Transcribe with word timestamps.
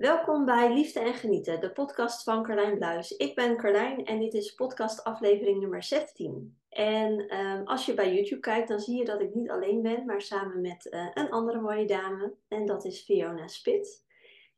Welkom 0.00 0.44
bij 0.44 0.72
Liefde 0.72 1.00
en 1.00 1.14
Genieten, 1.14 1.60
de 1.60 1.72
podcast 1.72 2.22
van 2.22 2.42
Carlijn 2.42 2.78
Bluis. 2.78 3.16
Ik 3.16 3.34
ben 3.34 3.56
Carlijn 3.56 4.04
en 4.04 4.20
dit 4.20 4.34
is 4.34 4.54
podcast 4.54 5.04
aflevering 5.04 5.60
nummer 5.60 5.82
17. 5.82 6.58
En 6.68 7.28
ehm, 7.28 7.62
als 7.64 7.86
je 7.86 7.94
bij 7.94 8.14
YouTube 8.14 8.40
kijkt, 8.40 8.68
dan 8.68 8.80
zie 8.80 8.98
je 8.98 9.04
dat 9.04 9.20
ik 9.20 9.34
niet 9.34 9.50
alleen 9.50 9.82
ben, 9.82 10.04
maar 10.04 10.22
samen 10.22 10.60
met 10.60 10.88
eh, 10.88 11.06
een 11.14 11.30
andere 11.30 11.60
mooie 11.60 11.86
dame. 11.86 12.34
En 12.48 12.66
dat 12.66 12.84
is 12.84 13.00
Fiona 13.00 13.48
Spit. 13.48 14.04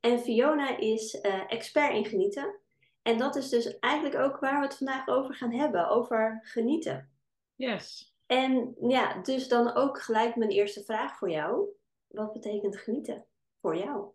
En 0.01 0.19
Fiona 0.19 0.79
is 0.79 1.15
uh, 1.15 1.53
expert 1.53 1.95
in 1.95 2.05
genieten. 2.05 2.59
En 3.03 3.19
dat 3.19 3.37
is 3.37 3.49
dus 3.49 3.79
eigenlijk 3.79 4.17
ook 4.17 4.39
waar 4.39 4.61
we 4.61 4.67
het 4.67 4.77
vandaag 4.77 5.09
over 5.09 5.35
gaan 5.35 5.53
hebben, 5.53 5.89
over 5.89 6.41
genieten. 6.43 7.11
Yes. 7.55 8.15
En 8.27 8.75
ja, 8.81 9.23
dus 9.23 9.49
dan 9.49 9.75
ook 9.75 10.03
gelijk 10.03 10.37
mijn 10.37 10.51
eerste 10.51 10.85
vraag 10.85 11.19
voor 11.19 11.31
jou. 11.31 11.69
Wat 12.07 12.33
betekent 12.33 12.77
genieten 12.77 13.27
voor 13.61 13.77
jou? 13.77 14.11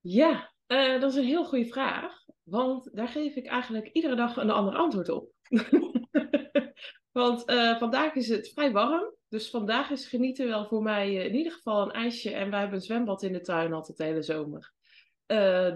Ja, 0.00 0.54
uh, 0.66 1.00
dat 1.00 1.10
is 1.10 1.16
een 1.16 1.24
heel 1.24 1.44
goede 1.44 1.66
vraag. 1.66 2.24
Want 2.42 2.90
daar 2.92 3.08
geef 3.08 3.34
ik 3.34 3.46
eigenlijk 3.46 3.88
iedere 3.92 4.14
dag 4.14 4.36
een 4.36 4.50
ander 4.50 4.74
antwoord 4.74 5.08
op. 5.08 5.30
want 7.12 7.50
uh, 7.50 7.78
vandaag 7.78 8.14
is 8.14 8.28
het 8.28 8.48
vrij 8.48 8.72
warm. 8.72 9.14
Dus 9.28 9.50
vandaag 9.50 9.90
is 9.90 10.06
genieten 10.06 10.46
wel 10.46 10.66
voor 10.66 10.82
mij 10.82 11.08
uh, 11.08 11.24
in 11.24 11.34
ieder 11.34 11.52
geval 11.52 11.82
een 11.82 11.92
ijsje. 11.92 12.30
En 12.30 12.50
wij 12.50 12.58
hebben 12.58 12.78
een 12.78 12.84
zwembad 12.84 13.22
in 13.22 13.32
de 13.32 13.40
tuin 13.40 13.72
altijd 13.72 13.96
de 13.96 14.04
hele 14.04 14.22
zomer. 14.22 14.72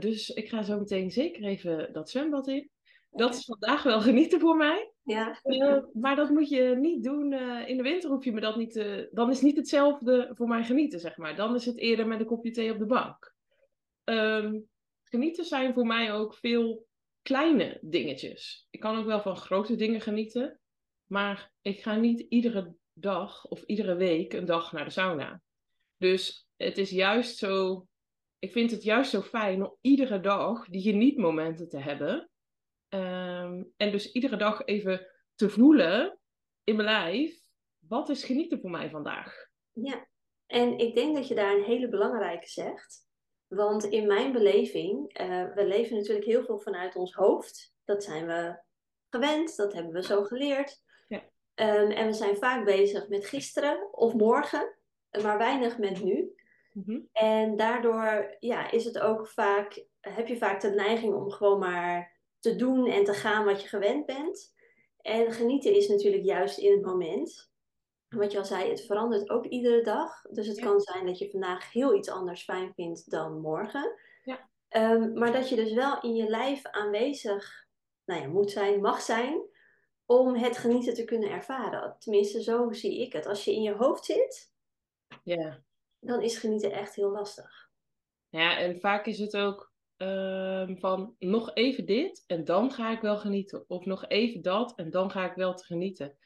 dus 0.01 0.30
ik 0.30 0.48
ga 0.48 0.62
zo 0.62 0.79
meteen 0.79 1.10
zeker 1.10 1.45
even 1.45 1.93
dat 1.93 2.10
zwembad 2.10 2.48
in. 2.48 2.70
Dat 3.10 3.34
is 3.34 3.45
vandaag 3.45 3.82
wel 3.82 4.01
genieten 4.01 4.41
voor 4.41 4.57
mij. 4.57 4.93
Ja. 5.02 5.41
maar 5.93 6.16
dat 6.16 6.30
moet 6.30 6.48
je 6.48 6.77
niet 6.79 7.04
doen. 7.04 7.32
in 7.66 7.77
de 7.77 7.82
winter 7.82 8.10
hoef 8.10 8.24
je 8.24 8.32
me 8.32 8.41
dat 8.41 8.57
niet 8.57 8.73
te... 8.73 9.09
Dan 9.12 9.30
is 9.30 9.41
niet 9.41 9.57
hetzelfde 9.57 10.30
voor 10.34 10.48
mij 10.48 10.65
genieten, 10.65 11.01
zeg 11.01 11.16
maar. 11.16 11.37
Dan 11.37 11.54
is 11.54 11.66
het 11.66 11.79
eerder 11.79 12.07
met 12.07 12.20
een 12.20 12.27
kopje 12.27 12.51
thee 12.51 12.73
op 12.73 12.79
de 12.79 12.87
bank. 12.87 13.34
Um, 14.04 14.68
genieten 15.10 15.45
zijn 15.45 15.74
voor 15.74 15.87
mij 15.87 16.12
ook 16.12 16.34
veel 16.34 16.87
kleine 17.23 17.78
dingetjes. 17.80 18.66
Ik 18.71 18.80
kan 18.80 18.98
ook 18.98 19.07
wel 19.07 19.23
van 19.23 19.37
grote 19.37 19.76
dingen 19.76 20.01
genieten, 20.01 20.60
maar 21.07 21.52
ik 21.62 21.82
ga 21.82 21.95
niet 21.95 22.21
iedere 22.21 22.74
dag 22.93 23.46
of 23.46 23.62
iedere 23.62 23.95
week 23.95 24.32
een 24.32 24.45
dag 24.45 24.73
naar 24.73 24.85
de 24.85 24.90
sauna. 24.90 25.43
Dus 25.96 26.48
het 26.57 26.79
is 26.79 26.90
juist 26.90 27.37
zo, 27.37 27.87
ik 28.38 28.52
vind 28.52 28.70
het 28.70 28.82
juist 28.82 29.10
zo 29.10 29.20
fijn 29.20 29.65
om 29.65 29.76
iedere 29.80 30.20
dag 30.20 30.68
die 30.68 30.82
genietmomenten 30.82 31.68
te 31.68 31.79
hebben. 31.79 32.30
Um, 32.88 33.73
en 33.76 33.90
dus 33.90 34.13
iedere 34.13 34.37
dag 34.37 34.65
even 34.65 35.07
te 35.35 35.51
voelen 35.51 36.18
in 36.65 36.76
mijn 36.76 36.88
lijf, 36.88 37.38
wat 37.79 38.09
is 38.09 38.24
genieten 38.24 38.60
voor 38.60 38.70
mij 38.70 38.90
vandaag? 38.90 39.48
Ja, 39.73 40.09
en 40.46 40.79
ik 40.79 40.95
denk 40.95 41.16
dat 41.16 41.29
je 41.29 41.35
daar 41.35 41.57
een 41.57 41.65
hele 41.65 41.88
belangrijke 41.88 42.48
zegt. 42.48 43.09
Want 43.51 43.84
in 43.84 44.06
mijn 44.06 44.32
beleving, 44.32 45.20
uh, 45.20 45.54
we 45.54 45.66
leven 45.66 45.96
natuurlijk 45.96 46.26
heel 46.26 46.45
veel 46.45 46.59
vanuit 46.59 46.96
ons 46.96 47.15
hoofd. 47.15 47.74
Dat 47.84 48.04
zijn 48.04 48.26
we 48.26 48.59
gewend, 49.09 49.57
dat 49.57 49.73
hebben 49.73 49.92
we 49.92 50.02
zo 50.02 50.24
geleerd. 50.24 50.82
Ja. 51.09 51.23
Um, 51.54 51.90
en 51.90 52.07
we 52.07 52.12
zijn 52.12 52.37
vaak 52.37 52.65
bezig 52.65 53.09
met 53.09 53.26
gisteren 53.26 53.88
of 53.92 54.15
morgen, 54.15 54.76
maar 55.23 55.38
weinig 55.38 55.79
met 55.79 56.02
nu. 56.02 56.34
Mm 56.73 56.82
-hmm. 56.87 57.09
En 57.12 57.57
daardoor 57.57 58.37
ja, 58.38 58.70
is 58.70 58.84
het 58.84 58.98
ook 58.98 59.29
vaak, 59.29 59.85
heb 60.01 60.26
je 60.26 60.37
vaak 60.37 60.60
de 60.60 60.70
neiging 60.70 61.14
om 61.14 61.30
gewoon 61.30 61.59
maar 61.59 62.18
te 62.38 62.57
doen 62.57 62.87
en 62.87 63.04
te 63.04 63.14
gaan 63.14 63.45
wat 63.45 63.62
je 63.62 63.68
gewend 63.68 64.06
bent. 64.06 64.54
En 65.00 65.32
genieten 65.32 65.75
is 65.75 65.88
natuurlijk 65.88 66.25
juist 66.25 66.59
in 66.59 66.72
het 66.72 66.84
moment 66.84 67.50
wat 68.16 68.33
je 68.33 68.39
al 68.39 68.44
zei, 68.44 68.69
het 68.69 68.87
verandert 68.87 69.31
ook 69.31 69.47
iedere 69.47 69.83
dag. 69.83 70.22
Dus 70.22 70.47
het 70.47 70.61
kan 70.61 70.81
zijn 70.81 71.06
dat 71.06 71.19
je 71.19 71.31
vandaag 71.31 71.72
heel 71.72 71.94
iets 71.94 72.09
anders 72.09 72.43
fijn 72.43 72.72
vindt 72.75 73.11
dan 73.11 73.41
morgen. 73.41 73.94
Ja. 74.25 74.49
Um, 74.71 75.19
maar 75.19 75.33
dat 75.33 75.49
je 75.49 75.56
dus 75.56 75.72
wel 75.72 76.00
in 76.00 76.15
je 76.15 76.28
lijf 76.28 76.66
aanwezig 76.66 77.69
nou 78.05 78.21
ja, 78.21 78.28
moet 78.28 78.50
zijn, 78.50 78.81
mag 78.81 79.00
zijn, 79.00 79.43
om 80.06 80.34
het 80.34 80.59
genieten 80.59 80.94
te 80.94 81.05
kunnen 81.05 81.31
ervaren. 81.31 81.97
Tenminste, 81.99 82.43
zo 82.43 82.72
zie 82.72 83.00
ik 83.00 83.12
het. 83.12 83.26
Als 83.26 83.44
je 83.44 83.54
in 83.54 83.62
je 83.62 83.75
hoofd 83.75 84.04
zit, 84.04 84.53
ja. 85.22 85.62
dan 86.00 86.22
is 86.22 86.38
genieten 86.38 86.72
echt 86.72 86.94
heel 86.94 87.10
lastig. 87.10 87.69
Ja, 88.28 88.59
en 88.59 88.81
vaak 88.81 89.06
is 89.06 89.19
het 89.19 89.37
ook 89.37 89.72
um, 89.97 90.78
van 90.78 91.15
nog 91.19 91.54
even 91.54 91.87
dit 91.87 92.25
en 92.26 92.44
dan 92.44 92.70
ga 92.70 92.91
ik 92.91 93.00
wel 93.00 93.19
genieten. 93.19 93.65
Of 93.69 93.84
nog 93.84 94.09
even 94.09 94.43
dat 94.43 94.72
en 94.76 94.91
dan 94.91 95.10
ga 95.10 95.31
ik 95.31 95.34
wel 95.34 95.54
te 95.54 95.65
genieten. 95.65 96.19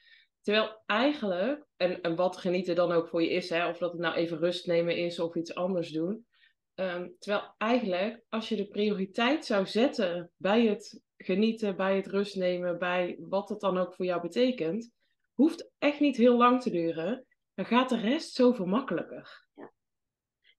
Terwijl 0.44 0.82
eigenlijk, 0.86 1.64
en, 1.76 2.00
en 2.00 2.16
wat 2.16 2.36
genieten 2.36 2.74
dan 2.74 2.92
ook 2.92 3.08
voor 3.08 3.22
je 3.22 3.30
is, 3.30 3.50
hè, 3.50 3.68
of 3.68 3.78
dat 3.78 3.92
het 3.92 4.00
nou 4.00 4.14
even 4.14 4.38
rust 4.38 4.66
nemen 4.66 4.96
is 4.96 5.18
of 5.18 5.34
iets 5.34 5.54
anders 5.54 5.90
doen. 5.90 6.26
Um, 6.74 7.16
terwijl 7.18 7.54
eigenlijk, 7.58 8.24
als 8.28 8.48
je 8.48 8.56
de 8.56 8.68
prioriteit 8.68 9.44
zou 9.44 9.66
zetten 9.66 10.30
bij 10.36 10.66
het 10.66 11.00
genieten, 11.16 11.76
bij 11.76 11.96
het 11.96 12.06
rust 12.06 12.36
nemen, 12.36 12.78
bij 12.78 13.16
wat 13.20 13.48
het 13.48 13.60
dan 13.60 13.78
ook 13.78 13.94
voor 13.94 14.04
jou 14.04 14.20
betekent, 14.20 14.90
hoeft 15.34 15.70
echt 15.78 16.00
niet 16.00 16.16
heel 16.16 16.36
lang 16.36 16.62
te 16.62 16.70
duren. 16.70 17.26
Dan 17.54 17.66
gaat 17.66 17.88
de 17.88 18.00
rest 18.00 18.34
zoveel 18.34 18.66
makkelijker. 18.66 19.46
Ja. 19.54 19.72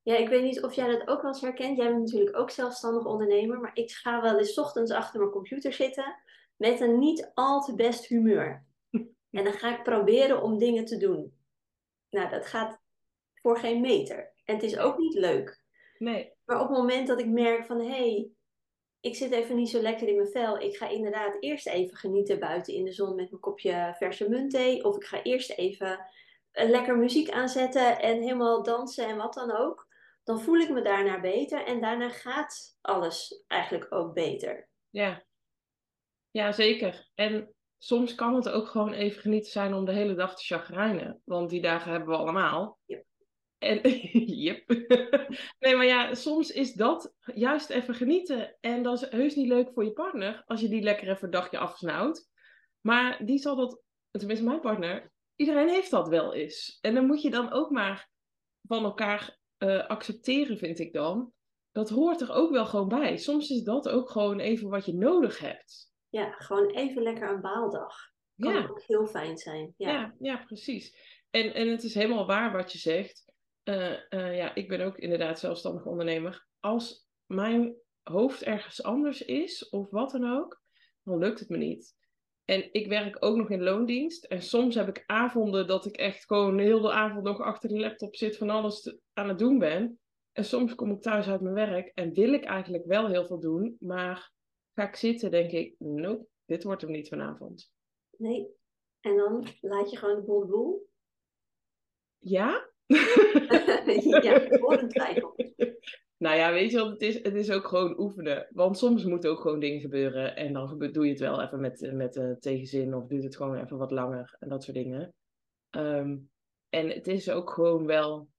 Ja, 0.01 0.15
ik 0.15 0.29
weet 0.29 0.43
niet 0.43 0.63
of 0.63 0.73
jij 0.73 0.87
dat 0.87 1.07
ook 1.07 1.21
wel 1.21 1.31
eens 1.31 1.41
herkent. 1.41 1.77
Jij 1.77 1.87
bent 1.87 1.99
natuurlijk 1.99 2.37
ook 2.37 2.49
zelfstandig 2.49 3.05
ondernemer, 3.05 3.59
maar 3.59 3.75
ik 3.75 3.91
ga 3.91 4.21
wel 4.21 4.37
eens 4.37 4.59
ochtends 4.59 4.91
achter 4.91 5.19
mijn 5.19 5.31
computer 5.31 5.73
zitten 5.73 6.15
met 6.55 6.79
een 6.79 6.99
niet 6.99 7.31
al 7.33 7.61
te 7.61 7.75
best 7.75 8.05
humeur. 8.05 8.64
En 9.35 9.43
dan 9.43 9.53
ga 9.53 9.77
ik 9.77 9.83
proberen 9.83 10.41
om 10.41 10.57
dingen 10.57 10.85
te 10.85 10.97
doen. 10.97 11.33
Nou, 12.09 12.29
dat 12.29 12.45
gaat 12.45 12.79
voor 13.33 13.57
geen 13.57 13.81
meter. 13.81 14.33
En 14.45 14.53
het 14.53 14.63
is 14.63 14.77
ook 14.77 14.97
niet 14.97 15.13
leuk. 15.13 15.61
Nee. 15.97 16.33
Maar 16.45 16.61
op 16.61 16.67
het 16.67 16.77
moment 16.77 17.07
dat 17.07 17.19
ik 17.19 17.27
merk 17.27 17.65
van 17.65 17.79
hé, 17.79 17.87
hey, 17.87 18.29
ik 18.99 19.15
zit 19.15 19.31
even 19.31 19.55
niet 19.55 19.69
zo 19.69 19.81
lekker 19.81 20.07
in 20.07 20.15
mijn 20.15 20.27
vel. 20.27 20.59
Ik 20.59 20.77
ga 20.77 20.87
inderdaad 20.87 21.37
eerst 21.39 21.67
even 21.67 21.97
genieten 21.97 22.39
buiten 22.39 22.73
in 22.73 22.85
de 22.85 22.91
zon 22.91 23.15
met 23.15 23.29
mijn 23.29 23.41
kopje 23.41 23.93
verse 23.97 24.29
muntthee. 24.29 24.83
Of 24.83 24.95
ik 24.95 25.03
ga 25.03 25.23
eerst 25.23 25.51
even 25.51 26.09
lekker 26.51 26.97
muziek 26.97 27.29
aanzetten 27.29 27.99
en 27.99 28.21
helemaal 28.21 28.63
dansen 28.63 29.07
en 29.07 29.17
wat 29.17 29.33
dan 29.33 29.51
ook. 29.51 29.87
Dan 30.23 30.41
voel 30.41 30.57
ik 30.57 30.69
me 30.69 30.81
daarna 30.81 31.19
beter 31.19 31.65
en 31.65 31.81
daarna 31.81 32.09
gaat 32.09 32.77
alles 32.81 33.43
eigenlijk 33.47 33.93
ook 33.93 34.13
beter. 34.13 34.69
Ja, 34.89 35.23
ja 36.31 36.51
zeker. 36.51 37.09
En 37.15 37.54
soms 37.77 38.15
kan 38.15 38.35
het 38.35 38.49
ook 38.49 38.67
gewoon 38.67 38.93
even 38.93 39.21
genieten 39.21 39.51
zijn 39.51 39.73
om 39.73 39.85
de 39.85 39.91
hele 39.91 40.15
dag 40.15 40.35
te 40.35 40.43
chagrijnen. 40.43 41.21
Want 41.25 41.49
die 41.49 41.61
dagen 41.61 41.91
hebben 41.91 42.09
we 42.09 42.15
allemaal. 42.15 42.79
Yep. 42.85 43.05
En, 43.57 43.89
yep. 44.45 44.67
nee, 45.59 45.75
maar 45.75 45.85
ja, 45.85 46.13
soms 46.13 46.51
is 46.51 46.73
dat 46.73 47.13
juist 47.33 47.69
even 47.69 47.95
genieten. 47.95 48.57
En 48.59 48.83
dat 48.83 49.01
is 49.01 49.09
heus 49.09 49.35
niet 49.35 49.47
leuk 49.47 49.71
voor 49.73 49.83
je 49.83 49.93
partner 49.93 50.43
als 50.45 50.61
je 50.61 50.67
die 50.67 50.81
lekker 50.81 51.09
even 51.09 51.23
een 51.23 51.29
dagje 51.29 51.57
afsnauwt. 51.57 52.29
Maar 52.81 53.25
die 53.25 53.37
zal 53.37 53.55
dat, 53.55 53.81
tenminste 54.11 54.45
mijn 54.45 54.59
partner, 54.59 55.11
iedereen 55.35 55.69
heeft 55.69 55.91
dat 55.91 56.07
wel 56.07 56.33
eens. 56.33 56.77
En 56.81 56.93
dan 56.93 57.05
moet 57.05 57.21
je 57.21 57.29
dan 57.29 57.51
ook 57.51 57.69
maar 57.69 58.09
van 58.67 58.83
elkaar 58.83 59.37
uh, 59.57 59.87
accepteren, 59.87 60.57
vind 60.57 60.79
ik 60.79 60.93
dan. 60.93 61.33
Dat 61.71 61.89
hoort 61.89 62.21
er 62.21 62.31
ook 62.31 62.51
wel 62.51 62.65
gewoon 62.65 62.87
bij. 62.87 63.17
Soms 63.17 63.49
is 63.49 63.63
dat 63.63 63.89
ook 63.89 64.09
gewoon 64.09 64.39
even 64.39 64.69
wat 64.69 64.85
je 64.85 64.93
nodig 64.93 65.39
hebt 65.39 65.93
ja, 66.15 66.31
gewoon 66.31 66.69
even 66.69 67.01
lekker 67.01 67.29
een 67.29 67.41
baaldag. 67.41 67.95
Kan 68.37 68.53
ja. 68.53 68.67
ook 68.67 68.81
heel 68.81 69.05
fijn 69.05 69.37
zijn. 69.37 69.73
Ja, 69.77 69.91
ja, 69.91 70.15
ja, 70.19 70.43
precies. 70.45 70.97
En, 71.29 71.53
en 71.53 71.67
het 71.67 71.83
is 71.83 71.93
helemaal 71.93 72.25
waar 72.25 72.51
wat 72.51 72.71
je 72.71 72.77
zegt. 72.77 73.33
Uh, 73.63 73.91
uh, 74.09 74.37
ja, 74.37 74.55
ik 74.55 74.67
ben 74.67 74.81
ook 74.81 74.97
inderdaad 74.97 75.39
zelfstandig 75.39 75.85
ondernemer. 75.85 76.47
Als 76.59 77.07
mijn 77.25 77.75
hoofd 78.03 78.43
ergens 78.43 78.83
anders 78.83 79.21
is, 79.21 79.69
of 79.69 79.89
wat 79.89 80.11
dan 80.11 80.31
ook, 80.37 80.61
dan 81.03 81.17
lukt 81.17 81.39
het 81.39 81.49
me 81.49 81.57
niet. 81.57 81.95
En 82.45 82.73
ik 82.73 82.87
werk 82.87 83.17
ook 83.19 83.35
nog 83.35 83.49
in 83.49 83.63
loondienst. 83.63 84.23
En 84.23 84.41
soms 84.41 84.75
heb 84.75 84.87
ik 84.87 85.03
avonden 85.05 85.67
dat 85.67 85.85
ik 85.85 85.95
echt 85.95 86.25
gewoon 86.25 86.57
de 86.57 86.63
hele 86.63 86.91
avond 86.91 87.23
nog 87.23 87.41
achter 87.41 87.69
de 87.69 87.79
laptop 87.79 88.15
zit 88.15 88.37
van 88.37 88.49
alles 88.49 88.81
te, 88.81 88.99
aan 89.13 89.27
het 89.27 89.39
doen 89.39 89.59
ben. 89.59 89.99
En 90.31 90.45
soms 90.45 90.75
kom 90.75 90.91
ik 90.91 91.01
thuis 91.01 91.27
uit 91.27 91.41
mijn 91.41 91.55
werk 91.55 91.91
en 91.93 92.13
wil 92.13 92.33
ik 92.33 92.43
eigenlijk 92.43 92.85
wel 92.85 93.07
heel 93.07 93.25
veel 93.25 93.39
doen, 93.39 93.75
maar 93.79 94.33
ga 94.75 94.87
ik 94.87 94.95
zitten, 94.95 95.31
denk 95.31 95.51
ik, 95.51 95.75
nope, 95.79 96.27
dit 96.45 96.63
wordt 96.63 96.81
hem 96.81 96.91
niet 96.91 97.07
vanavond. 97.07 97.71
Nee. 98.17 98.47
En 98.99 99.15
dan 99.15 99.47
laat 99.61 99.91
je 99.91 99.97
gewoon 99.97 100.15
de 100.15 100.21
boel 100.21 100.39
de 100.39 100.47
boel? 100.47 100.89
Ja? 102.17 102.69
ja, 104.21 104.47
voor 104.47 104.79
een 104.79 104.89
twijfel. 104.89 105.35
Nou 106.17 106.37
ja, 106.37 106.51
weet 106.51 106.71
je 106.71 106.77
wat, 106.77 106.89
het 106.89 107.01
is, 107.01 107.23
het 107.23 107.35
is 107.35 107.51
ook 107.51 107.67
gewoon 107.67 107.99
oefenen. 107.99 108.47
Want 108.51 108.77
soms 108.77 109.03
moeten 109.03 109.29
ook 109.29 109.39
gewoon 109.39 109.59
dingen 109.59 109.79
gebeuren. 109.79 110.35
En 110.35 110.53
dan 110.53 110.79
doe 110.91 111.05
je 111.05 111.11
het 111.11 111.19
wel 111.19 111.41
even 111.41 111.59
met, 111.59 111.91
met 111.93 112.15
uh, 112.15 112.31
tegenzin. 112.31 112.95
Of 112.95 113.07
duurt 113.07 113.23
het 113.23 113.35
gewoon 113.35 113.55
even 113.55 113.77
wat 113.77 113.91
langer. 113.91 114.35
En 114.39 114.49
dat 114.49 114.63
soort 114.63 114.77
dingen. 114.77 115.13
Um, 115.71 116.29
en 116.69 116.89
het 116.89 117.07
is 117.07 117.29
ook 117.29 117.49
gewoon 117.49 117.85
wel 117.85 118.29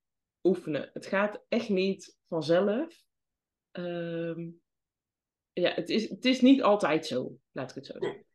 oefenen. 0.43 0.89
Het 0.93 1.05
gaat 1.05 1.43
echt 1.47 1.69
niet 1.69 2.17
vanzelf. 2.27 3.03
Um, 3.71 4.61
ja, 5.61 5.73
het 5.73 5.89
is, 5.89 6.09
het 6.09 6.25
is 6.25 6.41
niet 6.41 6.63
altijd 6.63 7.05
zo, 7.05 7.37
laat 7.51 7.69
ik 7.69 7.75
het 7.75 7.85
zo 7.85 7.93
zeggen. 7.93 8.11
Nee. 8.11 8.25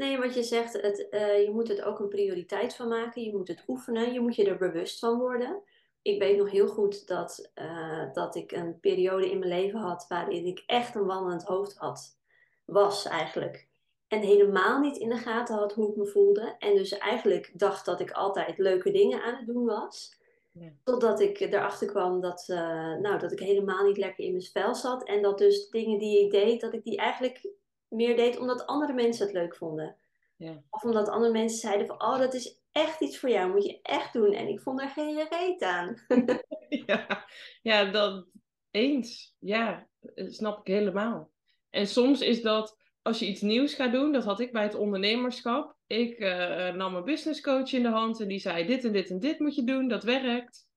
Nee, 0.00 0.18
wat 0.18 0.34
je 0.34 0.42
zegt, 0.42 0.72
het, 0.72 1.06
uh, 1.10 1.42
je 1.42 1.50
moet 1.50 1.68
het 1.68 1.82
ook 1.82 1.98
een 1.98 2.08
prioriteit 2.08 2.74
van 2.74 2.88
maken. 2.88 3.22
Je 3.22 3.36
moet 3.36 3.48
het 3.48 3.64
oefenen. 3.66 4.12
Je 4.12 4.20
moet 4.20 4.36
je 4.36 4.44
er 4.44 4.58
bewust 4.58 4.98
van 4.98 5.18
worden. 5.18 5.62
ik 6.02 6.18
weet 6.18 6.36
nog 6.36 6.50
heel 6.50 6.68
goed 6.68 7.06
dat, 7.06 7.50
eh, 7.54 8.12
dat 8.12 8.34
ik 8.34 8.52
een 8.52 8.80
periode 8.80 9.30
in 9.30 9.38
mijn 9.38 9.50
leven 9.50 9.78
had 9.78 10.06
waarin 10.08 10.46
ik 10.46 10.62
echt 10.66 10.94
een 10.94 11.06
wandelend 11.06 11.42
hoofd 11.42 11.76
had. 11.76 12.18
Was 12.64 13.04
eigenlijk. 13.04 13.68
En 14.08 14.20
helemaal 14.20 14.80
niet 14.80 14.96
in 14.96 15.08
de 15.08 15.16
gaten 15.16 15.54
had 15.54 15.72
hoe 15.72 15.90
ik 15.90 15.96
me 15.96 16.06
voelde. 16.06 16.54
En 16.58 16.74
dus 16.74 16.98
eigenlijk 16.98 17.52
dacht 17.58 17.84
dat 17.84 18.00
ik 18.00 18.10
altijd 18.10 18.58
leuke 18.58 18.90
dingen 18.90 19.22
aan 19.22 19.36
het 19.36 19.46
doen 19.46 19.64
was. 19.64 20.19
Ja. 20.60 20.72
Totdat 20.84 21.20
ik 21.20 21.40
erachter 21.40 21.86
kwam 21.86 22.20
dat, 22.20 22.48
uh, 22.48 22.96
nou, 22.96 23.18
dat 23.18 23.32
ik 23.32 23.38
helemaal 23.38 23.86
niet 23.86 23.96
lekker 23.96 24.24
in 24.24 24.30
mijn 24.30 24.42
spel 24.42 24.74
zat. 24.74 25.04
En 25.04 25.22
dat 25.22 25.38
dus 25.38 25.68
dingen 25.68 25.98
die 25.98 26.24
ik 26.24 26.30
deed, 26.30 26.60
dat 26.60 26.72
ik 26.72 26.84
die 26.84 26.96
eigenlijk 26.96 27.52
meer 27.88 28.16
deed 28.16 28.38
omdat 28.38 28.66
andere 28.66 28.92
mensen 28.92 29.26
het 29.26 29.34
leuk 29.34 29.56
vonden. 29.56 29.96
Ja. 30.36 30.62
Of 30.70 30.84
omdat 30.84 31.08
andere 31.08 31.32
mensen 31.32 31.58
zeiden 31.58 31.86
van, 31.86 32.02
oh, 32.02 32.18
dat 32.18 32.34
is 32.34 32.60
echt 32.72 33.00
iets 33.00 33.18
voor 33.18 33.30
jou, 33.30 33.50
moet 33.50 33.64
je 33.64 33.78
echt 33.82 34.12
doen. 34.12 34.32
En 34.32 34.48
ik 34.48 34.60
vond 34.60 34.80
er 34.80 34.88
geen 34.88 35.26
reet 35.30 35.62
aan. 35.62 35.96
ja, 36.86 37.26
ja, 37.62 37.84
dat 37.84 38.26
eens. 38.70 39.36
Ja, 39.38 39.88
snap 40.14 40.60
ik 40.60 40.66
helemaal. 40.66 41.30
En 41.70 41.86
soms 41.86 42.20
is 42.20 42.42
dat, 42.42 42.76
als 43.10 43.18
je 43.18 43.26
iets 43.26 43.40
nieuws 43.40 43.74
gaat 43.74 43.92
doen, 43.92 44.12
dat 44.12 44.24
had 44.24 44.40
ik 44.40 44.52
bij 44.52 44.62
het 44.62 44.74
ondernemerschap. 44.74 45.76
Ik 45.86 46.18
uh, 46.18 46.72
nam 46.72 46.94
een 46.94 47.04
businesscoach 47.04 47.72
in 47.72 47.82
de 47.82 47.88
hand 47.88 48.20
en 48.20 48.28
die 48.28 48.38
zei, 48.38 48.66
dit 48.66 48.84
en 48.84 48.92
dit 48.92 49.10
en 49.10 49.18
dit 49.18 49.38
moet 49.38 49.54
je 49.54 49.64
doen, 49.64 49.88
dat 49.88 50.04
werkt. 50.04 50.68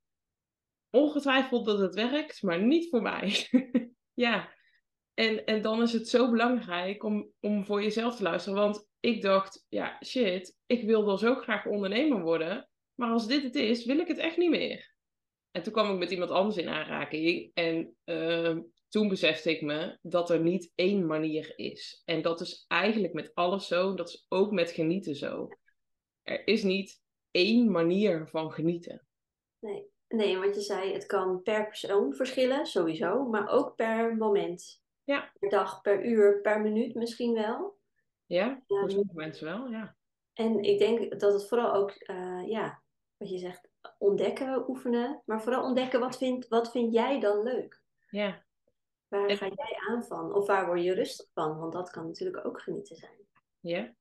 Ongetwijfeld 0.89 1.65
dat 1.65 1.79
het 1.79 1.95
werkt, 1.95 2.41
maar 2.41 2.61
niet 2.61 2.89
voor 2.89 3.01
mij. 3.01 3.49
ja, 4.25 4.53
en, 5.13 5.45
en 5.45 5.61
dan 5.61 5.81
is 5.81 5.93
het 5.93 6.09
zo 6.09 6.31
belangrijk 6.31 7.03
om, 7.03 7.31
om 7.39 7.65
voor 7.65 7.83
jezelf 7.83 8.15
te 8.15 8.23
luisteren. 8.23 8.59
Want 8.59 8.87
ik 8.99 9.21
dacht, 9.21 9.65
ja, 9.69 9.97
shit, 10.05 10.57
ik 10.65 10.83
wil 10.83 11.05
wel 11.05 11.17
zo 11.17 11.35
graag 11.35 11.65
ondernemer 11.65 12.21
worden. 12.21 12.69
Maar 12.95 13.09
als 13.09 13.27
dit 13.27 13.43
het 13.43 13.55
is, 13.55 13.85
wil 13.85 13.99
ik 13.99 14.07
het 14.07 14.17
echt 14.17 14.37
niet 14.37 14.49
meer. 14.49 14.93
En 15.51 15.63
toen 15.63 15.73
kwam 15.73 15.91
ik 15.91 15.97
met 15.97 16.11
iemand 16.11 16.31
anders 16.31 16.57
in 16.57 16.69
aanraking. 16.69 17.51
En 17.53 17.95
uh, 18.05 18.57
toen 18.93 19.07
besefte 19.07 19.49
ik 19.49 19.61
me 19.61 19.97
dat 20.01 20.29
er 20.29 20.39
niet 20.39 20.71
één 20.75 21.05
manier 21.05 21.53
is. 21.55 22.01
En 22.05 22.21
dat 22.21 22.41
is 22.41 22.65
eigenlijk 22.67 23.13
met 23.13 23.31
alles 23.33 23.67
zo. 23.67 23.93
Dat 23.93 24.07
is 24.07 24.25
ook 24.29 24.51
met 24.51 24.71
genieten 24.71 25.15
zo. 25.15 25.47
Er 26.21 26.47
is 26.47 26.63
niet 26.63 27.01
één 27.31 27.71
manier 27.71 28.27
van 28.27 28.51
genieten. 28.51 29.07
Nee, 29.59 29.89
nee 30.07 30.37
wat 30.37 30.55
je 30.55 30.61
zei, 30.61 30.93
het 30.93 31.05
kan 31.05 31.41
per 31.41 31.67
persoon 31.67 32.13
verschillen, 32.13 32.65
sowieso. 32.65 33.23
Maar 33.23 33.49
ook 33.49 33.75
per 33.75 34.15
moment. 34.15 34.81
Ja. 35.03 35.31
Per 35.39 35.49
dag, 35.49 35.81
per 35.81 36.05
uur, 36.05 36.41
per 36.41 36.61
minuut 36.61 36.95
misschien 36.95 37.33
wel. 37.33 37.77
Ja, 38.25 38.63
voor 38.67 38.91
sommige 38.91 39.15
mensen 39.15 39.45
wel, 39.45 39.67
ja. 39.67 39.95
En 40.33 40.59
ik 40.59 40.79
denk 40.79 41.19
dat 41.19 41.33
het 41.33 41.47
vooral 41.47 41.73
ook, 41.73 42.09
uh, 42.09 42.47
ja, 42.47 42.83
wat 43.17 43.29
je 43.29 43.37
zegt, 43.37 43.69
ontdekken, 43.97 44.69
oefenen. 44.69 45.21
Maar 45.25 45.41
vooral 45.41 45.63
ontdekken, 45.63 45.99
wat 45.99 46.17
vind, 46.17 46.47
wat 46.47 46.71
vind 46.71 46.93
jij 46.93 47.19
dan 47.19 47.43
leuk? 47.43 47.81
Ja. 48.09 48.45
Waar 49.13 49.37
ga 49.37 49.45
jij 49.45 49.77
aan 49.89 50.03
van? 50.03 50.33
Of 50.33 50.47
waar 50.47 50.65
word 50.65 50.83
je 50.83 50.93
rustig 50.93 51.25
van? 51.33 51.57
Want 51.57 51.73
dat 51.73 51.89
kan 51.89 52.05
natuurlijk 52.05 52.45
ook 52.45 52.61
genieten 52.61 52.95
zijn. 52.95 53.27
Ja. 53.59 53.93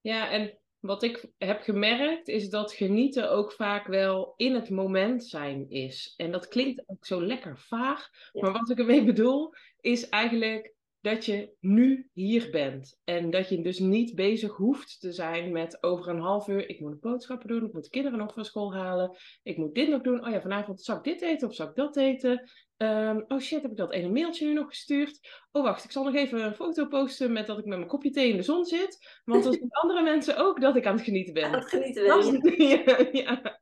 Ja, 0.00 0.30
en 0.30 0.58
wat 0.80 1.02
ik 1.02 1.30
heb 1.38 1.60
gemerkt 1.60 2.28
is 2.28 2.48
dat 2.48 2.72
genieten 2.72 3.30
ook 3.30 3.52
vaak 3.52 3.86
wel 3.86 4.34
in 4.36 4.54
het 4.54 4.70
moment 4.70 5.24
zijn 5.24 5.70
is. 5.70 6.14
En 6.16 6.32
dat 6.32 6.48
klinkt 6.48 6.82
ook 6.86 7.06
zo 7.06 7.22
lekker 7.22 7.58
vaag. 7.58 8.08
Maar 8.32 8.52
wat 8.52 8.70
ik 8.70 8.78
ermee 8.78 9.04
bedoel 9.04 9.54
is 9.80 10.08
eigenlijk 10.08 10.74
dat 11.00 11.24
je 11.24 11.52
nu 11.60 12.08
hier 12.12 12.50
bent. 12.50 13.00
En 13.04 13.30
dat 13.30 13.48
je 13.48 13.62
dus 13.62 13.78
niet 13.78 14.14
bezig 14.14 14.56
hoeft 14.56 15.00
te 15.00 15.12
zijn 15.12 15.52
met 15.52 15.82
over 15.82 16.08
een 16.08 16.20
half 16.20 16.48
uur, 16.48 16.68
ik 16.68 16.80
moet 16.80 17.00
boodschappen 17.00 17.48
doen, 17.48 17.66
ik 17.66 17.72
moet 17.72 17.84
de 17.84 17.90
kinderen 17.90 18.18
nog 18.18 18.34
van 18.34 18.44
school 18.44 18.74
halen, 18.74 19.16
ik 19.42 19.56
moet 19.56 19.74
dit 19.74 19.88
nog 19.88 20.02
doen. 20.02 20.24
Oh 20.24 20.30
ja, 20.30 20.40
vanavond 20.40 20.82
zou 20.82 20.98
ik 20.98 21.04
dit 21.04 21.22
eten 21.22 21.48
of 21.48 21.54
zou 21.54 21.68
ik 21.68 21.74
dat 21.74 21.96
eten? 21.96 22.50
Um, 22.82 23.24
oh 23.28 23.38
shit, 23.38 23.62
heb 23.62 23.70
ik 23.70 23.76
dat 23.76 23.92
ene 23.92 24.08
mailtje 24.08 24.46
nu 24.46 24.52
nog 24.52 24.68
gestuurd? 24.68 25.20
Oh 25.52 25.62
wacht, 25.62 25.84
ik 25.84 25.90
zal 25.90 26.04
nog 26.04 26.14
even 26.14 26.44
een 26.44 26.54
foto 26.54 26.86
posten 26.86 27.32
met 27.32 27.46
dat 27.46 27.58
ik 27.58 27.64
met 27.64 27.76
mijn 27.76 27.90
kopje 27.90 28.10
thee 28.10 28.30
in 28.30 28.36
de 28.36 28.42
zon 28.42 28.64
zit. 28.64 29.20
Want 29.24 29.44
dan 29.44 29.52
zien 29.52 29.70
andere 29.82 30.02
mensen 30.02 30.36
ook 30.36 30.60
dat 30.60 30.76
ik 30.76 30.86
aan 30.86 30.94
het 30.94 31.04
genieten 31.04 31.34
ben. 31.34 31.44
Aan 31.44 31.54
het 31.54 31.68
genieten 31.68 32.04
ben, 32.04 32.58
ja. 32.68 33.08
ja. 33.12 33.60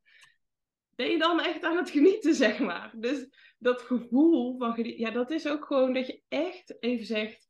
Ben 0.95 1.11
je 1.11 1.19
dan 1.19 1.41
echt 1.41 1.65
aan 1.65 1.77
het 1.77 1.91
genieten, 1.91 2.35
zeg 2.35 2.59
maar. 2.59 2.93
Dus 2.97 3.29
dat 3.59 3.83
gevoel 3.83 4.59
van 4.59 4.75
genieten, 4.75 5.01
ja, 5.01 5.11
dat 5.11 5.31
is 5.31 5.49
ook 5.49 5.65
gewoon 5.65 5.93
dat 5.93 6.07
je 6.07 6.23
echt 6.29 6.77
even 6.83 7.07
zegt, 7.07 7.49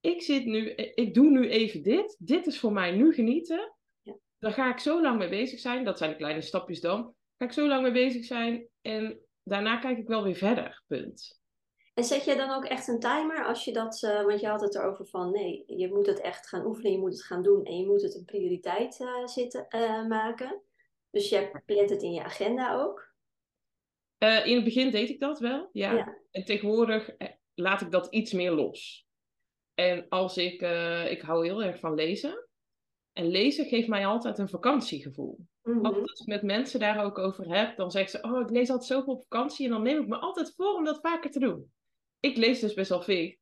ik 0.00 0.22
zit 0.22 0.44
nu, 0.44 0.70
ik 0.74 1.14
doe 1.14 1.30
nu 1.30 1.48
even 1.48 1.82
dit, 1.82 2.16
dit 2.18 2.46
is 2.46 2.58
voor 2.58 2.72
mij 2.72 2.90
nu 2.90 3.12
genieten. 3.12 3.76
Ja. 4.02 4.16
Daar 4.38 4.52
ga 4.52 4.72
ik 4.72 4.78
zo 4.78 5.02
lang 5.02 5.18
mee 5.18 5.28
bezig 5.28 5.60
zijn, 5.60 5.84
dat 5.84 5.98
zijn 5.98 6.10
de 6.10 6.16
kleine 6.16 6.40
stapjes 6.40 6.80
dan. 6.80 7.14
Ga 7.38 7.44
ik 7.44 7.52
zo 7.52 7.68
lang 7.68 7.82
mee 7.82 7.92
bezig 7.92 8.24
zijn 8.24 8.66
en 8.80 9.20
daarna 9.42 9.76
kijk 9.76 9.98
ik 9.98 10.08
wel 10.08 10.22
weer 10.22 10.34
verder, 10.34 10.82
punt. 10.86 11.40
En 11.94 12.04
zet 12.04 12.24
je 12.24 12.36
dan 12.36 12.50
ook 12.50 12.64
echt 12.64 12.88
een 12.88 13.00
timer 13.00 13.44
als 13.44 13.64
je 13.64 13.72
dat, 13.72 14.02
uh, 14.02 14.24
want 14.24 14.40
je 14.40 14.46
had 14.46 14.60
het 14.60 14.74
erover 14.74 15.06
van 15.06 15.30
nee, 15.30 15.64
je 15.66 15.88
moet 15.88 16.06
het 16.06 16.20
echt 16.20 16.48
gaan 16.48 16.66
oefenen, 16.66 16.92
je 16.92 16.98
moet 16.98 17.12
het 17.12 17.24
gaan 17.24 17.42
doen 17.42 17.64
en 17.64 17.76
je 17.76 17.86
moet 17.86 18.02
het 18.02 18.14
een 18.14 18.24
prioriteit 18.24 19.00
uh, 19.00 19.26
zitten, 19.26 19.66
uh, 19.68 20.06
maken. 20.06 20.62
Dus 21.10 21.28
je 21.28 21.62
plant 21.66 21.90
het 21.90 22.02
in 22.02 22.12
je 22.12 22.22
agenda 22.22 22.80
ook? 22.80 23.10
in 24.44 24.54
het 24.54 24.64
begin 24.64 24.90
deed 24.90 25.08
ik 25.08 25.20
dat 25.20 25.38
wel, 25.38 25.68
ja. 25.72 26.18
En 26.30 26.44
tegenwoordig 26.44 27.10
laat 27.54 27.80
ik 27.80 27.90
dat 27.90 28.06
iets 28.06 28.32
meer 28.32 28.50
los. 28.50 29.06
En 29.74 30.08
als 30.08 30.36
ik, 30.36 30.60
ik 31.10 31.20
hou 31.20 31.46
heel 31.46 31.62
erg 31.62 31.78
van 31.78 31.94
lezen. 31.94 32.48
En 33.12 33.26
lezen 33.26 33.66
geeft 33.66 33.88
mij 33.88 34.06
altijd 34.06 34.38
een 34.38 34.48
vakantiegevoel. 34.48 35.38
Mm 35.62 35.84
Als 35.84 36.20
ik 36.20 36.26
met 36.26 36.42
mensen 36.42 36.80
daar 36.80 37.04
ook 37.04 37.18
over 37.18 37.56
heb, 37.56 37.76
dan 37.76 37.90
zeggen 37.90 38.10
ze: 38.10 38.28
Oh, 38.28 38.40
ik 38.40 38.50
lees 38.50 38.70
altijd 38.70 38.88
zoveel 38.88 39.14
op 39.14 39.22
vakantie. 39.22 39.64
En 39.64 39.70
dan 39.72 39.82
neem 39.82 40.00
ik 40.00 40.08
me 40.08 40.16
altijd 40.16 40.54
voor 40.54 40.74
om 40.74 40.84
dat 40.84 41.00
vaker 41.00 41.30
te 41.30 41.38
doen. 41.38 41.72
Ik 42.20 42.36
lees 42.36 42.60
dus 42.60 42.74
best 42.74 42.88
wel 42.88 43.02
veel. 43.02 43.36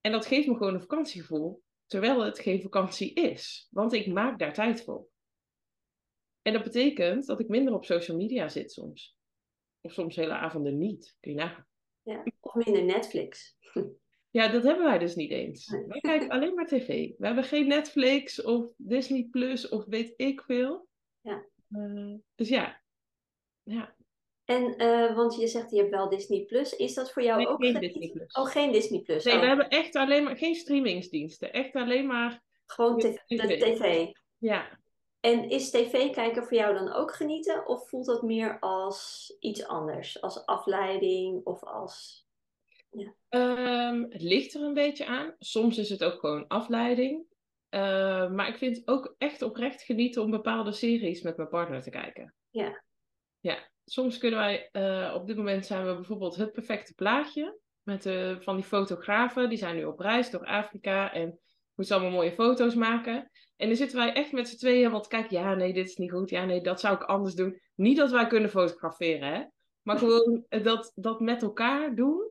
En 0.00 0.12
dat 0.12 0.26
geeft 0.26 0.48
me 0.48 0.56
gewoon 0.56 0.74
een 0.74 0.80
vakantiegevoel. 0.80 1.62
Terwijl 1.86 2.24
het 2.24 2.38
geen 2.38 2.62
vakantie 2.62 3.12
is. 3.12 3.68
Want 3.70 3.92
ik 3.92 4.06
maak 4.06 4.38
daar 4.38 4.52
tijd 4.52 4.84
voor. 4.84 5.06
En 6.42 6.52
dat 6.52 6.62
betekent 6.62 7.26
dat 7.26 7.40
ik 7.40 7.48
minder 7.48 7.74
op 7.74 7.84
social 7.84 8.16
media 8.16 8.48
zit 8.48 8.72
soms. 8.72 9.16
Of 9.80 9.92
soms 9.92 10.16
hele 10.16 10.32
avonden 10.32 10.78
niet. 10.78 11.16
Kun 11.20 11.30
je 11.30 11.36
nagaan. 11.36 11.66
Ja, 12.02 12.24
of 12.40 12.54
minder 12.54 12.84
Netflix. 12.84 13.56
Ja, 14.30 14.48
dat 14.48 14.62
hebben 14.62 14.84
wij 14.84 14.98
dus 14.98 15.14
niet 15.14 15.30
eens. 15.30 15.70
Wij 15.86 16.00
kijken 16.00 16.28
alleen 16.34 16.54
maar 16.54 16.66
tv. 16.66 16.86
We 17.18 17.26
hebben 17.26 17.44
geen 17.44 17.66
Netflix 17.66 18.42
of 18.42 18.72
Disney 18.76 19.28
Plus 19.30 19.68
of 19.68 19.84
weet 19.84 20.14
ik 20.16 20.42
veel. 20.42 20.88
Ja. 21.20 21.46
Uh, 21.76 22.14
dus 22.34 22.48
ja. 22.48 22.80
ja. 23.62 23.94
En, 24.44 24.82
uh, 24.82 25.16
want 25.16 25.34
je 25.36 25.46
zegt 25.46 25.70
je 25.70 25.76
hebt 25.76 25.90
wel 25.90 26.08
Disney 26.08 26.44
Plus. 26.44 26.76
Is 26.76 26.94
dat 26.94 27.12
voor 27.12 27.22
jou 27.22 27.38
nee, 27.38 27.48
ook 27.48 27.64
geen 27.64 27.80
Disney 27.80 28.10
Plus? 28.10 28.32
Oh, 28.32 28.46
geen 28.46 28.72
Disney 28.72 29.00
Plus. 29.00 29.24
Nee, 29.24 29.34
oh. 29.34 29.40
we 29.40 29.46
hebben 29.46 29.68
echt 29.68 29.96
alleen 29.96 30.24
maar 30.24 30.36
geen 30.36 30.54
streamingsdiensten. 30.54 31.52
Echt 31.52 31.74
alleen 31.74 32.06
maar. 32.06 32.42
Gewoon 32.66 32.98
tv. 32.98 33.16
de 33.26 33.56
tv. 33.58 34.06
Ja. 34.38 34.80
En 35.20 35.48
is 35.48 35.70
tv 35.70 36.10
kijken 36.10 36.42
voor 36.42 36.56
jou 36.56 36.74
dan 36.74 36.92
ook 36.92 37.14
genieten? 37.14 37.66
Of 37.66 37.88
voelt 37.88 38.06
dat 38.06 38.22
meer 38.22 38.58
als 38.58 39.32
iets 39.40 39.66
anders? 39.66 40.20
Als 40.20 40.46
afleiding 40.46 41.44
of 41.44 41.64
als 41.64 42.26
ja. 42.90 43.14
Um, 43.28 44.06
het 44.10 44.22
ligt 44.22 44.54
er 44.54 44.62
een 44.62 44.74
beetje 44.74 45.06
aan. 45.06 45.34
Soms 45.38 45.78
is 45.78 45.88
het 45.88 46.04
ook 46.04 46.20
gewoon 46.20 46.48
afleiding. 46.48 47.26
Uh, 47.74 48.30
maar 48.30 48.48
ik 48.48 48.56
vind 48.56 48.82
ook 48.84 49.14
echt 49.18 49.42
oprecht 49.42 49.82
genieten 49.82 50.22
om 50.22 50.30
bepaalde 50.30 50.72
series 50.72 51.22
met 51.22 51.36
mijn 51.36 51.48
partner 51.48 51.82
te 51.82 51.90
kijken. 51.90 52.34
Ja. 52.50 52.84
Ja, 53.40 53.70
soms 53.84 54.18
kunnen 54.18 54.38
wij, 54.38 54.68
uh, 54.72 55.14
op 55.14 55.26
dit 55.26 55.36
moment 55.36 55.66
zijn 55.66 55.86
we 55.86 55.94
bijvoorbeeld 55.94 56.36
het 56.36 56.52
perfecte 56.52 56.94
plaatje. 56.94 57.60
Met 57.82 58.06
uh, 58.06 58.40
van 58.40 58.56
die 58.56 58.64
fotografen, 58.64 59.48
die 59.48 59.58
zijn 59.58 59.76
nu 59.76 59.84
op 59.84 59.98
reis 59.98 60.30
door 60.30 60.44
Afrika 60.44 61.12
en 61.12 61.38
moeten 61.74 61.96
allemaal 61.96 62.14
mooie 62.14 62.32
foto's 62.32 62.74
maken. 62.74 63.30
En 63.56 63.66
dan 63.66 63.76
zitten 63.76 63.98
wij 63.98 64.12
echt 64.12 64.32
met 64.32 64.48
z'n 64.48 64.56
tweeën 64.56 64.90
want 64.90 65.06
kijk, 65.06 65.30
ja, 65.30 65.54
nee, 65.54 65.72
dit 65.72 65.88
is 65.88 65.96
niet 65.96 66.10
goed. 66.10 66.30
Ja, 66.30 66.44
nee, 66.44 66.60
dat 66.60 66.80
zou 66.80 66.94
ik 66.94 67.02
anders 67.02 67.34
doen. 67.34 67.60
Niet 67.74 67.96
dat 67.96 68.10
wij 68.10 68.26
kunnen 68.26 68.50
fotograferen, 68.50 69.34
hè. 69.34 69.44
Maar 69.82 69.98
gewoon 70.04 70.44
dat, 70.48 70.92
dat 70.94 71.20
met 71.20 71.42
elkaar 71.42 71.94
doen 71.94 72.30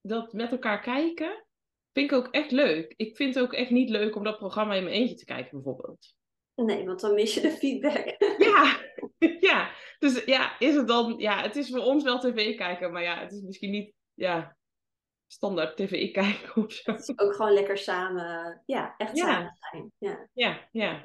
dat 0.00 0.32
met 0.32 0.50
elkaar 0.50 0.80
kijken, 0.80 1.46
vind 1.92 2.10
ik 2.10 2.16
ook 2.16 2.28
echt 2.30 2.50
leuk. 2.50 2.94
Ik 2.96 3.16
vind 3.16 3.34
het 3.34 3.44
ook 3.44 3.52
echt 3.52 3.70
niet 3.70 3.88
leuk 3.88 4.16
om 4.16 4.24
dat 4.24 4.38
programma 4.38 4.74
in 4.74 4.84
mijn 4.84 4.94
eentje 4.94 5.14
te 5.14 5.24
kijken, 5.24 5.50
bijvoorbeeld. 5.50 6.14
Nee, 6.54 6.86
want 6.86 7.00
dan 7.00 7.14
mis 7.14 7.34
je 7.34 7.40
de 7.40 7.50
feedback. 7.50 8.14
Ja, 8.38 8.80
ja. 9.50 9.70
Dus 9.98 10.24
ja, 10.24 10.58
is 10.58 10.74
het 10.74 10.88
dan... 10.88 11.14
Ja, 11.18 11.42
het 11.42 11.56
is 11.56 11.70
voor 11.70 11.84
ons 11.84 12.04
wel 12.04 12.18
tv 12.18 12.56
kijken, 12.56 12.92
maar 12.92 13.02
ja, 13.02 13.20
het 13.20 13.32
is 13.32 13.40
misschien 13.40 13.70
niet... 13.70 13.92
Ja, 14.14 14.56
standaard 15.26 15.76
tv 15.76 16.12
kijken 16.12 16.62
of 16.62 16.72
zo. 16.72 16.92
Het 16.92 17.08
is 17.08 17.18
ook 17.18 17.34
gewoon 17.34 17.52
lekker 17.52 17.78
samen... 17.78 18.62
Ja, 18.66 18.94
echt 18.96 19.18
samen 19.18 19.56
zijn. 19.70 19.92
Ja, 19.98 20.28
ja. 20.32 20.68
ja. 20.72 21.04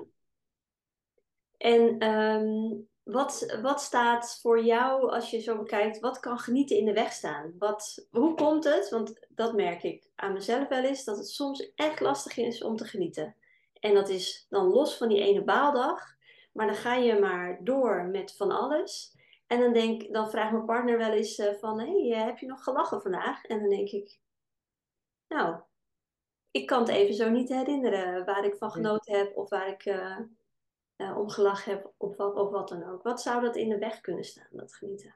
En 1.57 2.09
um, 2.09 2.87
wat, 3.03 3.57
wat 3.61 3.81
staat 3.81 4.39
voor 4.41 4.63
jou, 4.63 5.11
als 5.11 5.29
je 5.29 5.39
zo 5.39 5.57
bekijkt, 5.57 5.99
wat 5.99 6.19
kan 6.19 6.39
genieten 6.39 6.77
in 6.77 6.85
de 6.85 6.93
weg 6.93 7.11
staan? 7.11 7.53
Wat, 7.57 8.07
hoe 8.09 8.35
komt 8.35 8.63
het? 8.63 8.89
Want 8.89 9.24
dat 9.35 9.53
merk 9.53 9.83
ik 9.83 10.09
aan 10.15 10.33
mezelf 10.33 10.67
wel 10.67 10.83
eens, 10.83 11.03
dat 11.03 11.17
het 11.17 11.29
soms 11.29 11.73
echt 11.75 11.99
lastig 11.99 12.37
is 12.37 12.63
om 12.63 12.75
te 12.75 12.85
genieten. 12.85 13.35
En 13.79 13.93
dat 13.93 14.09
is 14.09 14.45
dan 14.49 14.65
los 14.65 14.97
van 14.97 15.07
die 15.07 15.21
ene 15.21 15.43
baaldag, 15.43 16.15
maar 16.51 16.65
dan 16.67 16.75
ga 16.75 16.95
je 16.95 17.19
maar 17.19 17.59
door 17.63 18.05
met 18.05 18.35
van 18.35 18.51
alles. 18.51 19.13
En 19.47 19.59
dan, 19.59 19.73
denk, 19.73 20.13
dan 20.13 20.29
vraagt 20.29 20.51
mijn 20.51 20.65
partner 20.65 20.97
wel 20.97 21.11
eens 21.11 21.39
uh, 21.39 21.53
van, 21.53 21.79
hey, 21.79 22.25
heb 22.25 22.37
je 22.37 22.45
nog 22.45 22.63
gelachen 22.63 23.01
vandaag? 23.01 23.43
En 23.45 23.59
dan 23.59 23.69
denk 23.69 23.89
ik, 23.89 24.19
nou, 25.27 25.59
ik 26.51 26.65
kan 26.65 26.79
het 26.79 26.89
even 26.89 27.15
zo 27.15 27.29
niet 27.29 27.49
herinneren 27.49 28.25
waar 28.25 28.45
ik 28.45 28.55
van 28.55 28.71
genoten 28.71 29.17
heb 29.17 29.37
of 29.37 29.49
waar 29.49 29.67
ik 29.67 29.85
uh, 29.85 30.19
uh, 30.97 31.17
om 31.17 31.29
gelachen 31.29 31.71
heb 31.71 31.93
of 31.97 32.15
wat, 32.15 32.35
of 32.35 32.49
wat 32.49 32.67
dan 32.67 32.89
ook. 32.89 33.03
Wat 33.03 33.21
zou 33.21 33.41
dat 33.41 33.55
in 33.55 33.69
de 33.69 33.77
weg 33.77 34.01
kunnen 34.01 34.23
staan, 34.23 34.47
dat 34.51 34.75
genieten? 34.75 35.15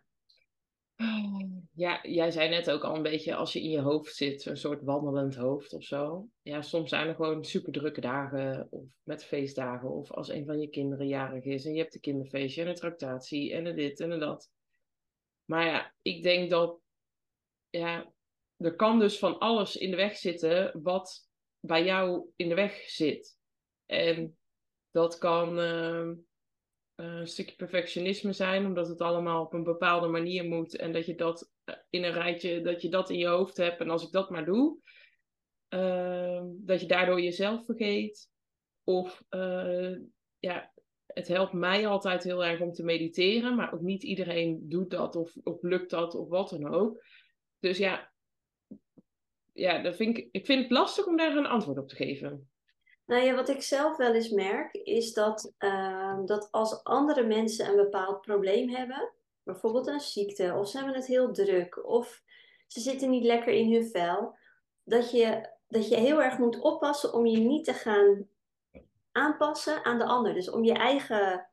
Ja, 1.79 1.99
jij 2.03 2.31
zei 2.31 2.49
net 2.49 2.71
ook 2.71 2.83
al 2.83 2.95
een 2.95 3.01
beetje 3.01 3.35
als 3.35 3.53
je 3.53 3.61
in 3.61 3.69
je 3.69 3.79
hoofd 3.79 4.15
zit, 4.15 4.45
een 4.45 4.57
soort 4.57 4.83
wandelend 4.83 5.35
hoofd 5.35 5.73
of 5.73 5.83
zo. 5.83 6.27
Ja, 6.41 6.61
soms 6.61 6.89
zijn 6.89 7.07
er 7.07 7.15
gewoon 7.15 7.45
super 7.45 7.71
drukke 7.71 8.01
dagen 8.01 8.67
of 8.69 8.83
met 9.03 9.25
feestdagen 9.25 9.89
of 9.89 10.11
als 10.11 10.29
een 10.29 10.45
van 10.45 10.59
je 10.59 10.69
kinderen 10.69 11.07
jarig 11.07 11.43
is 11.43 11.65
en 11.65 11.73
je 11.73 11.81
hebt 11.81 11.95
een 11.95 12.01
kinderfeestje 12.01 12.61
en 12.61 12.67
een 12.67 12.75
tractatie 12.75 13.53
en 13.53 13.75
dit 13.75 13.99
en 13.99 14.19
dat. 14.19 14.51
Maar 15.45 15.65
ja, 15.65 15.93
ik 16.01 16.23
denk 16.23 16.49
dat 16.49 16.79
ja, 17.69 18.13
er 18.57 18.75
kan 18.75 18.99
dus 18.99 19.19
van 19.19 19.39
alles 19.39 19.75
in 19.75 19.89
de 19.89 19.97
weg 19.97 20.17
zitten 20.17 20.81
wat 20.81 21.29
bij 21.59 21.83
jou 21.85 22.29
in 22.35 22.49
de 22.49 22.55
weg 22.55 22.89
zit. 22.89 23.37
En 23.85 24.37
dat 24.91 25.17
kan 25.17 25.59
uh, 25.59 26.11
een 26.99 27.27
stukje 27.27 27.55
perfectionisme 27.55 28.33
zijn, 28.33 28.65
omdat 28.65 28.87
het 28.87 29.01
allemaal 29.01 29.43
op 29.43 29.53
een 29.53 29.63
bepaalde 29.63 30.07
manier 30.07 30.45
moet. 30.45 30.75
En 30.75 30.91
dat 30.91 31.05
je 31.05 31.15
dat 31.15 31.51
eh, 31.63 31.75
in 31.89 32.03
een 32.03 32.13
rijtje, 32.13 32.61
dat 32.61 32.81
je 32.81 32.89
dat 32.89 33.09
in 33.09 33.17
je 33.17 33.27
hoofd 33.27 33.57
hebt. 33.57 33.79
En 33.79 33.89
als 33.89 34.03
ik 34.03 34.11
dat 34.11 34.29
maar 34.29 34.45
doe, 34.45 34.77
uh, 35.69 36.41
dat 36.45 36.81
je 36.81 36.87
daardoor 36.87 37.21
jezelf 37.21 37.65
vergeet. 37.65 38.29
Of 38.83 39.23
uh, 39.29 39.97
ja, 40.39 40.73
het 41.05 41.27
helpt 41.27 41.53
mij 41.53 41.87
altijd 41.87 42.23
heel 42.23 42.45
erg 42.45 42.59
om 42.59 42.71
te 42.73 42.83
mediteren, 42.83 43.55
maar 43.55 43.73
ook 43.73 43.81
niet 43.81 44.03
iedereen 44.03 44.69
doet 44.69 44.89
dat 44.89 45.15
of, 45.15 45.35
of 45.43 45.61
lukt 45.61 45.89
dat 45.89 46.15
of 46.15 46.29
wat 46.29 46.49
dan 46.49 46.73
ook. 46.73 47.03
Dus 47.59 47.77
ja, 47.77 48.11
ja 49.53 49.81
dat 49.81 49.95
vind 49.95 50.17
ik, 50.17 50.27
ik 50.31 50.45
vind 50.45 50.61
het 50.61 50.71
lastig 50.71 51.05
om 51.05 51.17
daar 51.17 51.35
een 51.35 51.45
antwoord 51.45 51.77
op 51.77 51.87
te 51.87 51.95
geven. 51.95 52.49
Nou 53.05 53.23
ja, 53.23 53.35
wat 53.35 53.49
ik 53.49 53.61
zelf 53.61 53.97
wel 53.97 54.13
eens 54.13 54.29
merk, 54.29 54.73
is 54.73 55.13
dat, 55.13 55.53
dat 56.25 56.47
als 56.51 56.83
andere 56.83 57.23
mensen 57.23 57.67
een 57.67 57.75
bepaald 57.75 58.21
probleem 58.21 58.69
hebben, 58.69 59.11
bijvoorbeeld 59.43 59.87
een 59.87 59.99
ziekte, 59.99 60.53
of 60.53 60.67
ze 60.67 60.77
hebben 60.77 60.95
het 60.95 61.05
heel 61.05 61.33
druk, 61.33 61.87
of 61.87 62.23
ze 62.67 62.79
zitten 62.79 63.09
niet 63.09 63.23
lekker 63.23 63.53
in 63.53 63.73
hun 63.73 63.89
vel, 63.89 64.37
dat 64.83 65.11
je, 65.11 65.49
dat 65.67 65.89
je 65.89 65.95
heel 65.95 66.21
erg 66.21 66.37
moet 66.37 66.59
oppassen 66.59 67.13
om 67.13 67.25
je 67.25 67.37
niet 67.37 67.65
te 67.65 67.73
gaan 67.73 68.27
aanpassen 69.11 69.85
aan 69.85 69.97
de 69.97 70.05
ander. 70.05 70.33
Dus 70.33 70.49
om 70.49 70.63
je 70.63 70.73
eigen 70.73 71.49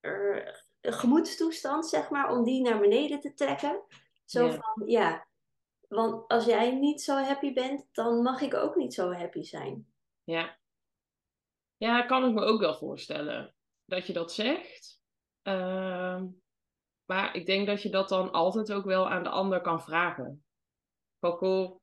uh, 0.00 0.48
gemoedstoestand, 0.80 1.86
zeg 1.86 2.10
maar, 2.10 2.30
om 2.30 2.44
die 2.44 2.62
naar 2.62 2.80
beneden 2.80 3.20
te 3.20 3.34
trekken. 3.34 3.82
Zo 4.24 4.50
van, 4.50 4.86
ja, 4.86 5.26
want 5.88 6.28
als 6.28 6.44
jij 6.44 6.74
niet 6.74 7.02
zo 7.02 7.16
happy 7.16 7.52
bent, 7.52 7.86
dan 7.92 8.22
mag 8.22 8.40
ik 8.40 8.54
ook 8.54 8.76
niet 8.76 8.94
zo 8.94 9.12
happy 9.12 9.42
zijn. 9.42 9.92
Ja, 10.24 10.58
ja, 11.76 12.02
kan 12.02 12.24
ik 12.24 12.34
me 12.34 12.40
ook 12.40 12.60
wel 12.60 12.74
voorstellen 12.74 13.54
dat 13.84 14.06
je 14.06 14.12
dat 14.12 14.32
zegt. 14.32 15.00
Uh, 15.42 16.22
maar 17.04 17.36
ik 17.36 17.46
denk 17.46 17.66
dat 17.66 17.82
je 17.82 17.88
dat 17.88 18.08
dan 18.08 18.32
altijd 18.32 18.72
ook 18.72 18.84
wel 18.84 19.10
aan 19.10 19.22
de 19.22 19.28
ander 19.28 19.60
kan 19.60 19.82
vragen. 19.82 20.44
Coco, 21.20 21.80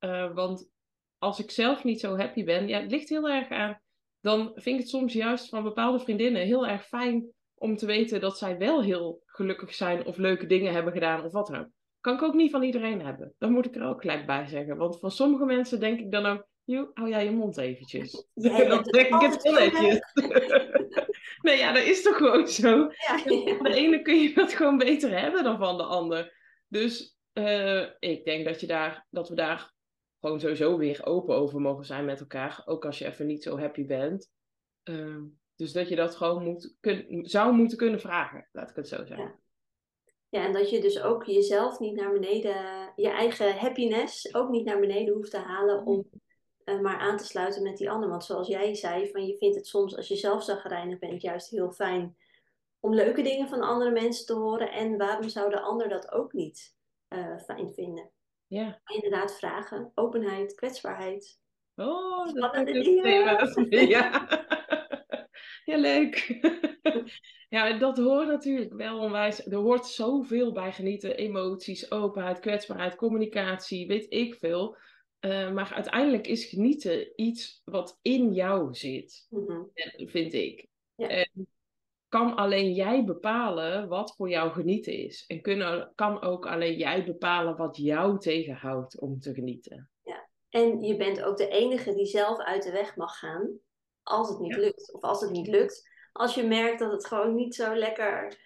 uh, 0.00 0.34
want 0.34 0.70
als 1.18 1.38
ik 1.38 1.50
zelf 1.50 1.84
niet 1.84 2.00
zo 2.00 2.16
happy 2.16 2.44
ben, 2.44 2.68
ja, 2.68 2.80
het 2.80 2.90
ligt 2.90 3.08
heel 3.08 3.28
erg 3.28 3.48
aan. 3.48 3.80
Dan 4.20 4.50
vind 4.54 4.76
ik 4.76 4.78
het 4.78 4.88
soms 4.88 5.12
juist 5.12 5.48
van 5.48 5.62
bepaalde 5.62 5.98
vriendinnen 5.98 6.42
heel 6.42 6.66
erg 6.66 6.86
fijn 6.86 7.32
om 7.54 7.76
te 7.76 7.86
weten 7.86 8.20
dat 8.20 8.38
zij 8.38 8.58
wel 8.58 8.82
heel 8.82 9.22
gelukkig 9.26 9.74
zijn 9.74 10.06
of 10.06 10.16
leuke 10.16 10.46
dingen 10.46 10.72
hebben 10.72 10.92
gedaan 10.92 11.24
of 11.24 11.32
wat 11.32 11.46
dan 11.46 11.60
ook. 11.60 11.68
Kan 12.00 12.14
ik 12.14 12.22
ook 12.22 12.34
niet 12.34 12.50
van 12.50 12.62
iedereen 12.62 13.00
hebben. 13.00 13.34
Dat 13.38 13.50
moet 13.50 13.66
ik 13.66 13.74
er 13.74 13.86
ook 13.86 14.00
gelijk 14.00 14.26
bij 14.26 14.46
zeggen. 14.46 14.76
Want 14.76 14.98
van 14.98 15.10
sommige 15.10 15.44
mensen 15.44 15.80
denk 15.80 16.00
ik 16.00 16.10
dan 16.10 16.26
ook, 16.26 16.46
hou 16.94 17.08
jij 17.08 17.24
je 17.24 17.30
mond 17.30 17.56
eventjes. 17.56 18.26
Jij 18.34 18.68
dan 18.68 18.82
trek 18.82 19.08
ik 19.08 19.20
het 19.20 19.42
netjes. 19.42 20.00
Nee, 21.44 21.58
ja, 21.58 21.72
dat 21.72 21.84
is 21.84 22.02
toch 22.02 22.16
gewoon 22.16 22.48
zo. 22.48 22.68
Ja, 22.68 23.22
de 23.24 23.74
ene 23.74 24.02
kun 24.02 24.20
je 24.20 24.34
dat 24.34 24.52
gewoon 24.52 24.78
beter 24.78 25.20
hebben 25.20 25.44
dan 25.44 25.58
van 25.58 25.76
de 25.76 25.82
ander. 25.82 26.36
Dus 26.68 27.18
uh, 27.32 27.86
ik 27.98 28.24
denk 28.24 28.44
dat, 28.44 28.60
je 28.60 28.66
daar, 28.66 29.06
dat 29.10 29.28
we 29.28 29.34
daar 29.34 29.72
gewoon 30.20 30.40
sowieso 30.40 30.78
weer 30.78 31.06
open 31.06 31.36
over 31.36 31.60
mogen 31.60 31.84
zijn 31.84 32.04
met 32.04 32.20
elkaar. 32.20 32.62
Ook 32.64 32.84
als 32.84 32.98
je 32.98 33.06
even 33.06 33.26
niet 33.26 33.42
zo 33.42 33.58
happy 33.58 33.86
bent. 33.86 34.30
Uh, 34.84 35.22
dus 35.56 35.72
dat 35.72 35.88
je 35.88 35.96
dat 35.96 36.16
gewoon 36.16 36.44
moet, 36.44 36.76
kun, 36.80 37.24
zou 37.26 37.52
moeten 37.52 37.78
kunnen 37.78 38.00
vragen, 38.00 38.48
laat 38.52 38.70
ik 38.70 38.76
het 38.76 38.88
zo 38.88 38.96
zeggen. 38.96 39.16
Ja. 39.16 39.42
Ja, 40.28 40.44
en 40.46 40.52
dat 40.52 40.70
je 40.70 40.80
dus 40.80 41.02
ook 41.02 41.24
jezelf 41.24 41.78
niet 41.78 41.94
naar 41.94 42.12
beneden, 42.12 42.92
je 42.96 43.08
eigen 43.08 43.56
happiness 43.56 44.34
ook 44.34 44.50
niet 44.50 44.64
naar 44.64 44.80
beneden 44.80 45.14
hoeft 45.14 45.30
te 45.30 45.38
halen 45.38 45.86
om 45.86 46.10
uh, 46.64 46.80
maar 46.80 46.98
aan 46.98 47.16
te 47.16 47.24
sluiten 47.24 47.62
met 47.62 47.76
die 47.76 47.90
ander. 47.90 48.08
Want 48.08 48.24
zoals 48.24 48.48
jij 48.48 48.74
zei, 48.74 49.10
van 49.10 49.26
je 49.26 49.36
vindt 49.36 49.56
het 49.56 49.66
soms 49.66 49.96
als 49.96 50.08
je 50.08 50.16
zelf 50.16 50.44
zagrijnig 50.44 50.98
bent 50.98 51.22
juist 51.22 51.50
heel 51.50 51.72
fijn 51.72 52.16
om 52.80 52.94
leuke 52.94 53.22
dingen 53.22 53.48
van 53.48 53.60
andere 53.60 53.90
mensen 53.90 54.26
te 54.26 54.32
horen. 54.32 54.72
En 54.72 54.96
waarom 54.96 55.28
zou 55.28 55.50
de 55.50 55.60
ander 55.60 55.88
dat 55.88 56.12
ook 56.12 56.32
niet 56.32 56.76
uh, 57.08 57.38
fijn 57.38 57.72
vinden? 57.72 58.10
Ja. 58.46 58.80
Inderdaad, 58.86 59.36
vragen, 59.36 59.92
openheid, 59.94 60.54
kwetsbaarheid. 60.54 61.40
Oh, 61.76 62.34
dat 62.34 62.68
is 62.68 62.86
het 62.86 63.66
Ja. 63.88 64.26
ja, 65.64 65.76
leuk. 65.76 66.40
ja, 67.48 67.78
dat 67.78 67.98
hoort 67.98 68.26
natuurlijk 68.26 68.72
wel 68.72 68.98
onwijs. 68.98 69.46
Er 69.46 69.56
hoort 69.56 69.86
zoveel 69.86 70.52
bij 70.52 70.72
genieten. 70.72 71.16
Emoties, 71.16 71.90
openheid, 71.90 72.38
kwetsbaarheid, 72.38 72.94
communicatie, 72.94 73.86
weet 73.86 74.06
ik 74.08 74.34
veel. 74.34 74.76
Uh, 75.24 75.52
maar 75.52 75.72
uiteindelijk 75.72 76.26
is 76.26 76.44
genieten 76.44 77.12
iets 77.16 77.62
wat 77.64 77.98
in 78.02 78.32
jou 78.32 78.74
zit, 78.74 79.26
mm-hmm. 79.28 79.70
vind 79.96 80.32
ik. 80.32 80.68
Ja. 80.94 81.08
En 81.08 81.48
kan 82.08 82.36
alleen 82.36 82.72
jij 82.72 83.04
bepalen 83.04 83.88
wat 83.88 84.14
voor 84.16 84.28
jou 84.28 84.52
genieten 84.52 84.92
is. 84.92 85.24
En 85.26 85.40
kunnen, 85.40 85.92
kan 85.94 86.22
ook 86.22 86.46
alleen 86.46 86.76
jij 86.76 87.04
bepalen 87.04 87.56
wat 87.56 87.76
jou 87.76 88.18
tegenhoudt 88.18 89.00
om 89.00 89.20
te 89.20 89.34
genieten. 89.34 89.90
Ja, 90.02 90.28
en 90.48 90.82
je 90.82 90.96
bent 90.96 91.22
ook 91.22 91.36
de 91.36 91.48
enige 91.48 91.94
die 91.94 92.06
zelf 92.06 92.38
uit 92.38 92.62
de 92.62 92.72
weg 92.72 92.96
mag 92.96 93.18
gaan 93.18 93.58
als 94.02 94.28
het 94.28 94.38
niet 94.38 94.54
ja. 94.54 94.60
lukt. 94.60 94.92
Of 94.92 95.02
als 95.02 95.20
het 95.20 95.30
niet 95.30 95.48
lukt, 95.48 95.88
als 96.12 96.34
je 96.34 96.42
merkt 96.42 96.78
dat 96.78 96.92
het 96.92 97.06
gewoon 97.06 97.34
niet 97.34 97.54
zo 97.54 97.74
lekker... 97.74 98.42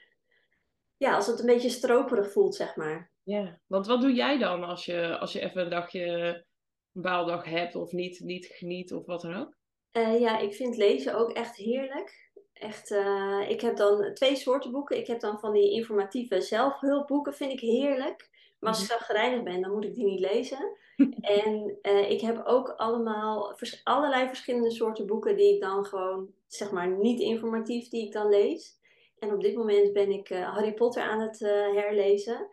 Ja, 0.96 1.14
als 1.14 1.26
het 1.26 1.40
een 1.40 1.46
beetje 1.46 1.68
stroperig 1.68 2.32
voelt, 2.32 2.54
zeg 2.54 2.76
maar. 2.76 3.10
Ja, 3.22 3.60
want 3.66 3.86
wat 3.86 4.00
doe 4.00 4.12
jij 4.12 4.38
dan 4.38 4.64
als 4.64 4.84
je, 4.84 5.18
als 5.18 5.32
je 5.32 5.40
even 5.40 5.62
een 5.62 5.70
dagje 5.70 6.46
baaldag 6.92 7.44
hebt 7.44 7.74
of 7.74 7.92
niet, 7.92 8.20
niet 8.20 8.46
geniet 8.46 8.92
of 8.92 9.06
wat 9.06 9.20
dan 9.20 9.34
ook? 9.34 9.56
Uh, 9.92 10.20
ja, 10.20 10.38
ik 10.38 10.54
vind 10.54 10.76
lezen 10.76 11.14
ook 11.14 11.32
echt 11.32 11.56
heerlijk. 11.56 12.30
Echt, 12.52 12.90
uh, 12.90 13.46
ik 13.48 13.60
heb 13.60 13.76
dan 13.76 14.14
twee 14.14 14.36
soorten 14.36 14.70
boeken. 14.70 14.96
Ik 14.96 15.06
heb 15.06 15.20
dan 15.20 15.38
van 15.38 15.52
die 15.52 15.72
informatieve 15.72 16.40
zelfhulpboeken, 16.40 17.34
vind 17.34 17.52
ik 17.52 17.60
heerlijk. 17.60 18.30
Maar 18.58 18.70
als 18.70 18.82
ik 18.82 18.90
mhm. 18.90 19.02
gereinigd 19.04 19.44
ben, 19.44 19.60
dan 19.60 19.72
moet 19.72 19.84
ik 19.84 19.94
die 19.94 20.04
niet 20.04 20.20
lezen. 20.20 20.76
en 21.20 21.78
uh, 21.82 22.10
ik 22.10 22.20
heb 22.20 22.42
ook 22.44 22.68
allemaal 22.68 23.52
vers 23.56 23.80
allerlei 23.84 24.26
verschillende 24.26 24.70
soorten 24.70 25.06
boeken 25.06 25.36
die 25.36 25.54
ik 25.54 25.60
dan 25.60 25.84
gewoon, 25.84 26.30
zeg 26.46 26.70
maar, 26.70 26.88
niet 26.88 27.20
informatief, 27.20 27.88
die 27.88 28.06
ik 28.06 28.12
dan 28.12 28.28
lees. 28.28 28.76
En 29.18 29.32
op 29.32 29.40
dit 29.40 29.54
moment 29.54 29.92
ben 29.92 30.10
ik 30.10 30.28
Harry 30.28 30.74
Potter 30.74 31.02
aan 31.02 31.20
het 31.20 31.38
herlezen. 31.74 32.48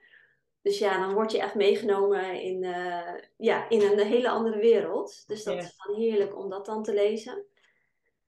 Dus 0.65 0.77
ja, 0.77 0.99
dan 0.99 1.13
word 1.13 1.31
je 1.31 1.39
echt 1.39 1.55
meegenomen 1.55 2.41
in, 2.41 2.63
uh, 2.63 3.13
ja, 3.37 3.69
in 3.69 3.81
een 3.81 3.99
hele 3.99 4.29
andere 4.29 4.57
wereld. 4.57 5.23
Dus 5.27 5.43
dat 5.43 5.57
is 5.57 5.77
dan 5.85 5.95
heerlijk 5.95 6.37
om 6.37 6.49
dat 6.49 6.65
dan 6.65 6.83
te 6.83 6.93
lezen. 6.93 7.45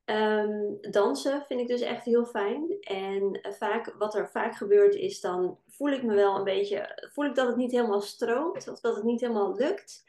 Um, 0.06 0.78
dansen 0.82 1.46
vind 1.48 1.60
ik 1.60 1.68
dus 1.68 1.82
echt 1.82 2.06
heel 2.06 2.26
fijn. 2.26 2.78
En 2.80 3.40
uh, 3.42 3.52
vaak, 3.54 3.96
wat 3.98 4.16
er 4.16 4.30
vaak 4.30 4.56
gebeurt 4.56 4.96
is, 4.96 5.22
dan 5.22 5.60
voel 5.68 5.90
ik 5.90 6.04
me 6.04 6.16
wel 6.16 6.36
een 6.36 6.44
beetje, 6.44 7.10
voel 7.14 7.26
ik 7.26 7.36
dat 7.36 7.48
het 7.48 7.56
niet 7.56 7.72
helemaal 7.72 8.02
stroomt 8.02 8.68
of 8.68 8.80
dat 8.80 8.96
het 8.96 9.06
niet 9.06 9.22
helemaal 9.22 9.56
lukt. 9.56 10.06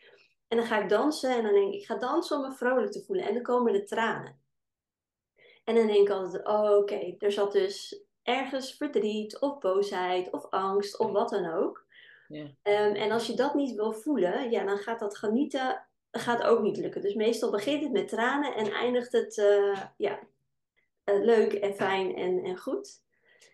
En 0.49 0.57
dan 0.57 0.67
ga 0.67 0.83
ik 0.83 0.89
dansen 0.89 1.37
en 1.37 1.43
dan 1.43 1.53
denk 1.53 1.73
ik, 1.73 1.81
ik 1.81 1.87
ga 1.87 1.97
dansen 1.97 2.37
om 2.37 2.43
me 2.43 2.53
vrolijk 2.53 2.93
te 2.93 3.05
voelen. 3.05 3.25
En 3.25 3.35
dan 3.35 3.43
komen 3.43 3.73
de 3.73 3.85
tranen. 3.85 4.41
En 5.65 5.75
dan 5.75 5.87
denk 5.87 6.09
ik 6.09 6.15
altijd, 6.15 6.47
oh 6.47 6.61
oké, 6.61 6.77
okay, 6.77 7.15
er 7.19 7.33
zat 7.33 7.53
dus 7.53 8.05
ergens 8.23 8.75
verdriet 8.75 9.39
of 9.39 9.59
boosheid 9.59 10.31
of 10.31 10.47
angst 10.51 10.99
of 10.99 11.11
wat 11.11 11.29
dan 11.29 11.55
ook. 11.55 11.87
Um, 12.29 12.95
en 12.95 13.11
als 13.11 13.27
je 13.27 13.35
dat 13.35 13.55
niet 13.55 13.75
wil 13.75 13.93
voelen, 13.93 14.51
ja, 14.51 14.65
dan 14.65 14.79
gaat 14.79 14.99
dat 14.99 15.17
genieten 15.17 15.87
gaat 16.11 16.43
ook 16.43 16.61
niet 16.61 16.77
lukken. 16.77 17.03
Dus 17.03 17.15
meestal 17.15 17.51
begint 17.51 17.83
het 17.83 17.93
met 17.93 18.09
tranen 18.09 18.55
en 18.55 18.73
eindigt 18.73 19.13
het 19.13 19.37
uh, 19.37 19.83
ja, 19.97 20.19
uh, 21.05 21.25
leuk 21.25 21.53
en 21.53 21.75
fijn 21.75 22.15
en, 22.15 22.45
en 22.45 22.59
goed. 22.59 23.03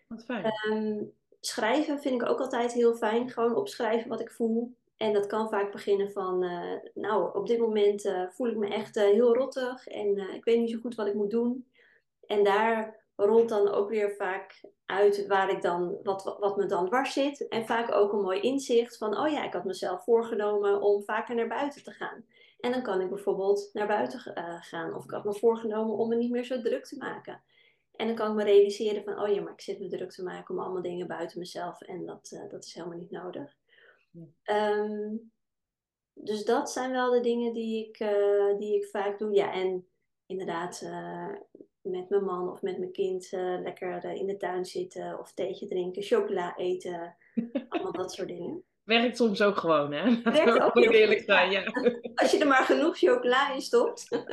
Wat 0.07 0.23
fijn. 0.23 0.53
Um, 0.69 1.13
schrijven 1.39 1.99
vind 1.99 2.21
ik 2.21 2.29
ook 2.29 2.39
altijd 2.39 2.73
heel 2.73 2.95
fijn. 2.95 3.29
Gewoon 3.29 3.55
opschrijven 3.55 4.09
wat 4.09 4.21
ik 4.21 4.31
voel. 4.31 4.75
En 4.97 5.13
dat 5.13 5.27
kan 5.27 5.49
vaak 5.49 5.71
beginnen 5.71 6.11
van, 6.11 6.43
uh, 6.43 6.73
nou, 6.93 7.37
op 7.37 7.47
dit 7.47 7.59
moment 7.59 8.13
voel 8.29 8.47
ik 8.47 8.57
me 8.57 8.67
echt 8.67 8.95
heel 8.95 9.35
rottig 9.35 9.87
en 9.87 10.33
ik 10.33 10.43
weet 10.43 10.59
niet 10.59 10.71
zo 10.71 10.79
goed 10.79 10.95
wat 10.95 11.07
ik 11.07 11.13
moet 11.13 11.31
doen. 11.31 11.67
En 12.25 12.43
daar 12.43 13.04
rolt 13.15 13.49
dan 13.49 13.67
ook 13.67 13.89
weer 13.89 14.15
vaak 14.15 14.61
uit 14.85 15.27
waar 15.27 15.49
ik 15.49 15.61
dan, 15.61 15.97
wat, 16.03 16.37
wat 16.39 16.57
me 16.57 16.65
dan 16.65 16.85
dwars 16.85 17.13
zit. 17.13 17.47
En 17.47 17.65
vaak 17.65 17.91
ook 17.91 18.13
een 18.13 18.21
mooi 18.21 18.39
inzicht 18.39 18.97
van, 18.97 19.17
oh 19.17 19.31
ja, 19.31 19.43
ik 19.43 19.53
had 19.53 19.63
mezelf 19.63 20.03
voorgenomen 20.03 20.81
om 20.81 21.03
vaker 21.03 21.35
naar 21.35 21.47
buiten 21.47 21.83
te 21.83 21.91
gaan. 21.91 22.25
En 22.59 22.71
dan 22.71 22.81
kan 22.81 23.01
ik 23.01 23.09
bijvoorbeeld 23.09 23.69
naar 23.73 23.87
buiten 23.87 24.33
uh, 24.37 24.61
gaan. 24.61 24.95
Of 24.95 25.03
ik 25.03 25.11
had 25.11 25.23
me 25.23 25.33
voorgenomen 25.33 25.95
om 25.95 26.09
me 26.09 26.15
niet 26.15 26.31
meer 26.31 26.43
zo 26.43 26.61
druk 26.61 26.85
te 26.85 26.97
maken. 26.97 27.43
En 27.95 28.07
dan 28.07 28.15
kan 28.15 28.29
ik 28.29 28.35
me 28.35 28.43
realiseren 28.43 29.03
van, 29.03 29.19
oh 29.19 29.33
ja, 29.33 29.41
maar 29.41 29.53
ik 29.53 29.61
zit 29.61 29.79
me 29.79 29.87
druk 29.87 30.11
te 30.11 30.23
maken 30.23 30.55
om 30.55 30.61
allemaal 30.61 30.81
dingen 30.81 31.07
buiten 31.07 31.39
mezelf. 31.39 31.81
En 31.81 32.05
dat, 32.05 32.31
uh, 32.33 32.49
dat 32.49 32.65
is 32.65 32.73
helemaal 32.73 32.97
niet 32.97 33.11
nodig. 33.11 33.57
Ja. 34.11 34.77
Um, 34.79 35.31
dus 36.13 36.45
dat 36.45 36.71
zijn 36.71 36.91
wel 36.91 37.11
de 37.11 37.19
dingen 37.19 37.53
die 37.53 37.87
ik, 37.87 37.99
uh, 37.99 38.57
die 38.57 38.75
ik 38.75 38.85
vaak 38.85 39.19
doe. 39.19 39.33
Ja, 39.33 39.53
en 39.53 39.87
inderdaad 40.25 40.89
met 41.85 42.09
mijn 42.09 42.23
man 42.23 42.51
of 42.51 42.61
met 42.61 42.77
mijn 42.77 42.91
kind 42.91 43.27
lekker 43.63 44.03
in 44.03 44.25
de 44.25 44.37
tuin 44.37 44.65
zitten. 44.65 45.19
Of 45.19 45.33
theetje 45.33 45.67
drinken, 45.67 46.03
chocola 46.03 46.55
eten. 46.55 47.15
allemaal 47.69 47.91
dat 47.91 48.13
soort 48.13 48.27
dingen. 48.27 48.63
Werkt 48.83 49.17
soms 49.17 49.41
ook 49.41 49.57
gewoon, 49.57 49.91
hè? 49.91 50.21
Werkt 50.31 50.61
ook 50.61 50.75
eerlijk 50.75 51.23
zijn, 51.25 51.51
ja. 51.51 51.63
Als 52.15 52.31
je 52.31 52.37
er 52.39 52.47
maar 52.47 52.63
genoeg 52.63 52.97
chocola 52.97 53.53
in 53.53 53.61
stopt. 53.61 54.25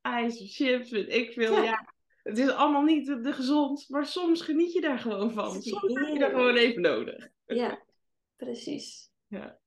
IJs, 0.00 0.56
chips, 0.56 0.92
ik 0.92 1.32
veel, 1.32 1.62
ja. 1.62 1.92
Het 2.22 2.38
is 2.38 2.50
allemaal 2.50 2.82
niet 2.82 3.06
de, 3.06 3.32
gezond, 3.32 3.88
maar 3.88 4.06
soms 4.06 4.42
geniet 4.42 4.72
je 4.72 4.80
daar 4.80 4.98
gewoon 4.98 5.32
van. 5.32 5.62
Soms 5.62 5.94
heb 5.94 6.08
je 6.12 6.18
daar 6.18 6.30
gewoon 6.30 6.56
even 6.56 6.82
nodig. 6.82 7.28
Ja, 7.46 7.84
precies. 8.36 9.10
Ja, 9.26 9.58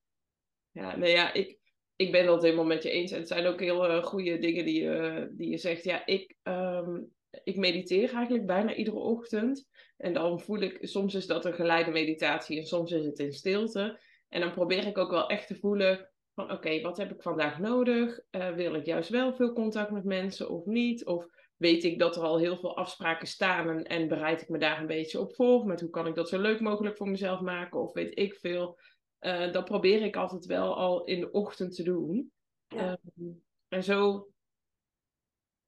ja 0.70 0.96
nee 0.96 1.12
ja, 1.12 1.32
ik, 1.32 1.57
ik 1.98 2.12
ben 2.12 2.26
dat 2.26 2.42
helemaal 2.42 2.64
met 2.64 2.82
je 2.82 2.90
eens. 2.90 3.12
En 3.12 3.18
het 3.18 3.28
zijn 3.28 3.46
ook 3.46 3.60
heel 3.60 3.90
uh, 3.90 4.02
goede 4.02 4.38
dingen 4.38 4.64
die 4.64 4.82
je, 4.82 5.28
die 5.32 5.50
je 5.50 5.56
zegt. 5.56 5.84
Ja, 5.84 6.06
ik, 6.06 6.34
um, 6.42 7.12
ik 7.42 7.56
mediteer 7.56 8.14
eigenlijk 8.14 8.46
bijna 8.46 8.74
iedere 8.74 8.96
ochtend. 8.96 9.68
En 9.96 10.12
dan 10.12 10.40
voel 10.40 10.60
ik, 10.60 10.78
soms 10.80 11.14
is 11.14 11.26
dat 11.26 11.44
een 11.44 11.54
geleide 11.54 11.90
meditatie 11.90 12.58
en 12.58 12.66
soms 12.66 12.92
is 12.92 13.04
het 13.04 13.18
in 13.18 13.32
stilte. 13.32 14.00
En 14.28 14.40
dan 14.40 14.52
probeer 14.52 14.86
ik 14.86 14.98
ook 14.98 15.10
wel 15.10 15.28
echt 15.28 15.46
te 15.46 15.54
voelen 15.54 16.10
van 16.34 16.52
oké, 16.52 16.80
wat 16.80 16.96
heb 16.96 17.10
ik 17.10 17.22
vandaag 17.22 17.58
nodig? 17.58 18.20
Uh, 18.30 18.50
wil 18.54 18.74
ik 18.74 18.86
juist 18.86 19.10
wel 19.10 19.34
veel 19.34 19.52
contact 19.52 19.90
met 19.90 20.04
mensen 20.04 20.50
of 20.50 20.64
niet? 20.64 21.06
Of 21.06 21.26
weet 21.56 21.84
ik 21.84 21.98
dat 21.98 22.16
er 22.16 22.22
al 22.22 22.38
heel 22.38 22.56
veel 22.56 22.76
afspraken 22.76 23.26
staan 23.26 23.68
en, 23.68 23.84
en 23.84 24.08
bereid 24.08 24.42
ik 24.42 24.48
me 24.48 24.58
daar 24.58 24.80
een 24.80 24.86
beetje 24.86 25.20
op 25.20 25.34
voor? 25.34 25.66
Met 25.66 25.80
hoe 25.80 25.90
kan 25.90 26.06
ik 26.06 26.14
dat 26.14 26.28
zo 26.28 26.40
leuk 26.40 26.60
mogelijk 26.60 26.96
voor 26.96 27.08
mezelf 27.08 27.40
maken? 27.40 27.80
Of 27.80 27.92
weet 27.92 28.18
ik 28.18 28.34
veel. 28.34 28.78
Uh, 29.20 29.52
dat 29.52 29.64
probeer 29.64 30.02
ik 30.02 30.16
altijd 30.16 30.46
wel 30.46 30.76
al 30.76 31.04
in 31.04 31.20
de 31.20 31.30
ochtend 31.30 31.74
te 31.74 31.82
doen. 31.82 32.32
Ja. 32.68 32.98
Uh, 33.16 33.26
en 33.68 33.84
zo 33.84 34.28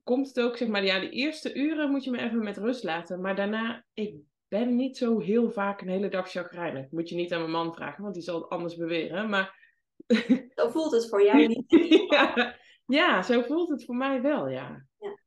komt 0.02 0.28
het 0.28 0.40
ook, 0.40 0.56
zeg 0.56 0.68
maar, 0.68 0.84
ja, 0.84 1.00
de 1.00 1.10
eerste 1.10 1.54
uren 1.54 1.90
moet 1.90 2.04
je 2.04 2.10
me 2.10 2.18
even 2.18 2.44
met 2.44 2.56
rust 2.56 2.84
laten. 2.84 3.20
Maar 3.20 3.36
daarna, 3.36 3.84
ik 3.94 4.14
ben 4.48 4.76
niet 4.76 4.96
zo 4.96 5.18
heel 5.18 5.50
vaak 5.50 5.80
een 5.80 5.88
hele 5.88 6.08
dag 6.08 6.30
chagrijnig. 6.30 6.90
Moet 6.90 7.08
je 7.08 7.14
niet 7.14 7.32
aan 7.32 7.40
mijn 7.40 7.50
man 7.50 7.74
vragen, 7.74 8.02
want 8.02 8.14
die 8.14 8.22
zal 8.22 8.40
het 8.40 8.48
anders 8.48 8.76
beweren. 8.76 9.28
Maar... 9.28 9.58
Zo 10.54 10.68
voelt 10.68 10.92
het 10.92 11.08
voor 11.08 11.24
jou 11.24 11.46
niet. 11.46 11.64
ja, 12.10 12.56
ja, 12.86 13.22
zo 13.22 13.42
voelt 13.42 13.68
het 13.68 13.84
voor 13.84 13.96
mij 13.96 14.22
wel, 14.22 14.48
ja. 14.48 14.86
Ja, 14.98 15.18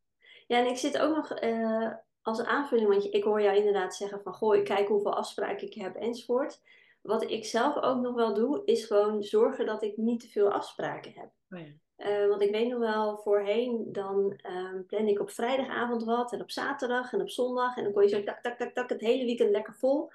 ja 0.47 0.57
en 0.57 0.67
ik 0.67 0.77
zit 0.77 0.97
ook 0.97 1.15
nog 1.15 1.43
uh, 1.43 1.91
als 2.21 2.43
aanvulling, 2.43 2.89
want 2.89 3.13
ik 3.13 3.23
hoor 3.23 3.41
jou 3.41 3.57
inderdaad 3.57 3.95
zeggen 3.95 4.21
van, 4.21 4.33
goh, 4.33 4.55
ik 4.55 4.63
kijk 4.63 4.87
hoeveel 4.87 5.15
afspraken 5.15 5.67
ik 5.67 5.73
heb 5.73 5.95
enzovoort. 5.95 6.61
Wat 7.03 7.29
ik 7.29 7.45
zelf 7.45 7.75
ook 7.81 8.01
nog 8.01 8.15
wel 8.15 8.33
doe, 8.33 8.61
is 8.65 8.85
gewoon 8.85 9.23
zorgen 9.23 9.65
dat 9.65 9.83
ik 9.83 9.97
niet 9.97 10.19
te 10.19 10.27
veel 10.27 10.51
afspraken 10.51 11.11
heb. 11.15 11.29
Oh 11.49 11.59
ja. 11.59 11.81
Uh, 11.97 12.27
want 12.29 12.41
ik 12.41 12.51
weet 12.51 12.69
nog 12.69 12.79
wel, 12.79 13.17
voorheen 13.17 13.89
dan 13.91 14.39
um, 14.47 14.85
plan 14.85 15.07
ik 15.07 15.19
op 15.19 15.29
vrijdagavond 15.29 16.03
wat 16.03 16.33
en 16.33 16.41
op 16.41 16.51
zaterdag 16.51 17.13
en 17.13 17.21
op 17.21 17.29
zondag. 17.29 17.77
En 17.77 17.83
dan 17.83 17.93
kon 17.93 18.03
je 18.03 18.09
zo 18.09 18.23
tak, 18.23 18.41
tak, 18.41 18.57
tak, 18.57 18.73
tak 18.73 18.89
het 18.89 19.01
hele 19.01 19.25
weekend 19.25 19.49
lekker 19.49 19.73
vol. 19.73 20.11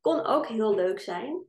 Kon 0.00 0.24
ook 0.24 0.46
heel 0.46 0.74
leuk 0.74 1.00
zijn. 1.00 1.44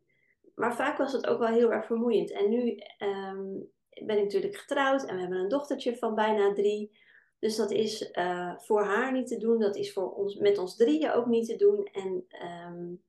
Maar 0.55 0.75
vaak 0.75 0.97
was 0.97 1.13
het 1.13 1.27
ook 1.27 1.39
wel 1.39 1.47
heel 1.47 1.71
erg 1.71 1.85
vermoeiend. 1.85 2.31
En 2.31 2.49
nu 2.49 2.79
um, 2.99 3.71
ben 4.05 4.17
ik 4.17 4.23
natuurlijk 4.23 4.55
getrouwd 4.55 5.05
en 5.05 5.15
we 5.15 5.21
hebben 5.21 5.39
een 5.39 5.49
dochtertje 5.49 5.97
van 5.97 6.15
bijna 6.15 6.53
drie. 6.53 6.97
Dus 7.39 7.55
dat 7.55 7.71
is 7.71 8.11
uh, 8.13 8.57
voor 8.57 8.83
haar 8.83 9.11
niet 9.11 9.27
te 9.27 9.37
doen. 9.37 9.59
Dat 9.59 9.75
is 9.75 9.93
voor 9.93 10.13
ons, 10.13 10.35
met 10.35 10.57
ons 10.57 10.75
drieën 10.75 11.11
ook 11.11 11.25
niet 11.25 11.47
te 11.47 11.55
doen. 11.55 11.85
En 11.85 12.25
um, 12.67 13.03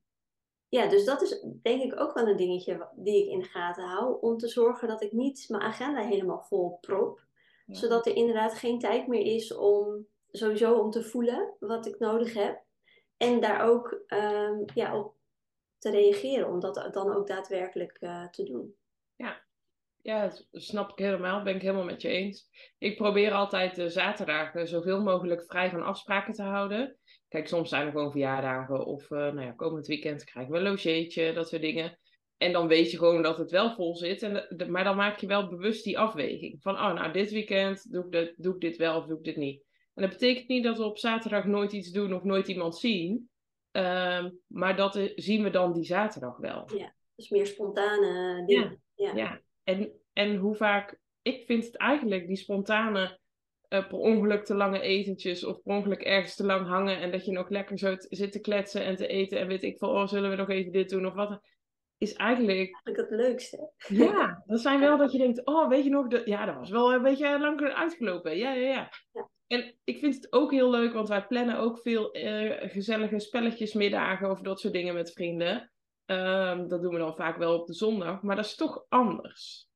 ja, 0.69 0.87
dus 0.87 1.05
dat 1.05 1.21
is 1.21 1.45
denk 1.61 1.81
ik 1.81 1.99
ook 1.99 2.13
wel 2.13 2.27
een 2.27 2.37
dingetje 2.37 2.87
die 2.95 3.23
ik 3.23 3.29
in 3.29 3.39
de 3.39 3.45
gaten 3.45 3.83
hou. 3.83 4.17
Om 4.21 4.37
te 4.37 4.47
zorgen 4.47 4.87
dat 4.87 5.01
ik 5.01 5.11
niet 5.11 5.45
mijn 5.47 5.63
agenda 5.63 6.01
helemaal 6.01 6.41
vol 6.41 6.77
prop. 6.81 7.27
Zodat 7.67 8.05
er 8.05 8.15
inderdaad 8.15 8.53
geen 8.53 8.79
tijd 8.79 9.07
meer 9.07 9.25
is 9.35 9.55
om 9.55 10.07
sowieso 10.31 10.73
om 10.73 10.91
te 10.91 11.03
voelen 11.03 11.53
wat 11.59 11.85
ik 11.85 11.99
nodig 11.99 12.33
heb. 12.33 12.63
En 13.17 13.39
daar 13.39 13.61
ook 13.61 14.01
um, 14.07 14.65
ja, 14.73 14.99
op 14.99 15.13
te 15.77 15.89
reageren. 15.89 16.47
Om 16.47 16.59
dat 16.59 16.89
dan 16.91 17.15
ook 17.15 17.27
daadwerkelijk 17.27 17.97
uh, 17.99 18.27
te 18.27 18.43
doen. 18.43 18.75
Ja. 19.15 19.41
Ja, 20.01 20.21
dat 20.21 20.47
snap 20.51 20.91
ik 20.91 20.97
helemaal. 20.97 21.43
Ben 21.43 21.55
ik 21.55 21.61
helemaal 21.61 21.83
met 21.83 22.01
je 22.01 22.07
eens. 22.07 22.49
Ik 22.77 22.97
probeer 22.97 23.31
altijd 23.31 23.75
de 23.75 23.89
zaterdagen 23.89 24.67
zoveel 24.67 25.01
mogelijk 25.01 25.43
vrij 25.45 25.69
van 25.69 25.83
afspraken 25.83 26.33
te 26.33 26.43
houden. 26.43 26.97
Kijk, 27.27 27.47
soms 27.47 27.69
zijn 27.69 27.85
er 27.85 27.91
gewoon 27.91 28.11
verjaardagen 28.11 28.85
of 28.85 29.09
uh, 29.09 29.19
nou 29.19 29.41
ja, 29.41 29.51
komend 29.51 29.87
weekend 29.87 30.23
krijgen 30.23 30.51
we 30.51 30.57
een 30.57 30.63
logeetje, 30.63 31.33
dat 31.33 31.49
soort 31.49 31.61
dingen. 31.61 31.99
En 32.37 32.51
dan 32.51 32.67
weet 32.67 32.91
je 32.91 32.97
gewoon 32.97 33.21
dat 33.21 33.37
het 33.37 33.51
wel 33.51 33.75
vol 33.75 33.95
zit. 33.95 34.21
En 34.21 34.45
de, 34.49 34.69
maar 34.69 34.83
dan 34.83 34.95
maak 34.95 35.19
je 35.19 35.27
wel 35.27 35.49
bewust 35.49 35.83
die 35.83 35.99
afweging. 35.99 36.61
Van, 36.61 36.73
oh, 36.73 36.93
nou, 36.93 37.11
dit 37.11 37.31
weekend 37.31 37.91
doe 37.91 38.05
ik, 38.05 38.11
dit, 38.11 38.33
doe 38.37 38.53
ik 38.53 38.61
dit 38.61 38.77
wel 38.77 38.97
of 38.97 39.05
doe 39.05 39.17
ik 39.17 39.23
dit 39.23 39.35
niet. 39.35 39.63
En 39.93 40.01
dat 40.01 40.11
betekent 40.11 40.47
niet 40.47 40.63
dat 40.63 40.77
we 40.77 40.83
op 40.83 40.97
zaterdag 40.97 41.45
nooit 41.45 41.71
iets 41.71 41.91
doen 41.91 42.13
of 42.13 42.23
nooit 42.23 42.47
iemand 42.47 42.77
zien. 42.77 43.29
Uh, 43.71 44.25
maar 44.47 44.75
dat 44.75 45.11
zien 45.15 45.43
we 45.43 45.49
dan 45.49 45.73
die 45.73 45.83
zaterdag 45.83 46.37
wel. 46.37 46.69
Ja, 46.75 46.93
dus 47.15 47.29
meer 47.29 47.47
spontane 47.47 48.43
dingen. 48.45 48.81
Ja, 48.95 49.07
ja. 49.07 49.15
ja. 49.15 49.41
En, 49.69 49.91
en 50.13 50.35
hoe 50.35 50.55
vaak... 50.55 50.99
Ik 51.21 51.45
vind 51.45 51.65
het 51.65 51.77
eigenlijk, 51.77 52.27
die 52.27 52.37
spontane 52.37 53.19
uh, 53.69 53.87
per 53.87 53.97
ongeluk 53.97 54.45
te 54.45 54.55
lange 54.55 54.79
etentjes 54.79 55.45
of 55.45 55.61
per 55.63 55.75
ongeluk 55.75 56.01
ergens 56.01 56.35
te 56.35 56.45
lang 56.45 56.67
hangen 56.67 56.99
en 56.99 57.11
dat 57.11 57.25
je 57.25 57.31
nog 57.31 57.49
lekker 57.49 57.77
zo 57.77 57.95
zit 57.97 58.31
te 58.31 58.39
kletsen 58.39 58.83
en 58.83 58.95
te 58.95 59.07
eten 59.07 59.39
en 59.39 59.47
weet 59.47 59.63
ik 59.63 59.77
veel, 59.77 59.89
oh, 59.89 60.07
zullen 60.07 60.29
we 60.29 60.35
nog 60.35 60.49
even 60.49 60.71
dit 60.71 60.89
doen 60.89 61.05
of 61.05 61.13
wat, 61.13 61.39
is 61.97 62.13
eigenlijk... 62.13 62.57
Eigenlijk 62.57 62.97
het 62.97 63.09
leukste. 63.09 63.71
Ja, 63.87 64.43
dat 64.45 64.59
zijn 64.59 64.79
wel 64.79 64.97
dat 64.97 65.11
je 65.11 65.17
denkt, 65.17 65.45
oh, 65.45 65.69
weet 65.69 65.83
je 65.83 65.89
nog, 65.89 66.07
de... 66.07 66.21
ja, 66.25 66.45
dat 66.45 66.55
was 66.55 66.69
wel 66.69 66.93
een 66.93 67.01
beetje 67.01 67.39
lang 67.39 67.61
uitgelopen. 67.61 68.37
Ja, 68.37 68.53
ja, 68.53 68.69
ja, 68.69 68.89
ja. 69.11 69.29
En 69.47 69.75
ik 69.83 69.99
vind 69.99 70.15
het 70.15 70.33
ook 70.33 70.51
heel 70.51 70.69
leuk, 70.69 70.93
want 70.93 71.07
wij 71.07 71.25
plannen 71.27 71.57
ook 71.57 71.79
veel 71.79 72.17
uh, 72.17 72.53
gezellige 72.59 73.19
spelletjes, 73.19 73.73
middagen 73.73 74.31
of 74.31 74.41
dat 74.41 74.59
soort 74.59 74.73
dingen 74.73 74.93
met 74.93 75.11
vrienden. 75.11 75.71
Um, 76.11 76.67
dat 76.67 76.81
doen 76.81 76.93
we 76.93 76.99
dan 76.99 77.15
vaak 77.15 77.37
wel 77.37 77.59
op 77.59 77.67
de 77.67 77.73
zondag, 77.73 78.21
maar 78.21 78.35
dat 78.35 78.45
is 78.45 78.55
toch 78.55 78.85
anders. 78.89 79.67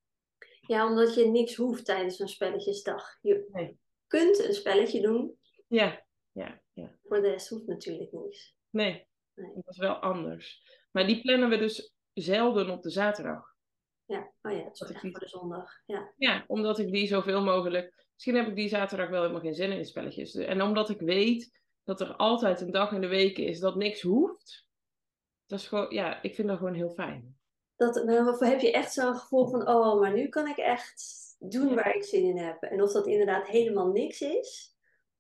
Ja, 0.68 0.88
omdat 0.88 1.16
je 1.16 1.26
niks 1.26 1.56
hoeft 1.56 1.86
tijdens 1.86 2.20
een 2.20 2.28
spelletjesdag. 2.28 3.18
Je, 3.22 3.48
nee 3.52 3.82
kunt 4.20 4.40
een 4.40 4.54
spelletje 4.54 5.02
doen. 5.02 5.38
Ja, 5.68 6.06
ja, 6.32 6.62
ja. 6.74 6.98
Voor 7.04 7.22
de 7.22 7.30
rest 7.30 7.50
hoeft 7.50 7.68
natuurlijk 7.68 8.12
niks. 8.12 8.56
Nee, 8.70 9.08
nee, 9.34 9.52
dat 9.54 9.68
is 9.68 9.78
wel 9.78 9.96
anders. 9.96 10.64
Maar 10.92 11.08
die 11.08 11.22
plannen 11.22 11.50
we 11.50 11.58
dus 11.58 11.94
zelden 12.14 12.70
op 12.70 12.82
de 12.82 12.90
zaterdag. 12.90 13.56
Ja, 14.06 14.34
oh 14.42 14.52
ja, 14.52 14.64
dat 14.64 14.82
is 14.82 14.90
echt 14.90 15.00
voor 15.00 15.20
de 15.20 15.28
zondag. 15.28 15.72
Ja. 15.86 16.14
ja, 16.18 16.44
omdat 16.48 16.80
ik 16.80 16.92
die 16.92 17.08
zoveel 17.08 17.44
mogelijk... 17.44 18.06
Misschien 18.14 18.36
heb 18.36 18.48
ik 18.48 18.56
die 18.56 18.70
zaterdag 18.70 19.10
wel 19.10 19.22
helemaal 19.22 19.42
geen 19.42 19.54
zin 19.54 19.72
in 19.72 19.86
spelletjes. 19.86 20.36
En 20.36 20.62
omdat 20.62 20.90
ik 20.90 21.00
weet 21.00 21.62
dat 21.84 22.02
er 22.02 22.16
altijd 22.16 22.62
een 22.62 22.72
dag 22.72 22.92
in 22.92 23.02
de 23.02 23.08
week 23.08 23.38
is 23.38 23.60
dat 23.60 23.76
niks 23.76 24.02
hoeft. 24.02 24.68
Dat 25.54 25.62
is 25.62 25.68
gewoon, 25.68 25.86
ja, 25.90 26.22
ik 26.22 26.36
vind 26.36 26.48
dat 26.48 26.58
gewoon 26.58 26.74
heel 26.74 26.90
fijn. 26.90 27.38
Dat, 27.76 28.40
heb 28.40 28.60
je 28.60 28.72
echt 28.72 28.94
zo'n 28.94 29.16
gevoel 29.16 29.48
van, 29.48 29.68
oh, 29.68 30.00
maar 30.00 30.14
nu 30.14 30.28
kan 30.28 30.48
ik 30.48 30.58
echt 30.58 31.04
doen 31.40 31.76
waar 31.76 31.96
ik 31.96 32.04
zin 32.04 32.24
in 32.24 32.38
heb. 32.38 32.62
En 32.62 32.82
of 32.82 32.92
dat 32.92 33.08
inderdaad 33.08 33.48
helemaal 33.48 33.88
niks 33.88 34.22
is, 34.22 34.78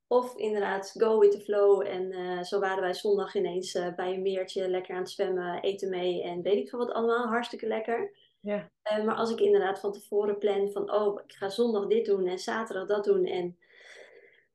of 0.07 0.35
inderdaad 0.35 0.93
go 0.97 1.19
with 1.19 1.31
the 1.31 1.39
flow. 1.39 1.87
En 1.87 2.11
uh, 2.11 2.43
zo 2.43 2.59
waren 2.59 2.81
wij 2.81 2.93
zondag 2.93 3.35
ineens 3.35 3.75
uh, 3.75 3.95
bij 3.95 4.13
een 4.13 4.21
meertje 4.21 4.69
lekker 4.69 4.95
aan 4.95 5.01
het 5.01 5.09
zwemmen, 5.09 5.61
eten 5.61 5.89
mee 5.89 6.23
en 6.23 6.41
weet 6.41 6.57
ik 6.57 6.69
veel 6.69 6.79
wat 6.79 6.91
allemaal. 6.91 7.27
Hartstikke 7.27 7.67
lekker. 7.67 8.11
Ja. 8.39 8.71
Uh, 8.91 9.05
maar 9.05 9.15
als 9.15 9.31
ik 9.31 9.39
inderdaad 9.39 9.79
van 9.79 9.91
tevoren 9.91 10.37
plan 10.37 10.71
van, 10.71 10.93
oh, 10.93 11.21
ik 11.25 11.33
ga 11.33 11.49
zondag 11.49 11.87
dit 11.87 12.05
doen 12.05 12.27
en 12.27 12.39
zaterdag 12.39 12.87
dat 12.87 13.03
doen. 13.03 13.25
En 13.25 13.57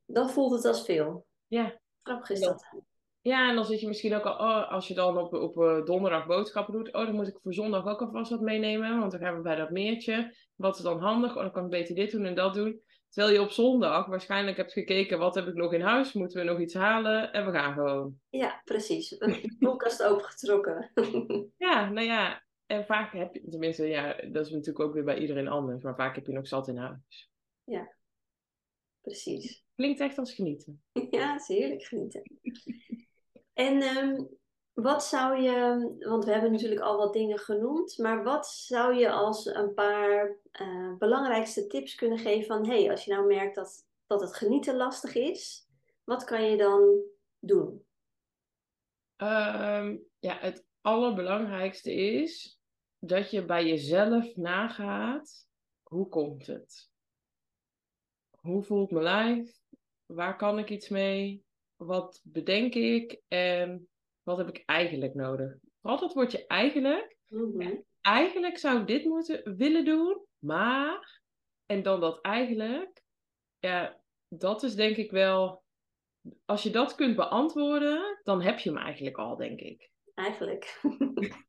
dan 0.05 0.29
voelt 0.29 0.51
het 0.51 0.65
als 0.65 0.85
veel. 0.85 1.25
Ja. 1.47 1.79
Grappig 2.03 2.29
is 2.29 2.39
dat. 2.39 2.67
Ja, 3.21 3.49
en 3.49 3.55
dan 3.55 3.65
zit 3.65 3.79
je 3.79 3.87
misschien 3.87 4.15
ook 4.15 4.23
al, 4.23 4.33
oh, 4.33 4.71
als 4.71 4.87
je 4.87 4.93
dan 4.93 5.17
op, 5.17 5.33
op 5.33 5.57
uh, 5.57 5.85
donderdag 5.85 6.27
boodschappen 6.27 6.73
doet, 6.73 6.93
oh, 6.93 7.05
dan 7.05 7.15
moet 7.15 7.27
ik 7.27 7.39
voor 7.41 7.53
zondag 7.53 7.85
ook 7.85 8.01
alvast 8.01 8.31
wat 8.31 8.41
meenemen, 8.41 8.99
want 8.99 9.11
dan 9.11 9.19
gaan 9.19 9.35
we 9.35 9.41
bij 9.41 9.55
dat 9.55 9.69
meertje. 9.69 10.35
Wat 10.55 10.77
is 10.77 10.83
dan 10.83 10.99
handig? 10.99 11.35
Oh, 11.35 11.41
dan 11.41 11.51
kan 11.51 11.63
ik 11.63 11.69
beter 11.69 11.95
dit 11.95 12.11
doen 12.11 12.25
en 12.25 12.35
dat 12.35 12.53
doen. 12.53 12.81
Terwijl 13.09 13.33
je 13.33 13.41
op 13.41 13.51
zondag 13.51 14.05
waarschijnlijk 14.05 14.57
hebt 14.57 14.73
gekeken, 14.73 15.19
wat 15.19 15.35
heb 15.35 15.47
ik 15.47 15.53
nog 15.53 15.73
in 15.73 15.81
huis? 15.81 16.13
Moeten 16.13 16.39
we 16.39 16.51
nog 16.51 16.59
iets 16.59 16.73
halen? 16.73 17.33
En 17.33 17.45
we 17.45 17.51
gaan 17.51 17.73
gewoon. 17.73 18.19
Ja, 18.29 18.61
precies. 18.63 19.09
De 19.09 19.55
koelkast 19.59 20.03
opengetrokken. 20.03 20.91
ja, 21.57 21.89
nou 21.89 22.05
ja. 22.05 22.43
En 22.65 22.85
vaak 22.85 23.13
heb 23.13 23.33
je, 23.33 23.49
tenminste, 23.49 23.87
ja, 23.87 24.13
dat 24.31 24.45
is 24.45 24.51
natuurlijk 24.51 24.79
ook 24.79 24.93
weer 24.93 25.03
bij 25.03 25.19
iedereen 25.19 25.47
anders, 25.47 25.83
maar 25.83 25.95
vaak 25.95 26.15
heb 26.15 26.25
je 26.25 26.33
nog 26.33 26.47
zat 26.47 26.67
in 26.67 26.77
huis. 26.77 27.31
Ja. 27.63 27.95
precies. 29.01 29.63
Klinkt 29.75 29.99
echt 29.99 30.17
als 30.17 30.33
genieten. 30.33 30.83
Ja, 31.09 31.31
het 31.31 31.41
is 31.41 31.57
heerlijk 31.57 31.83
genieten. 31.83 32.21
En 33.59 33.81
ehm, 33.81 34.23
wat 34.73 35.03
zou 35.05 35.41
je, 35.41 35.77
want 35.99 36.25
we 36.25 36.31
hebben 36.31 36.51
natuurlijk 36.51 36.81
al 36.81 36.97
wat 36.97 37.13
dingen 37.13 37.39
genoemd, 37.39 37.97
maar 37.97 38.23
wat 38.23 38.47
zou 38.47 38.95
je 38.95 39.11
als 39.11 39.45
een 39.45 39.73
paar 39.73 40.37
eh, 40.51 40.93
belangrijkste 40.97 41.67
tips 41.67 41.95
kunnen 41.95 42.17
geven 42.17 42.45
van, 42.45 42.67
hey, 42.67 42.89
als 42.91 43.05
je 43.05 43.13
nou 43.13 43.25
merkt 43.27 43.55
dat, 43.55 43.85
dat 44.07 44.21
het 44.21 44.35
genieten 44.35 44.75
lastig 44.75 45.15
is, 45.15 45.67
wat 46.03 46.23
kan 46.23 46.43
je 46.43 46.57
dan 46.57 47.01
doen? 47.39 47.85
Ehm, 49.15 49.97
ja, 50.19 50.37
het 50.39 50.65
allerbelangrijkste 50.81 51.93
is 51.93 52.59
dat 52.99 53.31
je 53.31 53.45
bij 53.45 53.65
jezelf 53.65 54.35
nagaat, 54.35 55.47
hoe 55.83 56.07
komt 56.07 56.47
het? 56.47 56.89
Hoe 58.29 58.63
voelt 58.63 58.91
mijn 58.91 59.03
lijf? 59.03 59.59
Waar 60.05 60.37
kan 60.37 60.59
ik 60.59 60.69
iets 60.69 60.89
mee? 60.89 61.47
Wat 61.79 62.21
bedenk 62.23 62.75
ik? 62.75 63.21
En 63.27 63.87
wat 64.23 64.37
heb 64.37 64.47
ik 64.47 64.63
eigenlijk 64.65 65.13
nodig? 65.13 65.55
Altijd 65.81 66.13
wordt 66.13 66.31
je 66.31 66.47
eigenlijk. 66.47 67.17
Mhm. 67.27 67.75
Eigenlijk 68.01 68.57
zou 68.57 68.79
ik 68.79 68.87
dit 68.87 69.05
moeten 69.05 69.57
willen 69.57 69.85
doen, 69.85 70.25
maar. 70.37 71.21
En 71.65 71.83
dan 71.83 71.99
dat 71.99 72.21
eigenlijk. 72.21 73.01
Ja, 73.59 74.01
dat 74.27 74.63
is 74.63 74.75
denk 74.75 74.95
ik 74.95 75.11
wel. 75.11 75.63
Als 76.45 76.63
je 76.63 76.69
dat 76.69 76.95
kunt 76.95 77.15
beantwoorden, 77.15 78.19
dan 78.23 78.41
heb 78.41 78.59
je 78.59 78.69
hem 78.69 78.79
eigenlijk 78.79 79.17
al, 79.17 79.35
denk 79.35 79.59
ik. 79.59 79.89
Eigenlijk. 80.13 80.79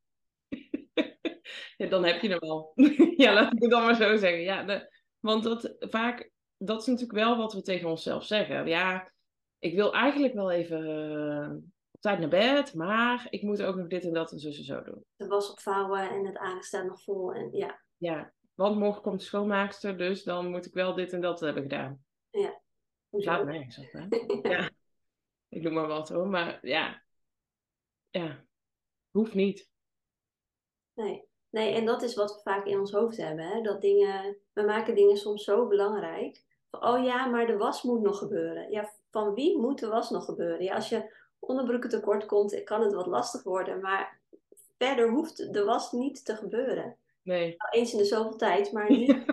ja, 1.76 1.86
dan 1.86 2.04
heb 2.04 2.20
je 2.20 2.28
hem 2.28 2.38
al. 2.38 2.72
ja, 3.24 3.32
laat 3.32 3.52
ik 3.52 3.62
het 3.62 3.70
dan 3.70 3.82
maar 3.82 3.94
zo 3.94 4.16
zeggen. 4.16 4.42
Ja, 4.42 4.62
de, 4.62 5.00
want 5.18 5.42
dat 5.42 5.74
vaak, 5.78 6.30
dat 6.56 6.80
is 6.80 6.86
natuurlijk 6.86 7.18
wel 7.18 7.36
wat 7.36 7.52
we 7.52 7.62
tegen 7.62 7.88
onszelf 7.88 8.24
zeggen. 8.24 8.66
Ja, 8.66 9.12
ik 9.61 9.75
wil 9.75 9.92
eigenlijk 9.92 10.35
wel 10.35 10.51
even 10.51 10.87
uh, 10.87 11.57
op 11.90 12.01
tijd 12.01 12.18
naar 12.18 12.29
bed, 12.29 12.75
maar 12.75 13.27
ik 13.31 13.42
moet 13.42 13.62
ook 13.62 13.77
nog 13.77 13.87
dit 13.87 14.05
en 14.05 14.12
dat 14.12 14.33
en 14.33 14.38
zo 14.38 14.49
en 14.49 14.64
zo 14.64 14.83
doen. 14.83 15.05
De 15.16 15.27
was 15.27 15.51
opvouwen 15.51 16.11
en 16.11 16.27
het 16.27 16.37
aardig 16.37 16.64
staat 16.64 16.87
nog 16.87 17.03
vol 17.03 17.33
en 17.33 17.53
ja. 17.53 17.83
Ja, 17.96 18.33
want 18.55 18.79
morgen 18.79 19.03
komt 19.03 19.18
de 19.18 19.25
schoonmaakster, 19.25 19.99
dus 19.99 20.23
dan 20.23 20.51
moet 20.51 20.66
ik 20.66 20.75
wel 20.75 20.94
dit 20.94 21.12
en 21.12 21.20
dat 21.20 21.40
hebben 21.40 21.62
gedaan. 21.62 22.05
Ja. 22.31 22.61
Laat 23.11 23.44
nergens 23.44 23.79
op, 23.79 23.92
hè? 23.92 24.07
ja. 24.57 24.70
Ik 25.49 25.62
doe 25.62 25.73
maar 25.73 25.87
wat 25.87 26.09
hoor, 26.09 26.29
maar 26.29 26.59
ja. 26.66 27.03
Ja, 28.11 28.44
hoeft 29.11 29.35
niet. 29.35 29.68
Nee. 30.94 31.29
Nee, 31.51 31.75
en 31.75 31.85
dat 31.85 32.03
is 32.03 32.14
wat 32.14 32.35
we 32.35 32.40
vaak 32.42 32.66
in 32.66 32.79
ons 32.79 32.92
hoofd 32.92 33.16
hebben. 33.16 33.44
Hè? 33.44 33.61
Dat 33.61 33.81
dingen, 33.81 34.37
we 34.53 34.62
maken 34.62 34.94
dingen 34.94 35.16
soms 35.16 35.44
zo 35.44 35.66
belangrijk. 35.68 36.44
Van, 36.70 36.85
oh 36.85 37.05
ja, 37.05 37.27
maar 37.27 37.46
de 37.46 37.57
was 37.57 37.83
moet 37.83 38.01
nog 38.01 38.18
gebeuren. 38.18 38.70
Ja, 38.70 38.92
van 39.11 39.35
wie 39.35 39.59
moet 39.59 39.79
de 39.79 39.87
was 39.87 40.11
nog 40.11 40.25
gebeuren? 40.25 40.64
Ja, 40.64 40.75
als 40.75 40.88
je 40.88 41.14
onderbroeken 41.38 41.90
tekort 41.90 42.27
komt, 42.27 42.62
kan 42.64 42.83
het 42.83 42.92
wat 42.92 43.07
lastig 43.07 43.42
worden. 43.42 43.81
Maar 43.81 44.20
verder 44.79 45.11
hoeft 45.11 45.53
de 45.53 45.64
was 45.64 45.92
niet 45.92 46.25
te 46.25 46.37
gebeuren. 46.37 46.96
Nee. 47.23 47.55
Nou, 47.57 47.70
eens 47.70 47.92
in 47.92 47.99
de 47.99 48.05
zoveel 48.05 48.37
tijd, 48.37 48.73
maar 48.73 48.90
niet... 48.96 49.25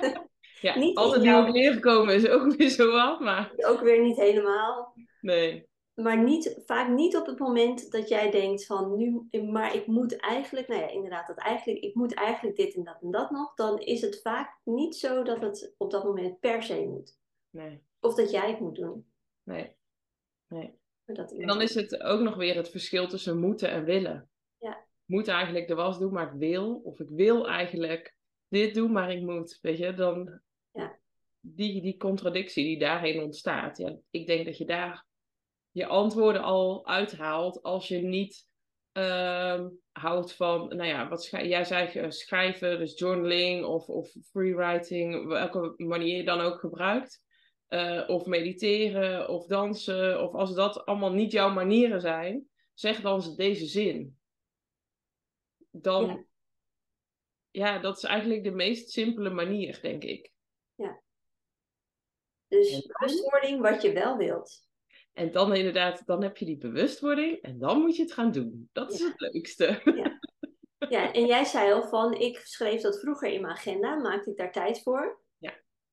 ja, 0.60 0.78
niet 0.78 0.96
altijd 0.96 1.22
jouw... 1.22 1.42
nieuw 1.42 1.52
neergekomen 1.52 2.14
is 2.14 2.28
ook 2.28 2.56
weer 2.56 2.68
zo 2.68 2.96
af, 2.96 3.20
maar... 3.20 3.52
Ook 3.56 3.80
weer 3.80 4.00
niet 4.00 4.16
helemaal. 4.16 4.94
Nee 5.20 5.70
maar 5.94 6.22
niet, 6.22 6.62
vaak 6.66 6.88
niet 6.88 7.16
op 7.16 7.26
het 7.26 7.38
moment 7.38 7.90
dat 7.90 8.08
jij 8.08 8.30
denkt 8.30 8.66
van 8.66 8.96
nu, 8.96 9.28
maar 9.42 9.74
ik 9.74 9.86
moet 9.86 10.16
eigenlijk, 10.16 10.68
nou 10.68 10.80
ja, 10.80 10.88
inderdaad, 10.88 11.26
dat 11.26 11.38
eigenlijk, 11.38 11.84
ik 11.84 11.94
moet 11.94 12.14
eigenlijk 12.14 12.56
dit 12.56 12.74
en 12.74 12.84
dat 12.84 12.98
en 13.00 13.10
dat 13.10 13.30
nog, 13.30 13.54
dan 13.54 13.78
is 13.78 14.00
het 14.00 14.20
vaak 14.22 14.58
niet 14.64 14.96
zo 14.96 15.22
dat 15.22 15.40
het 15.40 15.74
op 15.76 15.90
dat 15.90 16.04
moment 16.04 16.40
per 16.40 16.62
se 16.62 16.86
moet. 16.88 17.18
Nee. 17.50 17.82
Of 18.00 18.14
dat 18.14 18.30
jij 18.30 18.50
het 18.50 18.60
moet 18.60 18.74
doen. 18.74 19.11
Nee. 19.42 19.76
Nee. 20.48 20.80
Dat 21.04 21.32
en 21.32 21.46
dan 21.46 21.62
is 21.62 21.74
het 21.74 22.02
ook 22.02 22.20
nog 22.20 22.36
weer 22.36 22.56
het 22.56 22.70
verschil 22.70 23.08
tussen 23.08 23.38
moeten 23.38 23.70
en 23.70 23.84
willen. 23.84 24.30
Ja. 24.58 24.86
Moet 25.04 25.28
eigenlijk 25.28 25.68
de 25.68 25.74
was 25.74 25.98
doen, 25.98 26.12
maar 26.12 26.32
ik 26.32 26.38
wil. 26.38 26.74
Of 26.74 27.00
ik 27.00 27.08
wil 27.08 27.48
eigenlijk 27.48 28.16
dit 28.48 28.74
doen, 28.74 28.92
maar 28.92 29.12
ik 29.12 29.22
moet. 29.22 29.58
Weet 29.62 29.78
je, 29.78 29.94
dan 29.94 30.40
ja. 30.72 30.98
die, 31.40 31.82
die 31.82 31.96
contradictie 31.96 32.64
die 32.64 32.78
daarin 32.78 33.22
ontstaat. 33.22 33.78
Ja, 33.78 33.96
ik 34.10 34.26
denk 34.26 34.44
dat 34.44 34.58
je 34.58 34.64
daar 34.64 35.06
je 35.72 35.86
antwoorden 35.86 36.42
al 36.42 36.86
uithaalt 36.86 37.62
als 37.62 37.88
je 37.88 37.98
niet 37.98 38.46
uh, 38.92 39.66
houdt 39.92 40.34
van, 40.34 40.68
nou 40.68 40.88
ja, 40.88 41.08
wat 41.08 41.26
jij 41.26 41.64
zei 41.64 41.88
eh, 41.88 42.10
schrijven, 42.10 42.78
dus 42.78 42.98
journaling 42.98 43.64
of, 43.64 43.88
of 43.88 44.12
freewriting, 44.30 45.26
welke 45.26 45.74
manier 45.76 46.16
je 46.16 46.24
dan 46.24 46.40
ook 46.40 46.60
gebruikt. 46.60 47.20
Uh, 47.72 48.04
of 48.06 48.26
mediteren 48.26 49.28
of 49.28 49.46
dansen, 49.46 50.22
of 50.22 50.34
als 50.34 50.54
dat 50.54 50.86
allemaal 50.86 51.12
niet 51.12 51.32
jouw 51.32 51.52
manieren 51.52 52.00
zijn, 52.00 52.48
zeg 52.74 53.00
dan 53.00 53.34
deze 53.36 53.66
zin. 53.66 54.18
Dan, 55.70 56.06
ja, 56.06 56.24
ja 57.50 57.78
dat 57.78 57.96
is 57.96 58.02
eigenlijk 58.02 58.44
de 58.44 58.50
meest 58.50 58.90
simpele 58.90 59.30
manier, 59.30 59.78
denk 59.82 60.04
ik. 60.04 60.32
Ja. 60.74 61.02
Dus 62.48 62.86
bewustwording 62.86 63.60
wat 63.60 63.82
je 63.82 63.92
wel 63.92 64.16
wilt. 64.16 64.68
En 65.12 65.32
dan 65.32 65.54
inderdaad, 65.54 66.06
dan 66.06 66.22
heb 66.22 66.36
je 66.36 66.44
die 66.44 66.58
bewustwording 66.58 67.40
en 67.40 67.58
dan 67.58 67.80
moet 67.80 67.96
je 67.96 68.02
het 68.02 68.12
gaan 68.12 68.32
doen. 68.32 68.68
Dat 68.72 68.92
is 68.92 69.00
het 69.00 69.20
leukste. 69.20 69.80
Ja. 69.84 70.18
ja, 70.88 71.12
en 71.12 71.26
jij 71.26 71.44
zei 71.44 71.72
al 71.72 71.82
van, 71.82 72.14
ik 72.14 72.38
schreef 72.38 72.80
dat 72.80 73.00
vroeger 73.00 73.32
in 73.32 73.40
mijn 73.40 73.54
agenda, 73.54 73.94
maakte 73.94 74.30
ik 74.30 74.36
daar 74.36 74.52
tijd 74.52 74.82
voor. 74.82 75.21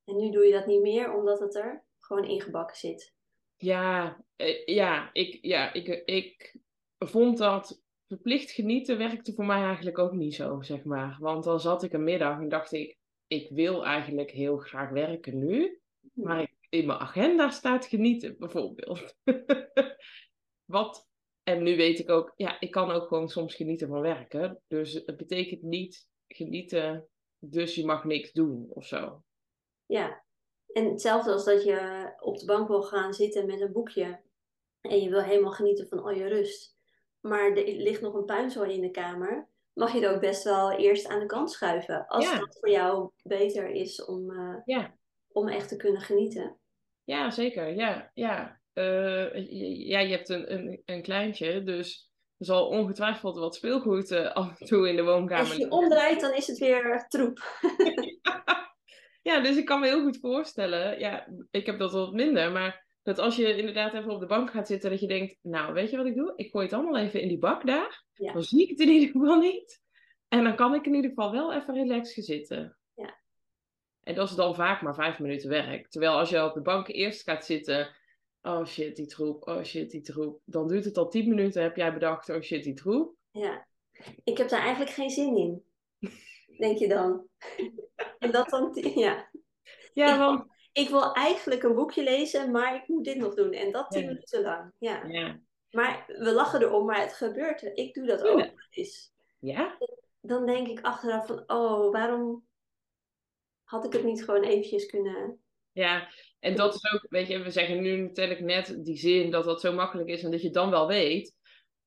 En 0.09 0.15
nu 0.15 0.31
doe 0.31 0.45
je 0.45 0.51
dat 0.51 0.65
niet 0.65 0.81
meer, 0.81 1.13
omdat 1.13 1.39
het 1.39 1.55
er 1.55 1.85
gewoon 1.99 2.25
ingebakken 2.25 2.77
zit. 2.77 3.13
Ja, 3.55 4.23
eh, 4.35 4.65
ja, 4.65 5.09
ik, 5.13 5.37
ja 5.41 5.73
ik, 5.73 5.87
ik 6.05 6.55
vond 6.97 7.37
dat 7.37 7.83
verplicht 8.07 8.51
genieten 8.51 8.97
werkte 8.97 9.33
voor 9.33 9.45
mij 9.45 9.63
eigenlijk 9.63 9.97
ook 9.97 10.11
niet 10.11 10.35
zo, 10.35 10.61
zeg 10.61 10.83
maar. 10.83 11.17
Want 11.19 11.43
dan 11.43 11.59
zat 11.59 11.83
ik 11.83 11.93
een 11.93 12.03
middag 12.03 12.39
en 12.39 12.49
dacht 12.49 12.71
ik, 12.71 12.97
ik 13.27 13.49
wil 13.49 13.85
eigenlijk 13.85 14.31
heel 14.31 14.57
graag 14.57 14.89
werken 14.89 15.37
nu. 15.37 15.79
Maar 16.13 16.41
ik 16.41 16.57
in 16.69 16.85
mijn 16.85 16.99
agenda 16.99 17.49
staat 17.49 17.85
genieten, 17.85 18.35
bijvoorbeeld. 18.37 19.15
Wat, 20.65 21.07
en 21.43 21.63
nu 21.63 21.75
weet 21.75 21.99
ik 21.99 22.09
ook, 22.09 22.33
ja, 22.35 22.59
ik 22.59 22.71
kan 22.71 22.91
ook 22.91 23.07
gewoon 23.07 23.29
soms 23.29 23.55
genieten 23.55 23.87
van 23.87 24.01
werken. 24.01 24.61
Dus 24.67 24.93
het 24.93 25.17
betekent 25.17 25.61
niet 25.61 26.07
genieten, 26.27 27.07
dus 27.39 27.75
je 27.75 27.85
mag 27.85 28.03
niks 28.03 28.31
doen 28.31 28.67
of 28.69 28.85
zo. 28.85 29.23
Ja, 29.89 30.23
en 30.73 30.85
hetzelfde 30.85 31.31
als 31.31 31.45
dat 31.45 31.63
je 31.63 32.11
op 32.19 32.37
de 32.37 32.45
bank 32.45 32.67
wil 32.67 32.81
gaan 32.81 33.13
zitten 33.13 33.45
met 33.45 33.61
een 33.61 33.71
boekje 33.71 34.19
en 34.81 35.01
je 35.01 35.09
wil 35.09 35.21
helemaal 35.21 35.51
genieten 35.51 35.87
van 35.87 36.03
al 36.03 36.11
je 36.11 36.27
rust. 36.27 36.77
Maar 37.19 37.51
er 37.51 37.75
ligt 37.75 38.01
nog 38.01 38.13
een 38.13 38.25
puinzooi 38.25 38.73
in 38.73 38.81
de 38.81 38.91
kamer. 38.91 39.47
Mag 39.73 39.93
je 39.93 39.99
het 39.99 40.13
ook 40.13 40.21
best 40.21 40.43
wel 40.43 40.71
eerst 40.71 41.07
aan 41.07 41.19
de 41.19 41.25
kant 41.25 41.51
schuiven. 41.51 42.07
Als 42.07 42.37
dat 42.37 42.57
voor 42.59 42.69
jou 42.69 43.11
beter 43.23 43.69
is 43.69 44.05
om, 44.05 44.31
uh, 44.31 44.55
ja. 44.65 44.95
om 45.31 45.47
echt 45.47 45.67
te 45.67 45.75
kunnen 45.75 46.01
genieten. 46.01 46.57
Ja, 47.03 47.31
zeker. 47.31 47.73
Ja, 47.75 48.11
ja. 48.13 48.59
Uh, 48.73 49.35
ja 49.87 49.99
je 49.99 50.15
hebt 50.15 50.29
een, 50.29 50.53
een, 50.53 50.81
een 50.85 51.01
kleintje, 51.01 51.63
dus 51.63 52.11
er 52.37 52.45
zal 52.45 52.67
ongetwijfeld 52.67 53.37
wat 53.37 53.55
speelgoed 53.55 54.11
uh, 54.11 54.31
af 54.33 54.59
en 54.59 54.65
toe 54.65 54.89
in 54.89 54.95
de 54.95 55.03
woonkamer. 55.03 55.47
Als 55.47 55.57
je 55.57 55.71
omdraait, 55.71 56.21
dan 56.21 56.33
is 56.33 56.47
het 56.47 56.57
weer 56.57 57.05
troep. 57.07 57.59
ja, 58.21 58.68
dus 59.21 59.57
ik 59.57 59.65
kan 59.65 59.79
me 59.79 59.87
heel 59.87 60.03
goed 60.03 60.19
voorstellen. 60.19 60.99
Ja, 60.99 61.27
ik 61.51 61.65
heb 61.65 61.79
dat 61.79 61.91
wat 61.91 62.13
minder, 62.13 62.51
maar 62.51 62.85
dat 63.03 63.19
als 63.19 63.35
je 63.35 63.57
inderdaad 63.57 63.93
even 63.93 64.11
op 64.11 64.19
de 64.19 64.25
bank 64.25 64.49
gaat 64.49 64.67
zitten, 64.67 64.89
dat 64.89 64.99
je 64.99 65.07
denkt, 65.07 65.37
nou, 65.41 65.73
weet 65.73 65.89
je 65.89 65.97
wat 65.97 66.05
ik 66.05 66.15
doe? 66.15 66.33
Ik 66.35 66.51
gooi 66.51 66.65
het 66.65 66.73
allemaal 66.73 66.97
even 66.97 67.21
in 67.21 67.27
die 67.27 67.37
bak 67.37 67.65
daar. 67.65 68.03
Ja. 68.13 68.33
Dan 68.33 68.43
zie 68.43 68.63
ik 68.63 68.69
het 68.69 68.79
in 68.79 68.89
ieder 68.89 69.09
geval 69.09 69.39
niet. 69.39 69.81
En 70.27 70.43
dan 70.43 70.55
kan 70.55 70.73
ik 70.73 70.85
in 70.85 70.93
ieder 70.93 71.09
geval 71.09 71.31
wel 71.31 71.53
even 71.53 71.73
relaxed 71.73 72.25
zitten. 72.25 72.79
En 74.09 74.15
dat 74.15 74.29
is 74.29 74.35
dan 74.35 74.55
vaak 74.55 74.81
maar 74.81 74.95
vijf 74.95 75.19
minuten 75.19 75.49
werk. 75.49 75.89
Terwijl 75.89 76.17
als 76.17 76.29
je 76.29 76.43
op 76.43 76.53
de 76.53 76.61
bank 76.61 76.87
eerst 76.87 77.23
gaat 77.23 77.45
zitten, 77.45 77.95
oh 78.41 78.65
shit, 78.65 78.95
die 78.95 79.05
troep, 79.05 79.47
oh 79.47 79.63
shit, 79.63 79.91
die 79.91 80.01
troep. 80.01 80.41
Dan 80.45 80.67
duurt 80.67 80.85
het 80.85 80.97
al 80.97 81.09
tien 81.09 81.29
minuten, 81.29 81.61
heb 81.61 81.75
jij 81.75 81.93
bedacht, 81.93 82.29
oh 82.29 82.41
shit, 82.41 82.63
die 82.63 82.73
troep. 82.73 83.15
Ja, 83.31 83.67
ik 84.23 84.37
heb 84.37 84.49
daar 84.49 84.61
eigenlijk 84.61 84.91
geen 84.91 85.09
zin 85.09 85.37
in. 85.37 85.63
Denk 86.59 86.77
je 86.77 86.87
dan? 86.87 87.27
en 88.19 88.31
dat 88.31 88.49
dan, 88.49 88.71
ja. 88.95 89.29
Ja, 89.93 90.13
ik, 90.13 90.19
want... 90.19 90.57
Ik 90.73 90.89
wil 90.89 91.13
eigenlijk 91.13 91.63
een 91.63 91.75
boekje 91.75 92.03
lezen, 92.03 92.51
maar 92.51 92.75
ik 92.75 92.87
moet 92.87 93.03
dit 93.03 93.17
nog 93.17 93.33
doen. 93.33 93.51
En 93.51 93.71
dat 93.71 93.91
tien 93.91 94.05
minuten 94.05 94.41
lang. 94.41 94.73
Ja. 94.77 95.05
ja. 95.05 95.39
Maar 95.71 96.03
we 96.07 96.31
lachen 96.33 96.61
erom, 96.61 96.85
maar 96.85 97.01
het 97.01 97.13
gebeurt. 97.13 97.61
Ik 97.73 97.93
doe 97.93 98.05
dat 98.05 98.21
ook 98.21 98.51
eens. 98.69 99.11
Ja? 99.39 99.77
Dan 100.21 100.45
denk 100.45 100.67
ik 100.67 100.81
achteraf 100.81 101.27
van, 101.27 101.43
oh, 101.47 101.91
waarom 101.91 102.47
had 103.63 103.85
ik 103.85 103.93
het 103.93 104.03
niet 104.03 104.23
gewoon 104.23 104.43
eventjes 104.43 104.85
kunnen... 104.85 105.39
Ja, 105.71 106.09
en 106.39 106.55
dat 106.55 106.75
is 106.75 106.93
ook, 106.93 107.05
weet 107.09 107.27
je, 107.27 107.39
we 107.39 107.51
zeggen 107.51 107.81
nu 107.81 107.95
natuurlijk 107.95 108.39
net 108.39 108.85
die 108.85 108.97
zin 108.97 109.31
dat 109.31 109.43
dat 109.43 109.61
zo 109.61 109.73
makkelijk 109.73 110.09
is 110.09 110.23
en 110.23 110.31
dat 110.31 110.39
je 110.39 110.45
het 110.45 110.55
dan 110.55 110.69
wel 110.69 110.87
weet. 110.87 111.35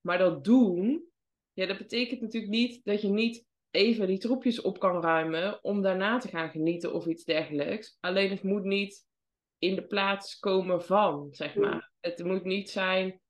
Maar 0.01 0.17
dat 0.17 0.43
doen, 0.43 1.05
ja, 1.53 1.65
dat 1.65 1.77
betekent 1.77 2.21
natuurlijk 2.21 2.51
niet 2.51 2.81
dat 2.83 3.01
je 3.01 3.07
niet 3.07 3.45
even 3.73 4.07
die 4.07 4.17
troepjes 4.17 4.61
op 4.61 4.79
kan 4.79 5.01
ruimen 5.01 5.63
om 5.63 5.81
daarna 5.81 6.17
te 6.17 6.27
gaan 6.27 6.49
genieten 6.49 6.93
of 6.93 7.05
iets 7.05 7.23
dergelijks. 7.23 7.97
Alleen 7.99 8.29
het 8.29 8.43
moet 8.43 8.63
niet 8.63 9.05
in 9.57 9.75
de 9.75 9.83
plaats 9.87 10.39
komen 10.39 10.83
van, 10.83 11.27
zeg 11.31 11.55
Mm. 11.55 11.61
maar. 11.61 11.91
Het 11.99 12.23
moet 12.23 12.43
niet 12.43 12.69
zijn, 12.69 13.21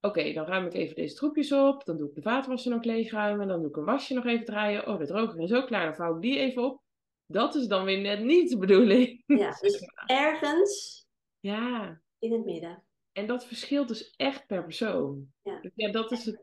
oké, 0.00 0.32
dan 0.32 0.46
ruim 0.46 0.66
ik 0.66 0.74
even 0.74 0.94
deze 0.94 1.14
troepjes 1.14 1.52
op, 1.52 1.84
dan 1.84 1.96
doe 1.96 2.08
ik 2.08 2.14
de 2.14 2.22
vaatwasser 2.22 2.70
nog 2.70 2.84
leegruimen, 2.84 3.48
dan 3.48 3.60
doe 3.60 3.68
ik 3.70 3.76
een 3.76 3.84
wasje 3.84 4.14
nog 4.14 4.26
even 4.26 4.44
draaien, 4.44 4.86
oh, 4.86 4.98
de 4.98 5.06
droger 5.06 5.40
is 5.40 5.52
ook 5.52 5.66
klaar, 5.66 5.84
dan 5.84 5.94
vouw 5.94 6.14
ik 6.16 6.22
die 6.22 6.38
even 6.38 6.62
op. 6.64 6.82
Dat 7.26 7.54
is 7.54 7.66
dan 7.66 7.84
weer 7.84 8.00
net 8.00 8.20
niet 8.20 8.50
de 8.50 8.58
bedoeling. 8.58 9.22
Ja, 9.26 9.50
dus 9.60 9.80
ergens 10.06 11.06
Ja, 11.40 12.00
in 12.18 12.32
het 12.32 12.44
midden. 12.44 12.84
en 13.12 13.26
dat 13.26 13.46
verschilt 13.46 13.88
dus 13.88 14.10
echt 14.16 14.46
per 14.46 14.62
persoon. 14.64 15.32
Ja. 15.42 15.60
Dus 15.60 15.70
ja, 15.74 15.90
dat 15.90 16.10
is 16.12 16.24
het, 16.24 16.40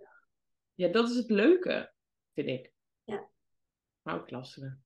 ja, 0.73 0.87
dat 0.87 1.09
is 1.09 1.15
het 1.15 1.29
leuke, 1.29 1.93
vind 2.33 2.47
ik. 2.47 2.71
Ja. 3.03 3.29
Lastige. 4.27 4.77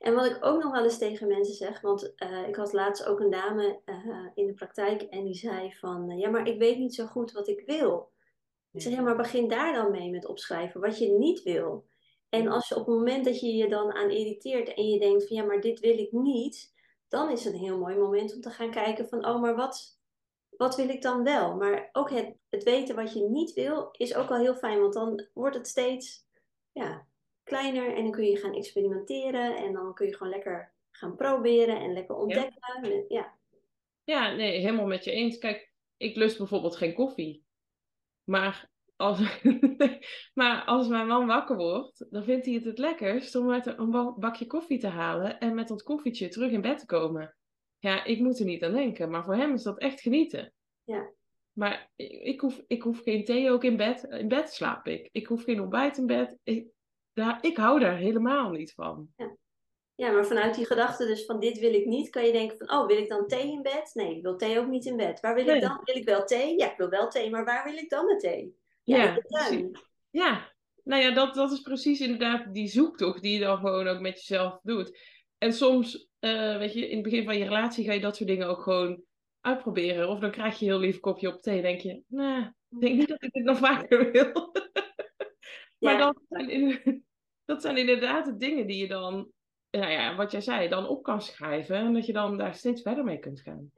En 0.00 0.14
wat 0.14 0.26
ik 0.26 0.44
ook 0.44 0.62
nog 0.62 0.72
wel 0.72 0.84
eens 0.84 0.98
tegen 0.98 1.28
mensen 1.28 1.54
zeg, 1.54 1.80
want 1.80 2.14
eh, 2.14 2.48
ik 2.48 2.56
had 2.56 2.72
laatst 2.72 3.04
ook 3.04 3.20
een 3.20 3.30
dame 3.30 3.80
eh, 3.84 4.26
in 4.34 4.46
de 4.46 4.54
praktijk 4.54 5.02
en 5.02 5.24
die 5.24 5.34
zei 5.34 5.74
van, 5.74 6.10
eh, 6.10 6.18
ja, 6.18 6.30
maar 6.30 6.46
ik 6.46 6.58
weet 6.58 6.78
niet 6.78 6.94
zo 6.94 7.06
goed 7.06 7.32
wat 7.32 7.48
ik 7.48 7.62
wil. 7.66 8.12
Ik 8.72 8.82
zeg, 8.82 8.92
ja, 8.92 9.00
maar 9.00 9.16
begin 9.16 9.48
daar 9.48 9.72
dan 9.72 9.90
mee 9.90 10.10
met 10.10 10.26
opschrijven 10.26 10.80
wat 10.80 10.98
je 10.98 11.08
niet 11.08 11.42
wil. 11.42 11.88
En 12.28 12.48
als 12.48 12.68
je 12.68 12.74
op 12.76 12.86
het 12.86 12.94
moment 12.96 13.24
dat 13.24 13.40
je 13.40 13.54
je 13.54 13.68
dan 13.68 13.92
aan 13.92 14.10
irriteert 14.10 14.74
en 14.74 14.88
je 14.88 14.98
denkt 14.98 15.26
van, 15.26 15.36
ja, 15.36 15.44
maar 15.44 15.60
dit 15.60 15.80
wil 15.80 15.98
ik 15.98 16.12
niet, 16.12 16.74
dan 17.08 17.30
is 17.30 17.44
het 17.44 17.54
een 17.54 17.60
heel 17.60 17.78
mooi 17.78 17.96
moment 17.96 18.34
om 18.34 18.40
te 18.40 18.50
gaan 18.50 18.70
kijken 18.70 19.08
van, 19.08 19.26
oh, 19.26 19.40
maar 19.40 19.56
wat, 19.56 20.00
wat 20.56 20.76
wil 20.76 20.88
ik 20.88 21.02
dan 21.02 21.24
wel? 21.24 21.56
Maar 21.56 21.88
ook 21.92 22.10
het, 22.10 22.36
het 22.48 22.62
weten 22.62 22.96
wat 22.96 23.12
je 23.12 23.28
niet 23.28 23.52
wil 23.52 23.88
is 23.92 24.14
ook 24.14 24.28
wel 24.28 24.38
heel 24.38 24.56
fijn, 24.56 24.80
want 24.80 24.92
dan 24.92 25.28
wordt 25.34 25.56
het 25.56 25.68
steeds, 25.68 26.26
ja, 26.72 27.08
kleiner 27.42 27.94
en 27.94 28.02
dan 28.02 28.10
kun 28.12 28.24
je 28.24 28.36
gaan 28.36 28.54
experimenteren 28.54 29.56
en 29.56 29.72
dan 29.72 29.94
kun 29.94 30.06
je 30.06 30.16
gewoon 30.16 30.32
lekker 30.32 30.74
gaan 30.90 31.16
proberen 31.16 31.80
en 31.80 31.92
lekker 31.92 32.16
ontdekken. 32.16 33.04
Ja, 33.08 33.38
Ja, 34.04 34.34
nee, 34.34 34.58
helemaal 34.58 34.86
met 34.86 35.04
je 35.04 35.10
eens. 35.10 35.38
Kijk, 35.38 35.72
ik 35.96 36.16
lust 36.16 36.38
bijvoorbeeld 36.38 36.76
geen 36.76 36.94
koffie. 36.94 37.44
Maar 38.24 38.70
als, 38.96 39.42
maar 40.40 40.64
als 40.64 40.88
mijn 40.88 41.06
man 41.06 41.26
wakker 41.26 41.56
wordt, 41.56 42.06
dan 42.10 42.24
vindt 42.24 42.44
hij 42.46 42.54
het 42.54 42.64
het 42.64 42.78
lekkerst 42.78 43.34
om 43.34 43.46
met 43.46 43.66
een 43.66 43.90
ba- 43.90 44.14
bakje 44.18 44.46
koffie 44.46 44.78
te 44.78 44.86
halen 44.86 45.38
en 45.38 45.54
met 45.54 45.68
dat 45.68 45.82
koffietje 45.82 46.28
terug 46.28 46.50
in 46.50 46.60
bed 46.60 46.78
te 46.78 46.86
komen. 46.86 47.36
Ja, 47.78 48.04
ik 48.04 48.18
moet 48.18 48.38
er 48.38 48.44
niet 48.44 48.62
aan 48.62 48.72
denken, 48.72 49.10
maar 49.10 49.24
voor 49.24 49.36
hem 49.36 49.52
is 49.52 49.62
dat 49.62 49.78
echt 49.78 50.00
genieten. 50.00 50.52
Ja. 50.84 51.12
Maar 51.52 51.90
ik, 51.96 52.10
ik 52.10 52.40
hoef, 52.40 52.62
ik 52.66 52.82
hoef 52.82 53.02
geen 53.02 53.24
thee 53.24 53.50
ook 53.50 53.64
in 53.64 53.76
bed. 53.76 54.04
In 54.04 54.28
bed 54.28 54.52
slaap 54.52 54.86
ik. 54.86 55.08
Ik 55.12 55.26
hoef 55.26 55.44
geen 55.44 55.60
ontbijt 55.60 55.96
in 55.96 56.06
bed. 56.06 56.38
Ik, 56.42 56.66
daar, 57.12 57.38
ik 57.40 57.56
hou 57.56 57.80
daar 57.80 57.96
helemaal 57.96 58.50
niet 58.50 58.72
van. 58.72 59.08
ja, 59.94 60.10
maar 60.10 60.26
vanuit 60.26 60.54
die 60.54 60.66
gedachte 60.66 61.06
dus 61.06 61.24
van 61.24 61.40
dit 61.40 61.58
wil 61.58 61.74
ik 61.74 61.84
niet, 61.86 62.10
kan 62.10 62.26
je 62.26 62.32
denken 62.32 62.56
van, 62.58 62.78
oh, 62.78 62.86
wil 62.86 62.96
ik 62.96 63.08
dan 63.08 63.26
thee 63.26 63.52
in 63.52 63.62
bed? 63.62 63.90
Nee, 63.94 64.16
ik 64.16 64.22
wil 64.22 64.36
thee 64.36 64.58
ook 64.58 64.68
niet 64.68 64.84
in 64.86 64.96
bed. 64.96 65.20
Waar 65.20 65.34
wil 65.34 65.44
Nee. 65.44 65.54
ik 65.54 65.60
dan? 65.60 65.80
Wil 65.84 65.96
ik 65.96 66.04
wel 66.04 66.24
thee? 66.24 66.58
Ja, 66.58 66.70
ik 66.70 66.76
wil 66.76 66.88
wel 66.88 67.08
thee, 67.08 67.30
maar 67.30 67.44
waar 67.44 67.64
wil 67.64 67.76
ik 67.76 67.90
dan 67.90 68.06
de 68.06 68.16
thee? 68.16 68.56
Ja, 68.82 69.14
de 69.14 69.22
tuin. 69.22 69.78
Ja, 70.10 70.52
nou 70.84 71.02
ja, 71.02 71.10
dat, 71.10 71.34
dat 71.34 71.52
is 71.52 71.60
precies 71.60 72.00
inderdaad 72.00 72.54
die 72.54 72.68
zoektocht 72.68 73.22
die 73.22 73.32
je 73.32 73.44
dan 73.44 73.56
gewoon 73.58 73.86
ook 73.86 74.00
met 74.00 74.14
jezelf 74.26 74.58
doet. 74.62 74.98
En 75.38 75.52
soms, 75.52 76.08
eh, 76.18 76.56
weet 76.58 76.72
je, 76.72 76.88
in 76.88 76.94
het 76.94 77.02
begin 77.04 77.24
van 77.24 77.38
je 77.38 77.44
relatie 77.44 77.84
ga 77.84 77.92
je 77.92 78.00
dat 78.00 78.16
soort 78.16 78.28
dingen 78.28 78.48
ook 78.48 78.62
gewoon 78.62 79.02
uitproberen. 79.40 80.08
Of 80.08 80.18
dan 80.18 80.30
krijg 80.30 80.58
je 80.58 80.64
een 80.64 80.70
heel 80.70 80.80
lief 80.80 81.00
kopje 81.00 81.28
op 81.34 81.42
thee 81.42 81.56
en 81.56 81.62
denk 81.62 81.80
je, 81.80 82.02
nou, 82.06 82.42
ik 82.70 82.80
denk 82.80 82.96
niet 82.96 83.08
dat 83.08 83.22
ik 83.22 83.32
dit 83.32 83.44
nog 83.44 83.58
vaker 83.58 84.10
wil. 84.12 84.52
Maar 85.80 85.92
Ja. 85.92 85.98
dat 85.98 86.22
zijn, 86.28 87.04
dat 87.44 87.62
zijn 87.62 87.76
inderdaad 87.76 88.24
de 88.24 88.36
dingen 88.36 88.66
die 88.66 88.76
je 88.80 88.88
dan, 88.88 89.32
nou 89.70 89.90
ja, 89.90 90.16
wat 90.16 90.30
jij 90.30 90.40
zei, 90.40 90.68
dan 90.68 90.88
op 90.88 91.02
kan 91.02 91.22
schrijven. 91.22 91.76
En 91.76 91.92
dat 91.94 92.06
je 92.06 92.12
dan 92.12 92.38
daar 92.38 92.54
steeds 92.54 92.82
verder 92.82 93.04
mee 93.04 93.18
kunt 93.18 93.40
gaan. 93.40 93.72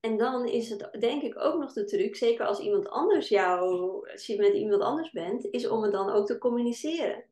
En 0.00 0.16
dan 0.16 0.46
is 0.46 0.70
het 0.70 0.96
denk 1.00 1.22
ik 1.22 1.38
ook 1.38 1.60
nog 1.60 1.72
de 1.72 1.84
truc, 1.84 2.16
zeker 2.16 2.46
als 2.46 2.60
iemand 2.60 2.88
anders 2.88 3.28
jou, 3.28 4.10
als 4.10 4.26
je 4.26 4.36
met 4.36 4.52
iemand 4.54 4.82
anders 4.82 5.10
bent, 5.10 5.44
is 5.44 5.68
om 5.68 5.82
het 5.82 5.92
dan 5.92 6.10
ook 6.10 6.26
te 6.26 6.38
communiceren. 6.38 7.24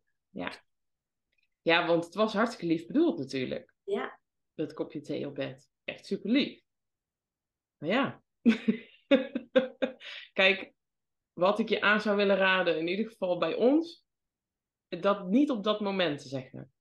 Ja, 1.62 1.86
want 1.86 2.04
het 2.04 2.14
was 2.14 2.32
hartstikke 2.32 2.66
lief 2.66 2.86
bedoeld 2.86 3.18
natuurlijk. 3.18 3.74
Ja, 3.84 4.18
dat 4.54 4.72
kopje 4.72 5.00
thee 5.00 5.26
op 5.26 5.34
bed. 5.34 5.70
Echt 5.84 6.06
super 6.06 6.30
lief. 6.30 6.62
Maar 7.78 7.88
ja. 7.88 8.22
Kijk, 10.32 10.72
wat 11.38 11.58
ik 11.58 11.68
je 11.68 11.80
aan 11.80 12.00
zou 12.00 12.16
willen 12.16 12.36
raden, 12.36 12.78
in 12.78 12.86
ieder 12.88 13.06
geval 13.06 13.38
bij 13.38 13.54
ons, 13.54 14.04
dat 14.88 15.28
niet 15.28 15.50
op 15.50 15.64
dat 15.64 15.80
moment 15.80 16.18
te 16.22 16.28
zeggen. 16.28 16.72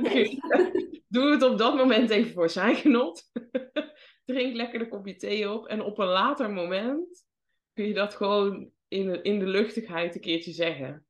Nee. 0.00 0.38
Doe 1.08 1.30
het 1.30 1.42
op 1.42 1.58
dat 1.58 1.74
moment 1.76 2.10
even 2.10 2.32
voor 2.32 2.50
zijn 2.50 2.74
genot. 2.76 3.30
Drink 4.24 4.54
lekker 4.54 4.78
de 4.78 4.88
kopje 4.88 5.16
thee 5.16 5.50
op. 5.50 5.66
En 5.66 5.80
op 5.80 5.98
een 5.98 6.06
later 6.06 6.50
moment 6.50 7.26
kun 7.72 7.86
je 7.86 7.94
dat 7.94 8.14
gewoon 8.14 8.70
in 8.88 9.06
de, 9.06 9.22
in 9.22 9.38
de 9.38 9.46
luchtigheid 9.46 10.14
een 10.14 10.20
keertje 10.20 10.52
zeggen. 10.52 11.06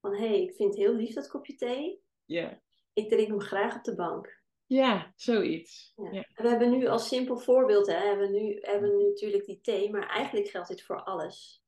van 0.00 0.14
hé, 0.14 0.28
hey, 0.28 0.42
ik 0.42 0.54
vind 0.54 0.68
het 0.68 0.78
heel 0.78 0.94
lief 0.94 1.14
dat 1.14 1.28
kopje 1.28 1.54
thee. 1.54 2.00
Ja, 2.24 2.60
Ik 2.92 3.08
drink 3.08 3.28
hem 3.28 3.40
graag 3.40 3.76
op 3.76 3.84
de 3.84 3.94
bank. 3.94 4.42
ja 4.66 5.12
zoiets. 5.16 5.92
Ja. 5.96 6.26
We 6.34 6.48
hebben 6.48 6.70
nu 6.70 6.86
als 6.86 7.08
simpel 7.08 7.38
voorbeeld, 7.38 7.86
hè, 7.86 7.96
hebben 7.96 8.30
we 8.30 8.38
nu 8.38 8.58
hebben 8.60 8.90
we 8.90 8.96
nu 8.96 9.08
natuurlijk 9.08 9.44
die 9.44 9.60
thee, 9.60 9.90
maar 9.90 10.08
eigenlijk 10.08 10.48
geldt 10.48 10.68
dit 10.68 10.82
voor 10.82 11.02
alles. 11.02 11.64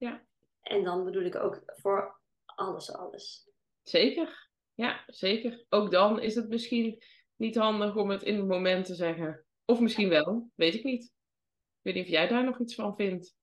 Ja. 0.00 0.22
En 0.62 0.84
dan 0.84 1.04
bedoel 1.04 1.24
ik 1.24 1.36
ook 1.36 1.62
voor 1.66 2.20
alles, 2.44 2.92
alles. 2.92 3.50
Zeker. 3.82 4.48
Ja, 4.74 5.04
zeker. 5.06 5.64
Ook 5.68 5.90
dan 5.90 6.20
is 6.20 6.34
het 6.34 6.48
misschien 6.48 7.02
niet 7.36 7.56
handig 7.56 7.96
om 7.96 8.10
het 8.10 8.22
in 8.22 8.36
het 8.36 8.46
moment 8.46 8.84
te 8.86 8.94
zeggen. 8.94 9.44
Of 9.64 9.80
misschien 9.80 10.08
wel, 10.08 10.50
weet 10.54 10.74
ik 10.74 10.84
niet. 10.84 11.02
Ik 11.02 11.80
weet 11.82 11.94
niet 11.94 12.04
of 12.04 12.10
jij 12.10 12.28
daar 12.28 12.44
nog 12.44 12.60
iets 12.60 12.74
van 12.74 12.96
vindt. 12.96 13.34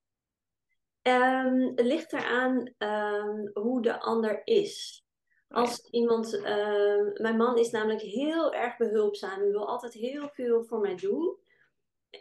Ehm, 1.02 1.60
het 1.60 1.86
ligt 1.86 2.14
eraan 2.14 2.74
ehm, 2.78 3.48
hoe 3.54 3.82
de 3.82 4.00
ander 4.00 4.42
is. 4.44 5.06
Oh 5.50 5.58
Als 5.58 5.88
iemand, 5.90 6.42
ehm, 6.42 7.22
mijn 7.22 7.38
man 7.38 7.58
is 7.58 7.72
namelijk 7.72 8.02
heel 8.02 8.54
erg 8.54 8.78
behulpzaam 8.78 9.42
en 9.42 9.52
wil 9.52 9.68
altijd 9.68 9.94
heel 9.94 10.30
veel 10.30 10.64
voor 10.64 10.80
mij 10.80 10.96
doen. 10.96 11.38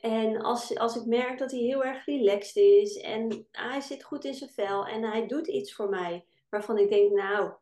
En 0.01 0.43
als, 0.43 0.79
als 0.79 0.97
ik 0.97 1.07
merk 1.07 1.39
dat 1.39 1.51
hij 1.51 1.61
heel 1.61 1.85
erg 1.85 2.05
relaxed 2.05 2.57
is 2.57 2.97
en 2.97 3.47
hij 3.51 3.81
zit 3.81 4.05
goed 4.05 4.25
in 4.25 4.35
zijn 4.35 4.51
vel 4.51 4.87
en 4.87 5.03
hij 5.03 5.27
doet 5.27 5.47
iets 5.47 5.75
voor 5.75 5.89
mij 5.89 6.27
waarvan 6.49 6.79
ik 6.79 6.89
denk, 6.89 7.13
nou, 7.13 7.53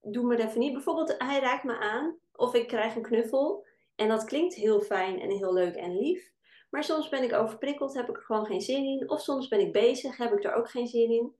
doe 0.00 0.24
maar 0.24 0.38
even 0.38 0.60
niet. 0.60 0.72
Bijvoorbeeld, 0.72 1.14
hij 1.18 1.40
raakt 1.40 1.64
me 1.64 1.78
aan 1.78 2.18
of 2.32 2.54
ik 2.54 2.68
krijg 2.68 2.96
een 2.96 3.02
knuffel 3.02 3.66
en 3.94 4.08
dat 4.08 4.24
klinkt 4.24 4.54
heel 4.54 4.80
fijn 4.80 5.20
en 5.20 5.30
heel 5.30 5.52
leuk 5.52 5.74
en 5.74 5.96
lief. 5.96 6.32
Maar 6.70 6.84
soms 6.84 7.08
ben 7.08 7.22
ik 7.22 7.32
overprikkeld, 7.32 7.94
heb 7.94 8.08
ik 8.08 8.16
er 8.16 8.22
gewoon 8.22 8.46
geen 8.46 8.60
zin 8.60 8.84
in. 8.84 9.10
Of 9.10 9.20
soms 9.20 9.48
ben 9.48 9.60
ik 9.60 9.72
bezig, 9.72 10.16
heb 10.16 10.32
ik 10.32 10.44
er 10.44 10.54
ook 10.54 10.70
geen 10.70 10.86
zin 10.86 11.10
in. 11.10 11.34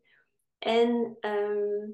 En 0.59 1.17
ehm, 1.21 1.91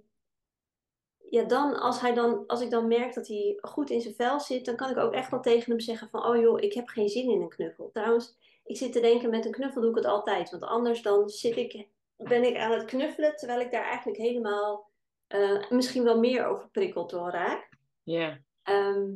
ja, 1.30 1.44
dan 1.44 1.76
als, 1.78 2.00
hij 2.00 2.14
dan, 2.14 2.46
als 2.46 2.60
ik 2.60 2.70
dan 2.70 2.88
merk 2.88 3.14
dat 3.14 3.28
hij 3.28 3.58
goed 3.60 3.90
in 3.90 4.00
zijn 4.00 4.14
vel 4.14 4.40
zit, 4.40 4.64
dan 4.64 4.76
kan 4.76 4.90
ik 4.90 4.96
ook 4.96 5.12
echt 5.12 5.30
wel 5.30 5.40
tegen 5.40 5.70
hem 5.70 5.80
zeggen 5.80 6.08
van, 6.08 6.26
oh 6.26 6.40
joh, 6.40 6.60
ik 6.60 6.72
heb 6.72 6.88
geen 6.88 7.08
zin 7.08 7.30
in 7.30 7.40
een 7.40 7.48
knuffel. 7.48 7.90
Trouwens, 7.92 8.36
ik 8.64 8.76
zit 8.76 8.92
te 8.92 9.00
denken, 9.00 9.30
met 9.30 9.44
een 9.44 9.52
knuffel 9.52 9.80
doe 9.80 9.90
ik 9.90 9.96
het 9.96 10.04
altijd. 10.04 10.50
Want 10.50 10.62
anders 10.62 11.02
dan 11.02 11.28
zit 11.28 11.56
ik, 11.56 11.86
ben 12.16 12.44
ik 12.44 12.56
aan 12.56 12.72
het 12.72 12.84
knuffelen, 12.84 13.36
terwijl 13.36 13.60
ik 13.60 13.70
daar 13.70 13.84
eigenlijk 13.84 14.18
helemaal 14.18 14.90
eh, 15.26 15.70
misschien 15.70 16.04
wel 16.04 16.18
meer 16.18 16.46
overprikkeld 16.46 17.10
door 17.10 17.30
raak. 17.30 17.68
Ja, 18.02 18.40
Ehm, 18.66 19.14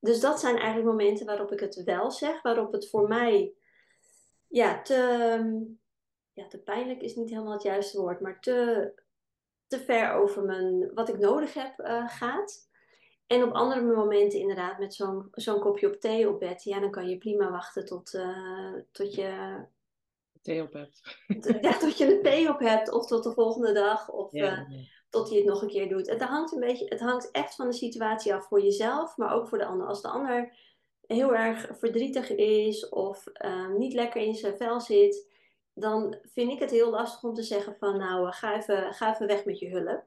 dus 0.00 0.20
dat 0.20 0.40
zijn 0.40 0.56
eigenlijk 0.56 0.86
momenten 0.86 1.26
waarop 1.26 1.52
ik 1.52 1.60
het 1.60 1.82
wel 1.82 2.10
zeg, 2.10 2.42
waarop 2.42 2.72
het 2.72 2.88
voor 2.88 3.08
mij 3.08 3.52
ja, 4.46 4.82
te, 4.82 4.96
ja, 6.32 6.46
te 6.46 6.58
pijnlijk 6.58 7.02
is 7.02 7.14
niet 7.14 7.30
helemaal 7.30 7.52
het 7.52 7.62
juiste 7.62 8.00
woord, 8.00 8.20
maar 8.20 8.40
te, 8.40 8.92
te 9.70 9.80
ver 9.80 10.12
over 10.12 10.42
mijn, 10.42 10.94
wat 10.94 11.08
ik 11.08 11.18
nodig 11.18 11.54
heb 11.54 11.78
eh, 11.78 12.08
gaat. 12.08 12.68
En 13.26 13.42
op 13.42 13.52
andere 13.52 13.82
momenten 13.82 14.38
inderdaad 14.38 14.78
met 14.78 14.94
zo'n 14.94 15.28
zo'n 15.30 15.60
kopje 15.60 15.86
op 15.86 16.00
thee 16.00 16.28
op 16.28 16.40
bed, 16.40 16.62
ja, 16.62 16.80
dan 16.80 16.90
kan 16.90 17.08
je 17.08 17.18
prima 17.18 17.50
wachten 17.50 17.84
tot, 17.84 18.14
eh, 18.14 18.74
tot, 18.92 19.14
je, 19.14 19.60
thee 20.42 20.62
op 20.62 20.72
hebt. 20.72 21.02
ja, 21.64 21.72
tot 21.78 21.98
je 21.98 22.16
een 22.16 22.22
thee 22.22 22.48
op 22.48 22.58
hebt 22.58 22.92
of 22.92 23.06
tot 23.06 23.22
de 23.22 23.32
volgende 23.32 23.72
dag. 23.72 24.08
Of, 24.08 24.32
eh, 24.32 24.60
tot 25.10 25.28
hij 25.28 25.38
het 25.38 25.46
nog 25.46 25.62
een 25.62 25.68
keer 25.68 25.88
doet. 25.88 26.10
Het 26.10 26.22
hangt, 26.22 26.52
een 26.52 26.60
beetje, 26.60 26.86
het 26.88 27.00
hangt 27.00 27.30
echt 27.30 27.54
van 27.54 27.66
de 27.66 27.76
situatie 27.76 28.34
af 28.34 28.46
voor 28.46 28.62
jezelf, 28.62 29.16
maar 29.16 29.34
ook 29.34 29.48
voor 29.48 29.58
de 29.58 29.64
ander. 29.64 29.86
Als 29.86 30.02
de 30.02 30.08
ander 30.08 30.56
heel 31.06 31.34
erg 31.34 31.68
verdrietig 31.72 32.34
is 32.34 32.88
of 32.88 33.26
eh, 33.26 33.68
niet 33.68 33.92
lekker 33.92 34.22
in 34.22 34.34
zijn 34.34 34.56
vel 34.56 34.80
zit, 34.80 35.29
dan 35.74 36.18
vind 36.22 36.52
ik 36.52 36.58
het 36.58 36.70
heel 36.70 36.90
lastig 36.90 37.22
om 37.22 37.34
te 37.34 37.42
zeggen 37.42 37.76
van 37.78 37.98
nou, 37.98 38.26
eh, 38.26 38.32
ga 38.32 38.56
even, 38.56 38.94
ga 38.94 39.12
even 39.14 39.26
weg 39.26 39.44
met 39.44 39.58
je 39.58 39.68
hulp. 39.68 40.04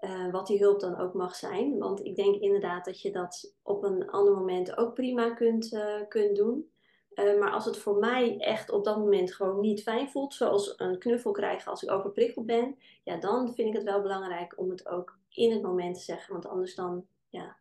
Eh, 0.00 0.30
wat 0.30 0.46
die 0.46 0.58
hulp 0.58 0.80
dan 0.80 0.98
ook 0.98 1.14
mag 1.14 1.36
zijn. 1.36 1.78
Want 1.78 2.04
ik 2.04 2.16
denk 2.16 2.34
inderdaad 2.34 2.84
dat 2.84 3.00
je 3.00 3.10
dat 3.12 3.54
op 3.62 3.84
een 3.84 4.10
ander 4.10 4.34
moment 4.34 4.76
ook 4.76 4.94
prima 4.94 5.34
kunt, 5.34 5.72
eh, 5.72 6.00
kunt 6.08 6.36
doen. 6.36 6.72
Maar 7.14 7.50
als 7.50 7.64
het 7.64 7.76
voor 7.76 7.96
mij 7.96 8.38
echt 8.38 8.70
op 8.70 8.84
dat 8.84 8.98
moment 8.98 9.34
gewoon 9.34 9.60
niet 9.60 9.82
fijn 9.82 10.10
voelt, 10.10 10.34
zoals 10.34 10.74
een 10.76 10.98
knuffel 10.98 11.30
krijgen 11.32 11.70
als 11.70 11.82
ik 11.82 11.90
overprikkeld 11.90 12.46
ben, 12.46 12.78
ja, 13.04 13.16
dan 13.16 13.54
vind 13.54 13.68
ik 13.68 13.74
het 13.74 13.82
wel 13.82 14.02
belangrijk 14.02 14.58
om 14.58 14.70
het 14.70 14.88
ook 14.88 15.18
in 15.28 15.50
het 15.52 15.62
moment 15.62 15.94
te 15.94 16.02
zeggen. 16.02 16.32
Want 16.32 16.46
anders 16.46 16.74
dan, 16.74 17.06
ja, 17.28 17.56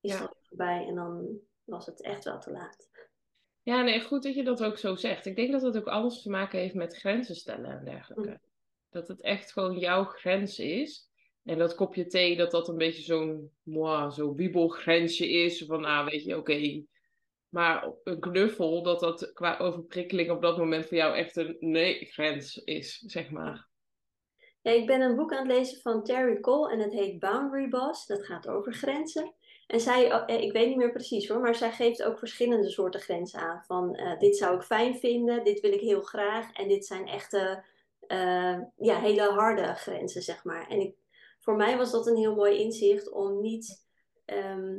is 0.00 0.12
Ja. 0.12 0.20
het 0.20 0.36
voorbij 0.48 0.86
en 0.86 0.94
dan 0.94 1.38
was 1.64 1.86
het 1.86 2.00
echt 2.00 2.24
wel 2.24 2.38
te 2.38 2.50
laat. 2.50 2.88
Ja, 3.68 3.82
nee, 3.82 4.00
goed 4.00 4.22
dat 4.22 4.34
je 4.34 4.44
dat 4.44 4.64
ook 4.64 4.78
zo 4.78 4.94
zegt. 4.94 5.26
Ik 5.26 5.36
denk 5.36 5.52
dat 5.52 5.62
het 5.62 5.76
ook 5.76 5.86
alles 5.86 6.22
te 6.22 6.30
maken 6.30 6.58
heeft 6.58 6.74
met 6.74 6.96
grenzen 6.96 7.34
stellen 7.34 7.70
en 7.70 7.84
dergelijke. 7.84 8.30
Mm. 8.30 8.40
Dat 8.90 9.08
het 9.08 9.20
echt 9.20 9.52
gewoon 9.52 9.78
jouw 9.78 10.04
grens 10.04 10.58
is. 10.58 11.08
En 11.44 11.58
dat 11.58 11.74
kopje 11.74 12.06
thee, 12.06 12.36
dat 12.36 12.50
dat 12.50 12.68
een 12.68 12.76
beetje 12.76 13.02
zo'n 13.02 13.50
moi, 13.62 14.10
zo 14.10 14.34
wiebelgrensje 14.34 15.28
is. 15.28 15.64
Van, 15.66 15.84
ah, 15.84 16.08
weet 16.08 16.24
je, 16.24 16.36
oké. 16.36 16.82
Maar 17.48 17.92
een 18.04 18.20
knuffel, 18.20 18.82
dat 18.82 19.00
dat 19.00 19.32
qua 19.32 19.58
overprikkeling 19.58 20.30
op 20.30 20.42
dat 20.42 20.58
moment 20.58 20.86
voor 20.86 20.96
jou 20.96 21.16
echt 21.16 21.36
een 21.36 21.56
nee-grens 21.60 22.56
is, 22.56 22.98
zeg 22.98 23.30
maar. 23.30 23.68
Ja, 24.60 24.70
ik 24.70 24.86
ben 24.86 25.00
een 25.00 25.16
boek 25.16 25.32
aan 25.32 25.48
het 25.48 25.56
lezen 25.56 25.80
van 25.80 26.04
Terry 26.04 26.40
Cole 26.40 26.72
en 26.72 26.78
het 26.78 26.92
heet 26.92 27.18
Boundary 27.18 27.68
Boss. 27.68 28.06
Dat 28.06 28.26
gaat 28.26 28.48
over 28.48 28.74
grenzen. 28.74 29.34
En 29.68 29.80
zij, 29.80 30.10
eh, 30.10 30.40
ik 30.42 30.52
weet 30.52 30.68
niet 30.68 30.76
meer 30.76 30.92
precies 30.92 31.28
hoor, 31.28 31.40
maar 31.40 31.54
zij 31.54 31.72
geeft 31.72 32.02
ook 32.02 32.18
verschillende 32.18 32.70
soorten 32.70 33.00
grenzen 33.00 33.40
aan. 33.40 33.62
Van 33.66 33.94
eh, 33.94 34.18
dit 34.18 34.36
zou 34.36 34.56
ik 34.56 34.62
fijn 34.62 34.98
vinden, 34.98 35.44
dit 35.44 35.60
wil 35.60 35.72
ik 35.72 35.80
heel 35.80 36.00
graag. 36.02 36.52
En 36.52 36.68
dit 36.68 36.86
zijn 36.86 37.06
echte, 37.06 37.64
eh, 38.06 38.58
ja, 38.76 39.00
hele 39.00 39.22
harde 39.22 39.74
grenzen, 39.74 40.22
zeg 40.22 40.44
maar. 40.44 40.66
En 40.68 40.80
ik, 40.80 40.94
voor 41.40 41.56
mij 41.56 41.76
was 41.76 41.90
dat 41.90 42.06
een 42.06 42.16
heel 42.16 42.34
mooi 42.34 42.58
inzicht 42.58 43.10
om 43.10 43.40
niet, 43.40 43.86
ehm, 44.24 44.76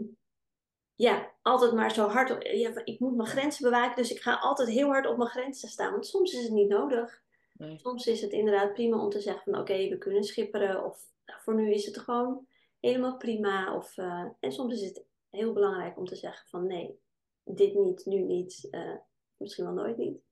ja, 0.96 1.32
altijd 1.42 1.74
maar 1.74 1.92
zo 1.92 2.08
hard. 2.08 2.32
op- 2.32 2.44
Ja, 2.44 2.82
ik 2.84 3.00
moet 3.00 3.16
mijn 3.16 3.30
grenzen 3.30 3.64
bewaken, 3.64 3.96
dus 3.96 4.12
ik 4.12 4.22
ga 4.22 4.34
altijd 4.36 4.70
heel 4.70 4.88
hard 4.88 5.08
op 5.08 5.18
mijn 5.18 5.30
grenzen 5.30 5.70
staan. 5.70 5.92
Want 5.92 6.06
soms 6.06 6.34
is 6.34 6.44
het 6.44 6.52
niet 6.52 6.70
nodig. 6.70 7.22
Nee. 7.58 7.78
Soms 7.78 8.08
is 8.08 8.22
het 8.22 8.32
inderdaad 8.32 8.74
prima 8.74 9.04
om 9.04 9.10
te 9.10 9.22
zeggen 9.22 9.44
van 9.52 9.60
oké, 9.62 9.88
we 9.88 9.98
kunnen 9.98 10.24
schipperen. 10.24 10.86
Of 10.86 11.02
nou, 11.26 11.40
voor 11.42 11.56
nu 11.56 11.74
is 11.74 11.86
het 11.86 11.98
gewoon 11.98 12.48
helemaal 12.80 13.18
prima. 13.18 13.76
Of, 13.76 13.98
eh, 13.98 14.26
en 14.40 14.52
soms 14.52 14.74
is 14.74 14.82
het 14.88 15.06
heel 15.30 15.54
belangrijk 15.54 15.98
om 15.98 16.06
te 16.06 16.16
zeggen 16.16 16.48
van 16.50 16.68
nee, 16.68 17.00
dit 17.44 17.74
niet, 17.74 18.06
nu 18.06 18.22
niet, 18.22 18.68
eh, 18.72 18.96
misschien 19.38 19.66
wel 19.66 19.74
nooit 19.74 19.98
niet. 19.98 20.28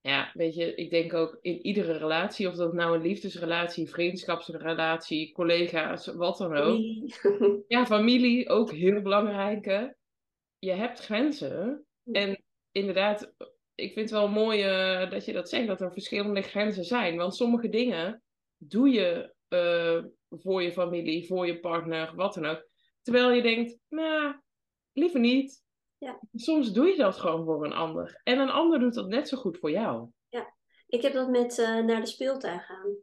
Ja, 0.00 0.30
weet 0.34 0.54
je, 0.54 0.74
ik 0.74 0.90
denk 0.90 1.14
ook 1.14 1.38
in 1.40 1.66
iedere 1.66 1.92
relatie, 1.92 2.48
of 2.48 2.54
dat 2.54 2.72
nou 2.72 2.96
een 2.96 3.02
liefdesrelatie, 3.02 3.88
vriendschapsrelatie, 3.88 5.32
collega's, 5.32 6.06
wat 6.06 6.38
dan 6.38 6.56
ook. 6.56 6.76
Familie. 6.76 7.14
Ja, 7.68 7.86
familie, 7.86 8.48
ook 8.48 8.70
heel 8.70 9.02
belangrijk. 9.02 9.64
hè. 9.64 9.86
Je 10.58 10.70
hebt 10.70 10.98
grenzen. 10.98 11.86
En 12.12 12.44
inderdaad, 12.72 13.34
ik 13.74 13.92
vind 13.92 14.10
het 14.10 14.18
wel 14.18 14.28
mooi 14.28 14.62
eh, 14.62 15.10
dat 15.10 15.24
je 15.24 15.32
dat 15.32 15.48
zegt, 15.48 15.66
dat 15.66 15.80
er 15.80 15.92
verschillende 15.92 16.42
grenzen 16.42 16.84
zijn. 16.84 17.16
Want 17.16 17.34
sommige 17.34 17.68
dingen 17.68 18.22
doe 18.56 18.88
je 18.88 19.34
voor 20.42 20.62
je 20.62 20.72
familie, 20.72 21.26
voor 21.26 21.46
je 21.46 21.60
partner, 21.60 22.14
wat 22.14 22.34
dan 22.34 22.44
ook. 22.44 22.68
Terwijl 23.02 23.30
je 23.30 23.42
denkt, 23.42 23.78
nou, 23.88 24.34
liever 24.92 25.20
niet. 25.20 25.62
Ja. 25.98 26.20
Soms 26.34 26.72
doe 26.72 26.86
je 26.86 26.96
dat 26.96 27.16
gewoon 27.16 27.44
voor 27.44 27.64
een 27.64 27.72
ander. 27.72 28.20
En 28.24 28.38
een 28.38 28.50
ander 28.50 28.78
doet 28.78 28.94
dat 28.94 29.08
net 29.08 29.28
zo 29.28 29.36
goed 29.36 29.58
voor 29.58 29.70
jou. 29.70 30.08
ik 30.86 31.02
heb 31.02 31.12
dat 31.12 31.28
met 31.28 31.58
eh, 31.58 31.78
naar 31.84 32.00
de 32.00 32.06
speeltuin 32.06 32.60
gaan. 32.60 32.94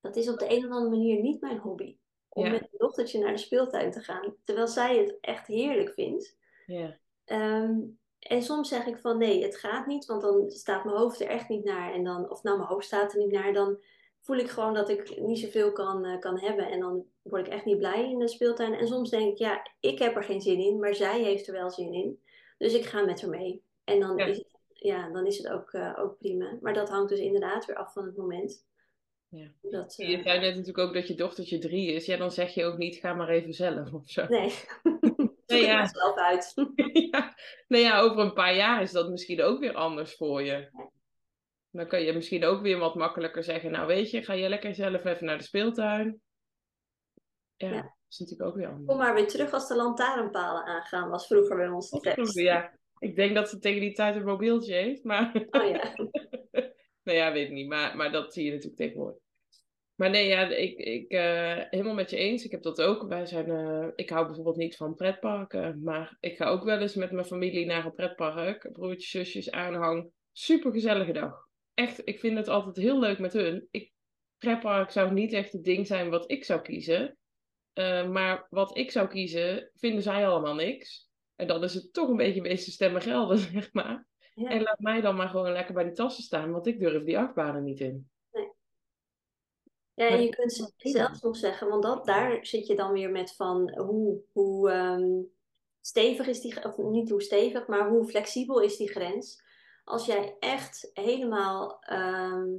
Dat 0.00 0.16
is 0.16 0.28
op 0.28 0.38
de 0.38 0.50
een 0.50 0.64
of 0.66 0.70
andere 0.70 0.96
manier 0.96 1.20
niet 1.20 1.40
mijn 1.40 1.58
hobby. 1.58 1.96
Om 2.28 2.44
Ja. 2.44 2.50
met 2.50 2.60
mijn 2.60 2.72
dochtertje 2.76 3.18
naar 3.20 3.32
de 3.32 3.38
speeltuin 3.38 3.90
te 3.90 4.00
gaan. 4.00 4.36
Terwijl 4.44 4.66
zij 4.68 4.98
het 4.98 5.18
echt 5.20 5.46
heerlijk 5.46 5.92
vindt. 5.92 6.36
Ja, 6.66 6.98
Ehm, 7.24 7.80
en 8.18 8.42
soms 8.42 8.68
zeg 8.68 8.86
ik 8.86 8.98
van 8.98 9.18
nee, 9.18 9.42
het 9.42 9.56
gaat 9.56 9.86
niet, 9.86 10.04
want 10.06 10.22
dan 10.22 10.50
staat 10.50 10.84
mijn 10.84 10.96
hoofd 10.96 11.20
er 11.20 11.26
echt 11.26 11.48
niet 11.48 11.64
naar. 11.64 11.92
En 11.92 12.04
dan, 12.04 12.30
of 12.30 12.42
nou, 12.42 12.56
mijn 12.56 12.68
hoofd 12.68 12.86
staat 12.86 13.12
er 13.12 13.18
niet 13.18 13.32
naar, 13.32 13.52
dan 13.52 13.82
voel 14.28 14.36
ik 14.38 14.50
gewoon 14.50 14.74
dat 14.74 14.88
ik 14.88 15.20
niet 15.20 15.38
zoveel 15.38 15.72
kan, 15.72 16.04
eh, 16.04 16.18
kan 16.18 16.38
hebben. 16.38 16.70
En 16.70 16.80
dan 16.80 17.04
word 17.22 17.46
ik 17.46 17.52
echt 17.52 17.64
niet 17.64 17.78
blij 17.78 18.10
in 18.10 18.18
de 18.18 18.28
speeltuin. 18.28 18.74
En 18.74 18.86
soms 18.86 19.10
denk 19.10 19.32
ik, 19.32 19.38
ja, 19.38 19.70
ik 19.80 19.98
heb 19.98 20.16
er 20.16 20.24
geen 20.24 20.40
zin 20.40 20.58
in, 20.58 20.78
maar 20.78 20.94
zij 20.94 21.22
heeft 21.22 21.46
er 21.46 21.52
wel 21.52 21.70
zin 21.70 21.92
in. 21.92 22.22
Dus 22.58 22.74
ik 22.74 22.84
ga 22.84 23.04
met 23.04 23.20
haar 23.20 23.30
mee. 23.30 23.62
En 23.84 24.00
dan, 24.00 24.16
Ja. 24.16 24.26
is, 24.26 24.36
het, 24.36 24.46
ja, 24.72 25.10
dan 25.10 25.26
is 25.26 25.38
het 25.38 25.48
ook, 25.48 25.72
eh, 25.72 25.98
ook 25.98 26.18
prima. 26.18 26.58
Maar 26.60 26.74
dat 26.74 26.88
hangt 26.88 27.08
dus 27.08 27.18
inderdaad 27.18 27.64
weer 27.66 27.76
af 27.76 27.92
van 27.92 28.04
het 28.04 28.16
moment. 28.16 28.66
Ja. 29.28 29.46
Dat, 29.62 29.94
Je 29.96 30.04
eh, 30.16 30.22
zei 30.22 30.40
net 30.40 30.50
natuurlijk 30.56 30.78
ook 30.88 30.94
dat 30.94 31.08
je 31.08 31.14
dochtertje 31.14 31.58
drie 31.58 31.92
is. 31.92 32.06
Ja, 32.06 32.16
dan 32.16 32.30
zeg 32.30 32.54
je 32.54 32.64
ook 32.64 32.78
niet, 32.78 32.96
ga 32.96 33.14
maar 33.14 33.28
even 33.28 33.52
zelf 33.52 33.92
of 33.92 34.08
zo. 34.10 34.26
nee, 34.28 34.52
Nee, 35.46 35.64
ja. 35.64 35.86
zelf 35.86 36.16
uit. 36.16 36.54
ja. 37.10 37.34
Nou 37.68 37.82
ja, 37.82 38.00
over 38.00 38.18
een 38.18 38.32
paar 38.32 38.54
jaar 38.56 38.82
is 38.82 38.92
dat 38.92 39.10
misschien 39.10 39.42
ook 39.42 39.60
weer 39.60 39.74
anders 39.74 40.14
voor 40.14 40.42
je. 40.42 40.68
Dan 41.70 41.86
kan 41.86 42.02
je 42.02 42.12
misschien 42.12 42.44
ook 42.44 42.62
weer 42.62 42.78
wat 42.78 42.94
makkelijker 42.94 43.44
zeggen. 43.44 43.70
Nou 43.70 43.86
weet 43.86 44.10
je, 44.10 44.22
ga 44.22 44.32
je 44.32 44.48
lekker 44.48 44.74
zelf 44.74 45.04
even 45.04 45.26
naar 45.26 45.38
de 45.38 45.44
speeltuin. 45.44 46.20
Ja, 47.56 47.68
Ja. 47.68 47.82
dat 47.82 47.94
is 48.08 48.18
natuurlijk 48.18 48.50
ook 48.50 48.56
weer 48.56 48.66
anders. 48.66 48.86
Kom 48.86 48.96
maar 48.96 49.14
weer 49.14 49.28
terug 49.28 49.52
als 49.52 49.68
de 49.68 49.76
lantaarnpalen 49.76 50.64
aangaan, 50.64 51.10
was 51.10 51.26
vroeger 51.26 51.56
bij 51.56 51.68
ons 51.68 51.90
de 51.90 52.00
tekst. 52.00 52.38
Ja, 52.38 52.78
ik 52.98 53.16
denk 53.16 53.34
dat 53.34 53.48
ze 53.48 53.58
tegen 53.58 53.80
die 53.80 53.92
tijd 53.92 54.16
een 54.16 54.24
mobieltje 54.24 54.74
heeft, 54.74 55.04
maar... 55.04 55.46
Oh 55.50 55.68
ja. 55.68 55.92
nou 57.04 57.18
ja, 57.18 57.32
weet 57.32 57.46
ik 57.46 57.52
niet, 57.52 57.68
maar, 57.68 57.96
maar 57.96 58.12
dat 58.12 58.32
zie 58.32 58.44
je 58.44 58.50
natuurlijk 58.50 58.76
tegenwoordig. 58.76 59.22
Maar 59.94 60.10
nee, 60.10 60.28
ja, 60.28 60.48
ik, 60.48 60.78
ik 60.78 61.10
eh, 61.10 61.56
helemaal 61.70 61.94
met 61.94 62.10
je 62.10 62.16
eens. 62.16 62.44
Ik 62.44 62.50
heb 62.50 62.62
dat 62.62 62.80
ook. 62.82 63.08
Wij 63.08 63.26
zijn, 63.26 63.50
eh, 63.50 63.88
ik 63.94 64.10
hou 64.10 64.26
bijvoorbeeld 64.26 64.56
niet 64.56 64.76
van 64.76 64.94
pretparken, 64.94 65.82
maar 65.82 66.16
ik 66.20 66.36
ga 66.36 66.46
ook 66.48 66.64
wel 66.64 66.78
eens 66.78 66.94
met 66.94 67.10
mijn 67.10 67.26
familie 67.26 67.66
naar 67.66 67.84
een 67.84 67.94
pretpark. 67.94 68.72
Broertjes, 68.72 69.10
zusjes, 69.10 69.50
aanhang. 69.50 70.10
Super 70.32 70.72
gezellige 70.72 71.12
dag. 71.12 71.47
Echt, 71.78 72.00
ik 72.04 72.18
vind 72.18 72.36
het 72.36 72.48
altijd 72.48 72.76
heel 72.76 72.98
leuk 72.98 73.18
met 73.18 73.32
hun. 73.32 73.68
Ik, 73.70 73.92
pretpark 74.38 74.90
zou 74.90 75.12
niet 75.12 75.32
echt 75.32 75.52
het 75.52 75.64
ding 75.64 75.86
zijn 75.86 76.10
wat 76.10 76.30
ik 76.30 76.44
zou 76.44 76.60
kiezen. 76.60 77.18
Eh, 77.72 78.08
maar 78.08 78.46
wat 78.50 78.76
ik 78.76 78.90
zou 78.90 79.08
kiezen, 79.08 79.70
vinden 79.74 80.02
zij 80.02 80.28
allemaal 80.28 80.54
niks. 80.54 81.08
En 81.36 81.46
dan 81.46 81.64
is 81.64 81.74
het 81.74 81.92
toch 81.92 82.08
een 82.08 82.16
beetje 82.16 82.42
wezen 82.42 82.72
stemmen 82.72 83.02
gelden, 83.02 83.38
zeg 83.52 83.72
maar. 83.72 84.06
Ja. 84.34 84.48
En 84.48 84.62
laat 84.62 84.78
mij 84.78 85.00
dan 85.00 85.16
maar 85.16 85.28
gewoon 85.28 85.52
lekker 85.52 85.74
bij 85.74 85.84
die 85.84 85.92
tassen 85.92 86.22
staan, 86.22 86.52
want 86.52 86.66
ik 86.66 86.80
durf 86.80 87.04
die 87.04 87.18
achtbanen 87.18 87.64
niet 87.64 87.80
in. 87.80 88.10
Ja, 89.94 90.08
en 90.08 90.22
je 90.22 90.28
kunt 90.28 90.72
zelfs 90.76 91.20
nog 91.20 91.36
zeggen, 91.36 91.68
want 91.68 91.82
dat, 91.82 92.06
daar 92.06 92.46
zit 92.46 92.66
je 92.66 92.76
dan 92.76 92.92
weer 92.92 93.10
met 93.10 93.34
van 93.34 93.78
hoe, 93.78 94.20
hoe 94.32 94.70
ehm, 94.70 95.22
stevig 95.80 96.26
is 96.26 96.40
die, 96.40 96.64
of 96.64 96.76
niet 96.76 97.10
hoe 97.10 97.22
stevig, 97.22 97.66
maar 97.66 97.88
hoe 97.88 98.08
flexibel 98.08 98.60
is 98.60 98.76
die 98.76 98.90
grens. 98.90 99.46
Als 99.88 100.06
jij 100.06 100.36
echt 100.38 100.90
helemaal 100.92 101.80
ehm, 101.80 102.56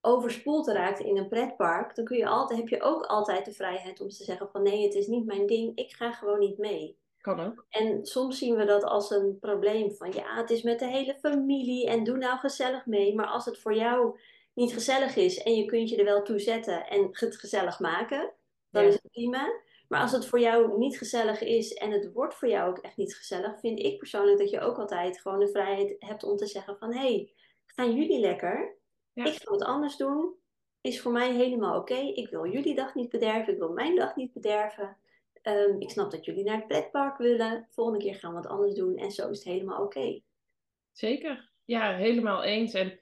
overspoeld 0.00 0.68
raakt 0.68 1.00
in 1.00 1.16
een 1.16 1.28
pretpark, 1.28 1.94
dan 1.94 2.04
kun 2.04 2.16
je 2.16 2.26
altijd, 2.26 2.58
heb 2.58 2.68
je 2.68 2.82
ook 2.82 3.04
altijd 3.04 3.44
de 3.44 3.52
vrijheid 3.52 4.00
om 4.00 4.08
te 4.08 4.24
zeggen 4.24 4.48
van 4.48 4.62
nee, 4.62 4.82
het 4.84 4.94
is 4.94 5.06
niet 5.06 5.26
mijn 5.26 5.46
ding, 5.46 5.76
ik 5.78 5.92
ga 5.92 6.12
gewoon 6.12 6.38
niet 6.38 6.58
mee. 6.58 6.98
Kan 7.20 7.40
ook. 7.40 7.66
En 7.68 8.06
soms 8.06 8.38
zien 8.38 8.56
we 8.56 8.64
dat 8.64 8.84
als 8.84 9.10
een 9.10 9.38
probleem 9.38 9.92
van 9.92 10.12
ja, 10.12 10.36
het 10.36 10.50
is 10.50 10.62
met 10.62 10.78
de 10.78 10.86
hele 10.86 11.14
familie 11.14 11.86
en 11.88 12.04
doe 12.04 12.16
nou 12.16 12.38
gezellig 12.38 12.86
mee. 12.86 13.14
Maar 13.14 13.26
als 13.26 13.44
het 13.44 13.58
voor 13.58 13.74
jou 13.74 14.18
niet 14.54 14.72
gezellig 14.72 15.16
is 15.16 15.42
en 15.42 15.54
je 15.54 15.64
kunt 15.64 15.88
je 15.88 15.96
er 15.96 16.04
wel 16.04 16.22
toe 16.22 16.38
zetten 16.38 16.86
en 16.86 17.08
het 17.12 17.36
gezellig 17.36 17.80
maken, 17.80 18.32
dan 18.70 18.82
Ja. 18.82 18.88
is 18.88 18.94
het 18.94 19.10
prima. 19.12 19.60
Maar 19.88 20.00
als 20.00 20.12
het 20.12 20.26
voor 20.26 20.40
jou 20.40 20.78
niet 20.78 20.98
gezellig 20.98 21.40
is 21.40 21.74
en 21.74 21.90
het 21.90 22.12
wordt 22.12 22.34
voor 22.34 22.48
jou 22.48 22.70
ook 22.70 22.78
echt 22.78 22.96
niet 22.96 23.16
gezellig, 23.16 23.60
vind 23.60 23.78
ik 23.78 23.98
persoonlijk 23.98 24.38
dat 24.38 24.50
je 24.50 24.60
ook 24.60 24.78
altijd 24.78 25.20
gewoon 25.20 25.38
de 25.38 25.48
vrijheid 25.48 25.96
hebt 25.98 26.24
om 26.24 26.36
te 26.36 26.46
zeggen 26.46 26.78
van 26.78 26.92
hé, 26.92 26.98
hey, 26.98 27.32
gaan 27.66 27.94
jullie 27.94 28.20
lekker? 28.20 28.76
Ja. 29.12 29.24
Ik 29.24 29.32
ga 29.32 29.50
wat 29.50 29.62
anders 29.62 29.96
doen. 29.96 30.34
Is 30.80 31.00
voor 31.00 31.12
mij 31.12 31.34
helemaal 31.34 31.78
oké. 31.78 31.94
Ik 31.94 32.28
wil 32.28 32.46
jullie 32.46 32.74
dag 32.74 32.94
niet 32.94 33.08
bederven. 33.08 33.52
Ik 33.52 33.58
wil 33.58 33.72
mijn 33.72 33.96
dag 33.96 34.16
niet 34.16 34.32
bederven. 34.32 34.96
Ehm, 35.42 35.80
ik 35.80 35.90
snap 35.90 36.10
dat 36.10 36.24
jullie 36.24 36.44
naar 36.44 36.56
het 36.56 36.66
pretpark 36.66 37.18
willen. 37.18 37.68
Volgende 37.70 38.04
keer 38.04 38.14
gaan 38.14 38.34
we 38.34 38.40
wat 38.40 38.50
anders 38.50 38.74
doen. 38.74 38.96
En 38.96 39.10
zo 39.10 39.30
is 39.30 39.38
het 39.38 39.46
helemaal 39.46 39.82
oké. 39.82 40.20
Zeker. 40.92 41.50
Ja, 41.64 41.96
helemaal 41.96 42.42
eens. 42.42 42.72
En 42.74 43.00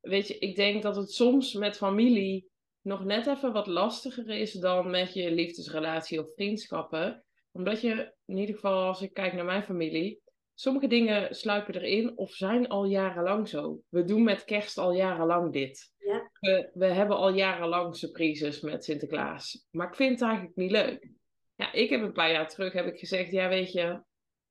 weet 0.00 0.28
je, 0.28 0.38
ik 0.38 0.56
denk 0.56 0.82
dat 0.82 0.96
het 0.96 1.12
soms 1.12 1.52
met 1.52 1.76
familie 1.76 2.50
nog 2.86 3.04
net 3.04 3.26
even 3.26 3.52
wat 3.52 3.66
lastiger 3.66 4.28
is 4.28 4.52
dan 4.52 4.90
met 4.90 5.14
je 5.14 5.30
liefdesrelatie 5.30 6.20
of 6.20 6.34
vriendschappen. 6.34 7.24
Omdat 7.52 7.80
je, 7.80 8.12
in 8.24 8.36
ieder 8.36 8.54
geval 8.54 8.86
als 8.86 9.02
ik 9.02 9.12
kijk 9.12 9.32
naar 9.32 9.44
mijn 9.44 9.62
familie, 9.62 10.20
sommige 10.54 10.86
dingen 10.86 11.34
sluipen 11.34 11.74
erin 11.74 12.18
of 12.18 12.32
zijn 12.32 12.68
al 12.68 12.84
jarenlang 12.84 13.48
zo. 13.48 13.80
We 13.88 14.04
doen 14.04 14.22
met 14.22 14.44
kerst 14.44 14.78
al 14.78 14.92
jarenlang 14.92 15.52
dit. 15.52 15.92
Ja. 15.98 16.30
We, 16.40 16.70
we 16.74 16.86
hebben 16.86 17.16
al 17.16 17.34
jarenlang 17.34 17.96
surprises 17.96 18.60
met 18.60 18.84
Sinterklaas. 18.84 19.66
Maar 19.70 19.88
ik 19.88 19.94
vind 19.94 20.10
het 20.10 20.28
eigenlijk 20.28 20.56
niet 20.56 20.70
leuk. 20.70 21.10
Ja, 21.54 21.72
ik 21.72 21.90
heb 21.90 22.02
een 22.02 22.12
paar 22.12 22.30
jaar 22.30 22.48
terug 22.48 22.72
heb 22.72 22.86
ik 22.86 22.98
gezegd, 22.98 23.30
ja 23.30 23.48
weet 23.48 23.72
je, 23.72 24.02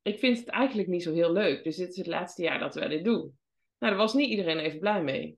ik 0.01 0.19
vind 0.19 0.39
het 0.39 0.47
eigenlijk 0.49 0.89
niet 0.89 1.03
zo 1.03 1.13
heel 1.13 1.31
leuk. 1.31 1.63
Dus 1.63 1.75
dit 1.75 1.89
is 1.89 1.97
het 1.97 2.07
laatste 2.07 2.43
jaar 2.43 2.59
dat 2.59 2.75
we 2.75 2.87
dit 2.87 3.03
doen. 3.03 3.37
Nou, 3.79 3.93
daar 3.93 3.95
was 3.95 4.13
niet 4.13 4.29
iedereen 4.29 4.59
even 4.59 4.79
blij 4.79 5.03
mee. 5.03 5.37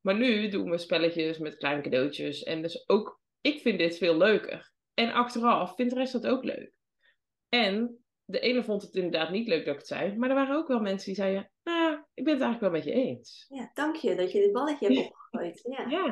Maar 0.00 0.16
nu 0.16 0.48
doen 0.48 0.70
we 0.70 0.78
spelletjes 0.78 1.38
met 1.38 1.56
kleine 1.56 1.82
cadeautjes. 1.82 2.42
En 2.42 2.62
dus 2.62 2.88
ook, 2.88 3.20
ik 3.40 3.60
vind 3.60 3.78
dit 3.78 3.96
veel 3.98 4.16
leuker. 4.16 4.72
En 4.94 5.12
achteraf 5.12 5.74
vindt 5.74 5.92
de 5.92 5.98
rest 5.98 6.12
dat 6.12 6.26
ook 6.26 6.44
leuk. 6.44 6.72
En 7.48 7.98
de 8.24 8.40
ene 8.40 8.64
vond 8.64 8.82
het 8.82 8.94
inderdaad 8.94 9.30
niet 9.30 9.48
leuk 9.48 9.64
dat 9.64 9.72
ik 9.74 9.78
het 9.80 9.88
zei. 9.88 10.16
Maar 10.16 10.28
er 10.28 10.34
waren 10.34 10.56
ook 10.56 10.68
wel 10.68 10.80
mensen 10.80 11.06
die 11.06 11.14
zeiden, 11.14 11.50
nou, 11.62 11.92
ik 12.14 12.24
ben 12.24 12.32
het 12.32 12.42
eigenlijk 12.42 12.60
wel 12.60 12.70
met 12.70 12.84
je 12.84 12.92
eens. 12.92 13.46
ja, 13.48 13.70
dank 13.74 13.96
je 13.96 14.14
dat 14.14 14.32
je 14.32 14.40
dit 14.40 14.52
balletje 14.52 14.86
hebt 14.86 15.06
opgegooid. 15.06 15.60
Ja. 15.78 15.88
Ja. 15.88 16.06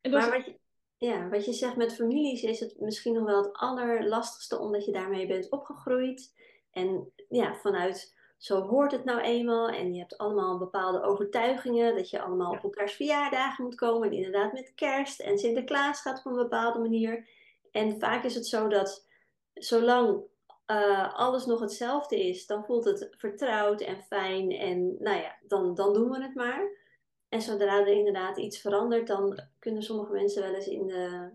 En 0.00 0.10
dat 0.10 0.20
Maar 0.20 0.38
is- 0.38 0.44
wat 0.44 0.46
je, 0.46 0.58
ja, 1.06 1.28
wat 1.28 1.44
je 1.44 1.52
zegt 1.52 1.76
met 1.76 1.94
families 1.94 2.42
is 2.42 2.60
het 2.60 2.80
misschien 2.80 3.14
nog 3.14 3.24
wel 3.24 3.42
het 3.42 3.52
allerlastigste 3.52 4.58
omdat 4.58 4.84
je 4.84 4.92
daarmee 4.92 5.26
bent 5.26 5.50
opgegroeid. 5.50 6.32
En 6.70 7.12
ja, 7.28 7.54
vanuit 7.54 8.14
zo 8.42 8.60
hoort 8.60 8.92
het 8.92 9.04
nou 9.04 9.20
eenmaal. 9.20 9.68
En 9.68 9.92
je 9.92 9.98
hebt 9.98 10.18
allemaal 10.18 10.58
bepaalde 10.58 11.02
overtuigingen 11.02 11.96
dat 11.96 12.10
je 12.10 12.20
allemaal 12.20 12.52
op 12.52 12.62
elkaars 12.62 12.92
verjaardagen 12.94 13.64
moet 13.64 13.74
komen. 13.74 14.08
En 14.08 14.14
inderdaad 14.14 14.52
met 14.52 14.72
kerst 14.74 15.20
en 15.20 15.38
Sinterklaas 15.38 16.00
gaat 16.00 16.18
op 16.18 16.32
een 16.32 16.42
bepaalde 16.42 16.78
manier. 16.78 17.28
En 17.70 17.98
vaak 17.98 18.24
is 18.24 18.34
het 18.34 18.46
zo 18.46 18.68
dat 18.68 19.06
zolang 19.54 20.22
uh, 20.66 21.14
alles 21.14 21.46
nog 21.46 21.60
hetzelfde 21.60 22.28
is, 22.28 22.46
dan 22.46 22.64
voelt 22.64 22.84
het 22.84 23.08
vertrouwd 23.10 23.80
en 23.80 24.02
fijn. 24.02 24.50
En 24.50 24.96
nou 24.98 25.16
ja, 25.16 25.38
dan, 25.46 25.74
dan 25.74 25.92
doen 25.92 26.10
we 26.10 26.22
het 26.22 26.34
maar. 26.34 26.80
En 27.28 27.42
zodra 27.42 27.80
er 27.80 27.86
inderdaad 27.86 28.38
iets 28.38 28.60
verandert, 28.60 29.06
dan 29.06 29.40
kunnen 29.58 29.82
sommige 29.82 30.12
mensen 30.12 30.42
wel 30.42 30.54
eens 30.54 30.68
in 30.68 30.86
de, 30.86 31.30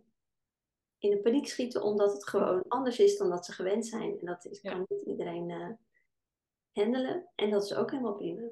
in 0.97 1.09
de 1.09 1.19
paniek 1.19 1.47
schieten, 1.47 1.83
omdat 1.83 2.13
het 2.13 2.27
gewoon 2.27 2.63
anders 2.67 2.99
is 2.99 3.17
dan 3.17 3.29
dat 3.29 3.45
ze 3.45 3.51
gewend 3.51 3.85
zijn. 3.85 4.19
En 4.19 4.25
dat 4.25 4.45
is, 4.45 4.61
kan 4.61 4.85
niet 4.87 5.01
iedereen 5.01 5.49
uh, 5.49 5.69
handelen. 6.77 7.29
En 7.35 7.49
dat 7.49 7.63
is 7.63 7.73
ook 7.73 7.91
helemaal 7.91 8.15
prima. 8.15 8.49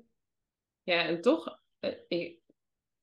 Ja, 0.84 1.04
en 1.06 1.22
toch, 1.22 1.60
uh, 1.80 1.92
ik, 2.08 2.40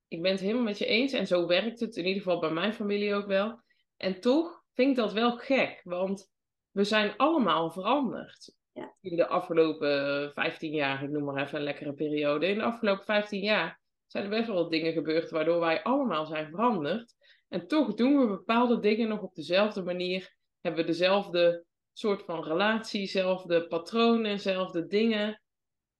ik 0.08 0.22
ben 0.22 0.30
het 0.30 0.40
helemaal 0.40 0.62
met 0.62 0.78
je 0.78 0.86
eens. 0.86 1.12
En 1.12 1.26
zo 1.26 1.46
werkt 1.46 1.80
het 1.80 1.96
in 1.96 2.06
ieder 2.06 2.22
geval 2.22 2.40
bij 2.40 2.50
mijn 2.50 2.74
familie 2.74 3.14
ook 3.14 3.26
wel. 3.26 3.60
En 3.96 4.20
toch 4.20 4.62
vind 4.72 4.90
ik 4.90 4.96
dat 4.96 5.12
wel 5.12 5.36
gek, 5.36 5.80
want 5.84 6.30
we 6.70 6.84
zijn 6.84 7.16
allemaal 7.16 7.70
veranderd. 7.70 8.54
Ja. 8.72 8.94
In 9.00 9.16
de 9.16 9.26
afgelopen 9.26 10.30
15 10.32 10.72
jaar, 10.72 11.02
ik 11.02 11.10
noem 11.10 11.24
maar 11.24 11.42
even 11.42 11.58
een 11.58 11.64
lekkere 11.64 11.92
periode. 11.92 12.46
In 12.46 12.58
de 12.58 12.64
afgelopen 12.64 13.04
15 13.04 13.40
jaar 13.40 13.80
zijn 14.06 14.24
er 14.24 14.30
best 14.30 14.46
wel 14.46 14.56
wat 14.56 14.70
dingen 14.70 14.92
gebeurd 14.92 15.30
waardoor 15.30 15.60
wij 15.60 15.82
allemaal 15.82 16.26
zijn 16.26 16.50
veranderd. 16.50 17.14
En 17.48 17.66
toch 17.66 17.94
doen 17.94 18.18
we 18.18 18.26
bepaalde 18.26 18.78
dingen 18.78 19.08
nog 19.08 19.22
op 19.22 19.34
dezelfde 19.34 19.82
manier. 19.82 20.34
Hebben 20.60 20.80
we 20.80 20.86
dezelfde 20.86 21.64
soort 21.92 22.22
van 22.22 22.42
relatie, 22.42 23.00
dezelfde 23.00 23.66
patronen, 23.66 24.32
dezelfde 24.32 24.86
dingen. 24.86 25.40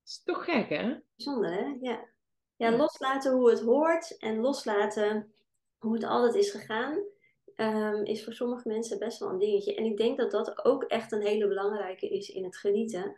Is 0.05 0.23
toch 0.23 0.45
gek, 0.45 0.69
hè? 0.69 0.95
Bijzonder, 1.17 1.53
hè? 1.53 1.77
Ja. 1.81 2.11
Ja, 2.57 2.77
loslaten 2.77 3.33
hoe 3.33 3.51
het 3.51 3.61
hoort 3.61 4.19
en 4.19 4.41
loslaten 4.41 5.33
hoe 5.79 5.95
het 5.95 6.05
altijd 6.05 6.35
is 6.35 6.51
gegaan. 6.51 7.03
Ehm, 7.55 8.03
is 8.03 8.25
voor 8.25 8.33
sommige 8.33 8.69
mensen 8.69 8.99
best 8.99 9.19
wel 9.19 9.29
een 9.29 9.39
dingetje. 9.39 9.75
En 9.75 9.85
ik 9.85 9.97
denk 9.97 10.19
dat 10.19 10.31
dat 10.31 10.65
ook 10.65 10.83
echt 10.83 11.13
een 11.13 11.23
hele 11.23 11.49
belangrijke 11.49 12.09
is 12.09 12.29
in 12.29 12.45
het 12.45 12.57
genieten. 12.57 13.17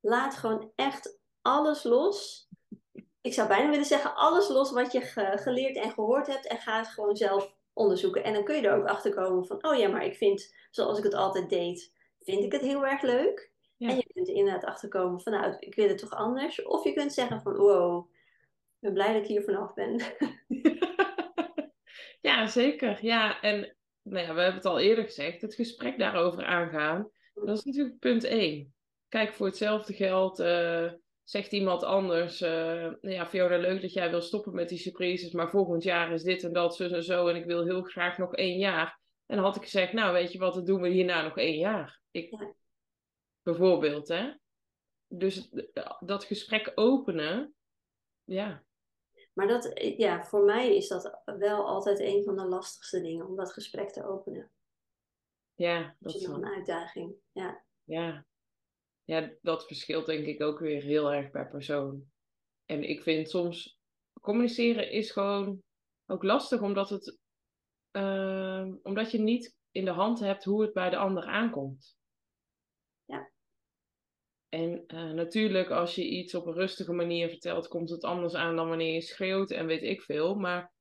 Laat 0.00 0.36
gewoon 0.36 0.72
echt 0.74 1.18
alles 1.42 1.82
los. 1.82 2.48
Ik 3.20 3.32
zou 3.32 3.48
bijna 3.48 3.70
willen 3.70 3.84
zeggen, 3.84 4.14
alles 4.14 4.48
los 4.48 4.72
wat 4.72 4.92
je 4.92 5.00
geleerd 5.36 5.76
en 5.76 5.90
gehoord 5.90 6.26
hebt. 6.26 6.46
En 6.46 6.58
ga 6.58 6.78
het 6.78 6.88
gewoon 6.88 7.16
zelf 7.16 7.54
onderzoeken. 7.72 8.24
En 8.24 8.32
dan 8.32 8.44
kun 8.44 8.56
je 8.56 8.68
er 8.68 8.76
ook 8.76 8.86
achter 8.86 9.14
komen 9.14 9.46
van, 9.46 9.64
oh 9.64 9.78
ja, 9.78 9.88
maar 9.88 10.04
ik 10.04 10.16
vind, 10.16 10.54
zoals 10.70 10.98
ik 10.98 11.04
het 11.04 11.14
altijd 11.14 11.50
deed, 11.50 11.92
vind 12.20 12.44
ik 12.44 12.52
het 12.52 12.60
heel 12.60 12.86
erg 12.86 13.02
leuk. 13.02 13.50
En 13.78 13.96
je 13.96 14.06
kunt 14.12 14.28
er 14.28 14.34
inderdaad 14.34 14.64
achterkomen 14.64 15.20
van, 15.20 15.32
nou, 15.32 15.56
ik 15.58 15.74
wil 15.74 15.88
het 15.88 15.98
toch 15.98 16.10
anders. 16.14 16.62
Of 16.62 16.84
je 16.84 16.92
kunt 16.92 17.12
zeggen 17.12 17.42
van, 17.42 17.56
wow, 17.56 18.10
ik 18.74 18.78
ben 18.80 18.92
blij 18.92 19.12
dat 19.12 19.22
ik 19.22 19.28
hier 19.28 19.42
vanaf 19.42 19.74
ben. 19.74 20.00
Ja, 22.20 22.46
zeker. 22.46 23.04
Ja, 23.04 23.40
en 23.40 23.76
nou 24.02 24.26
ja, 24.26 24.34
we 24.34 24.40
hebben 24.40 24.54
het 24.54 24.64
al 24.64 24.78
eerder 24.78 25.04
gezegd, 25.04 25.40
het 25.40 25.54
gesprek 25.54 25.98
daarover 25.98 26.44
aangaan, 26.44 27.10
dat 27.34 27.58
is 27.58 27.64
natuurlijk 27.64 27.98
punt 27.98 28.24
één. 28.24 28.74
Kijk, 29.08 29.34
voor 29.34 29.46
hetzelfde 29.46 29.92
geld 29.92 30.40
uh, 30.40 30.92
zegt 31.24 31.52
iemand 31.52 31.82
anders, 31.82 32.40
uh, 32.40 32.92
ja 33.00 33.26
Fiona, 33.26 33.56
leuk 33.56 33.80
dat 33.80 33.92
jij 33.92 34.10
wil 34.10 34.20
stoppen 34.20 34.54
met 34.54 34.68
die 34.68 34.78
surprises, 34.78 35.32
maar 35.32 35.50
volgend 35.50 35.82
jaar 35.82 36.12
is 36.12 36.22
dit 36.22 36.44
en 36.44 36.52
dat, 36.52 36.76
zo 36.76 36.88
en 36.88 37.04
zo, 37.04 37.26
en 37.26 37.36
ik 37.36 37.44
wil 37.44 37.64
heel 37.64 37.82
graag 37.82 38.18
nog 38.18 38.34
één 38.34 38.58
jaar. 38.58 38.99
En 39.30 39.36
dan 39.36 39.44
had 39.44 39.56
ik 39.56 39.62
gezegd, 39.62 39.92
nou 39.92 40.12
weet 40.12 40.32
je 40.32 40.38
wat, 40.38 40.54
dan 40.54 40.64
doen 40.64 40.80
we 40.80 40.88
hierna 40.88 41.22
nog 41.22 41.36
één 41.36 41.58
jaar. 41.58 42.00
Ik, 42.10 42.54
Bijvoorbeeld, 43.42 44.08
hè. 44.08 44.32
Dus 45.06 45.50
dat 46.00 46.24
gesprek 46.24 46.72
openen, 46.74 47.54
ja, 48.24 48.64
maar 49.32 49.48
dat, 49.48 49.72
ja, 49.96 50.24
voor 50.24 50.44
mij 50.44 50.76
is 50.76 50.88
dat 50.88 51.20
wel 51.24 51.66
altijd 51.66 52.00
een 52.00 52.24
van 52.24 52.36
de 52.36 52.44
lastigste 52.44 53.00
dingen 53.00 53.26
om 53.26 53.36
dat 53.36 53.52
gesprek 53.52 53.90
te 53.90 54.06
openen. 54.06 54.50
Ja, 55.54 55.96
dat 55.98 56.14
is 56.14 56.26
nog 56.26 56.36
een 56.36 56.54
uitdaging. 56.54 57.14
Ja. 57.32 57.64
ja. 57.84 58.26
Ja, 59.04 59.30
dat 59.40 59.66
verschilt 59.66 60.06
denk 60.06 60.26
ik 60.26 60.42
ook 60.42 60.58
weer 60.58 60.82
heel 60.82 61.12
erg 61.12 61.30
per 61.30 61.48
persoon. 61.48 62.10
En 62.64 62.82
ik 62.82 63.02
vind 63.02 63.30
soms 63.30 63.80
communiceren 64.20 64.90
is 64.90 65.10
gewoon 65.10 65.62
ook 66.06 66.22
lastig 66.22 66.60
omdat 66.60 66.90
het 66.90 67.18
uh, 67.92 68.74
omdat 68.82 69.10
je 69.10 69.18
niet 69.18 69.56
in 69.70 69.84
de 69.84 69.90
hand 69.90 70.20
hebt 70.20 70.44
hoe 70.44 70.62
het 70.62 70.72
bij 70.72 70.90
de 70.90 70.96
ander 70.96 71.24
aankomt. 71.24 71.98
En 74.50 74.84
uh, 74.86 75.10
natuurlijk, 75.10 75.70
als 75.70 75.94
je 75.94 76.08
iets 76.08 76.34
op 76.34 76.46
een 76.46 76.54
rustige 76.54 76.92
manier 76.92 77.28
vertelt, 77.28 77.68
komt 77.68 77.90
het 77.90 78.04
anders 78.04 78.34
aan 78.34 78.56
dan 78.56 78.68
wanneer 78.68 78.92
je 78.92 79.00
schreeuwt 79.00 79.50
en 79.50 79.66
weet 79.66 79.82
ik 79.82 80.02
veel. 80.02 80.34
Maar 80.34 80.72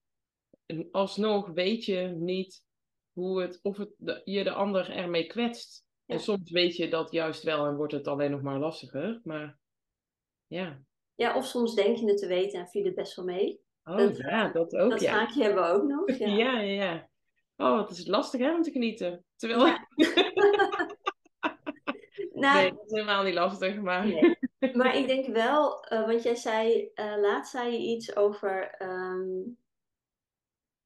alsnog 0.91 1.47
weet 1.47 1.85
je 1.85 2.01
niet 2.01 2.63
hoe 3.11 3.41
het, 3.41 3.59
of 3.61 3.77
het 3.77 3.93
de, 3.97 4.21
je 4.23 4.43
de 4.43 4.51
ander 4.51 4.91
ermee 4.91 5.27
kwetst. 5.27 5.87
En 6.05 6.19
soms 6.19 6.51
weet 6.51 6.75
je 6.75 6.89
dat 6.89 7.11
juist 7.11 7.43
wel 7.43 7.65
en 7.65 7.75
wordt 7.75 7.93
het 7.93 8.07
alleen 8.07 8.31
nog 8.31 8.41
maar 8.41 8.59
lastiger. 8.59 9.19
Maar 9.23 9.59
ja. 10.47 10.81
Ja, 11.15 11.35
of 11.35 11.45
soms 11.45 11.75
denk 11.75 11.97
je 11.97 12.05
het 12.05 12.17
te 12.17 12.27
weten 12.27 12.59
en 12.59 12.67
viel 12.67 12.85
het 12.85 12.95
best 12.95 13.15
wel 13.15 13.25
mee. 13.25 13.61
Oh 13.89 13.97
dat, 13.97 14.17
ja, 14.17 14.47
dat 14.47 14.75
ook. 14.75 14.89
Dat 14.89 15.01
ja. 15.01 15.27
hebben 15.27 15.63
we 15.63 15.69
ook 15.69 15.83
nog. 15.83 16.17
Ja, 16.17 16.59
ja, 16.59 16.59
ja. 16.59 17.09
Oh, 17.57 17.79
het 17.79 17.89
is 17.89 18.07
lastig 18.07 18.39
hè, 18.41 18.55
om 18.55 18.61
te 18.61 18.71
genieten. 18.71 19.25
Terwijl. 19.35 19.65
Ja. 19.65 19.87
Nou, 22.39 22.61
nee, 22.61 22.71
dat 22.71 22.85
is 22.85 22.91
helemaal 22.91 23.23
niet 23.23 23.33
lastig, 23.33 23.75
maar... 23.75 24.07
Nee. 24.07 24.37
Maar 24.73 24.95
ik 24.95 25.07
denk 25.07 25.27
wel, 25.27 25.85
uh, 25.93 26.05
want 26.05 26.23
jij 26.23 26.35
zei, 26.35 26.91
uh, 26.95 27.15
laatst 27.17 27.51
zei 27.51 27.71
je 27.71 27.77
iets 27.77 28.15
over... 28.15 28.81
Um, 28.81 29.57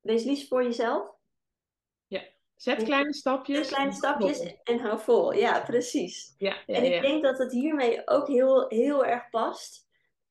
wees 0.01 0.24
lief 0.24 0.47
voor 0.47 0.64
jezelf. 0.64 1.16
Ja, 2.08 2.24
zet 2.56 2.84
kleine 2.84 3.14
stapjes. 3.14 3.58
Zet 3.58 3.68
kleine 3.68 3.93
stapjes 3.93 4.56
en 4.64 4.80
hou 4.80 4.99
vol. 4.99 5.34
Ja, 5.34 5.62
precies. 5.62 6.36
Ja, 6.38 6.58
ja 6.66 6.76
en 6.76 6.93
ik 6.93 7.01
denk 7.01 7.24
dat 7.24 7.38
het 7.38 7.51
hiermee 7.51 8.08
ook 8.08 8.28
heel, 8.28 8.66
heel 8.68 9.06
erg 9.06 9.30
past. 9.30 9.82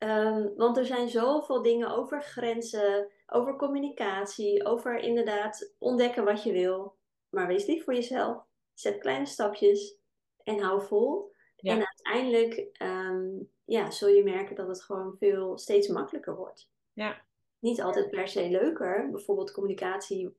Um, 0.03 0.55
want 0.55 0.77
er 0.77 0.85
zijn 0.85 1.09
zoveel 1.09 1.61
dingen 1.61 1.89
over 1.89 2.21
grenzen, 2.21 3.11
over 3.27 3.55
communicatie, 3.55 4.65
over 4.65 4.99
inderdaad 4.99 5.73
ontdekken 5.79 6.23
wat 6.23 6.43
je 6.43 6.51
wil. 6.51 6.97
Maar 7.29 7.47
wees 7.47 7.65
lief 7.65 7.83
voor 7.83 7.93
jezelf. 7.93 8.45
Zet 8.73 8.97
kleine 8.97 9.25
stapjes 9.25 9.97
en 10.43 10.59
hou 10.59 10.85
vol. 10.85 11.31
En 11.55 11.85
uiteindelijk 11.85 12.81
um, 12.81 13.51
ja, 13.65 13.91
zul 13.91 14.07
je 14.07 14.23
merken 14.23 14.55
dat 14.55 14.67
het 14.67 14.83
gewoon 14.83 15.15
veel 15.17 15.57
steeds 15.57 15.87
makkelijker 15.87 16.35
wordt. 16.35 16.69
Ja. 16.93 17.25
Niet 17.59 17.81
altijd 17.81 18.09
per 18.09 18.27
se 18.27 18.49
leuker. 18.49 19.09
Bijvoorbeeld 19.11 19.51
communicatie 19.51 20.37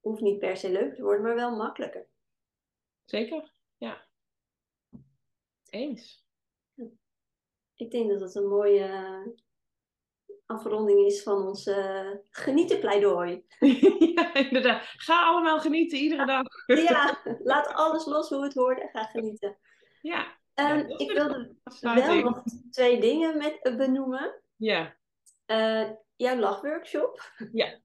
hoeft 0.00 0.20
niet 0.20 0.38
per 0.38 0.56
se 0.56 0.70
leuker 0.70 0.96
te 0.96 1.02
worden, 1.02 1.22
maar 1.22 1.34
wel 1.34 1.56
makkelijker. 1.56 2.06
Zeker, 3.04 3.52
ja. 3.76 4.06
Eens. 5.70 6.24
Ik 7.82 7.90
denk 7.90 8.10
dat 8.10 8.20
het 8.20 8.34
een 8.34 8.48
mooie 8.48 8.88
afronding 10.46 11.06
is 11.06 11.22
van 11.22 11.46
ons 11.46 11.66
uh, 11.66 12.10
genietenpleidooi. 12.30 13.44
ja, 14.14 14.34
inderdaad. 14.34 14.82
Ga 14.84 15.24
allemaal 15.24 15.60
genieten 15.60 15.98
iedere 15.98 16.26
dag. 16.26 16.46
ja, 16.88 17.22
laat 17.42 17.66
alles 17.74 18.06
los 18.06 18.28
hoe 18.28 18.42
het 18.42 18.54
hoort 18.54 18.80
en 18.80 18.88
ga 18.88 19.02
genieten. 19.02 19.58
Ja. 20.02 20.20
Um, 20.54 20.88
ja 20.88 20.98
ik 20.98 21.12
wilde 21.12 21.56
wel 21.80 22.20
nog 22.20 22.42
twee 22.70 23.00
dingen 23.00 23.38
met, 23.38 23.58
uh, 23.62 23.76
benoemen. 23.76 24.42
Ja. 24.56 24.96
Uh, 25.46 25.90
jouw 26.16 26.36
lachworkshop. 26.36 27.32
Ja. 27.52 27.80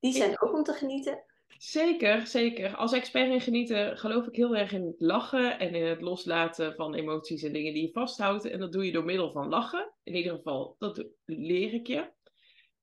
Die 0.00 0.12
zijn 0.12 0.40
ook 0.40 0.54
om 0.54 0.62
te 0.62 0.72
genieten. 0.72 1.24
Zeker, 1.58 2.26
zeker. 2.26 2.76
Als 2.76 2.92
expert 2.92 3.30
in 3.30 3.40
genieten 3.40 3.98
geloof 3.98 4.26
ik 4.26 4.36
heel 4.36 4.56
erg 4.56 4.72
in 4.72 4.86
het 4.86 5.00
lachen 5.00 5.58
en 5.58 5.74
in 5.74 5.86
het 5.86 6.00
loslaten 6.00 6.74
van 6.74 6.94
emoties 6.94 7.42
en 7.42 7.52
dingen 7.52 7.72
die 7.72 7.82
je 7.82 7.92
vasthoudt. 7.92 8.44
En 8.44 8.60
dat 8.60 8.72
doe 8.72 8.86
je 8.86 8.92
door 8.92 9.04
middel 9.04 9.32
van 9.32 9.48
lachen. 9.48 9.92
In 10.02 10.14
ieder 10.14 10.32
geval, 10.32 10.76
dat 10.78 11.06
leer 11.24 11.74
ik 11.74 11.86
je. 11.86 12.10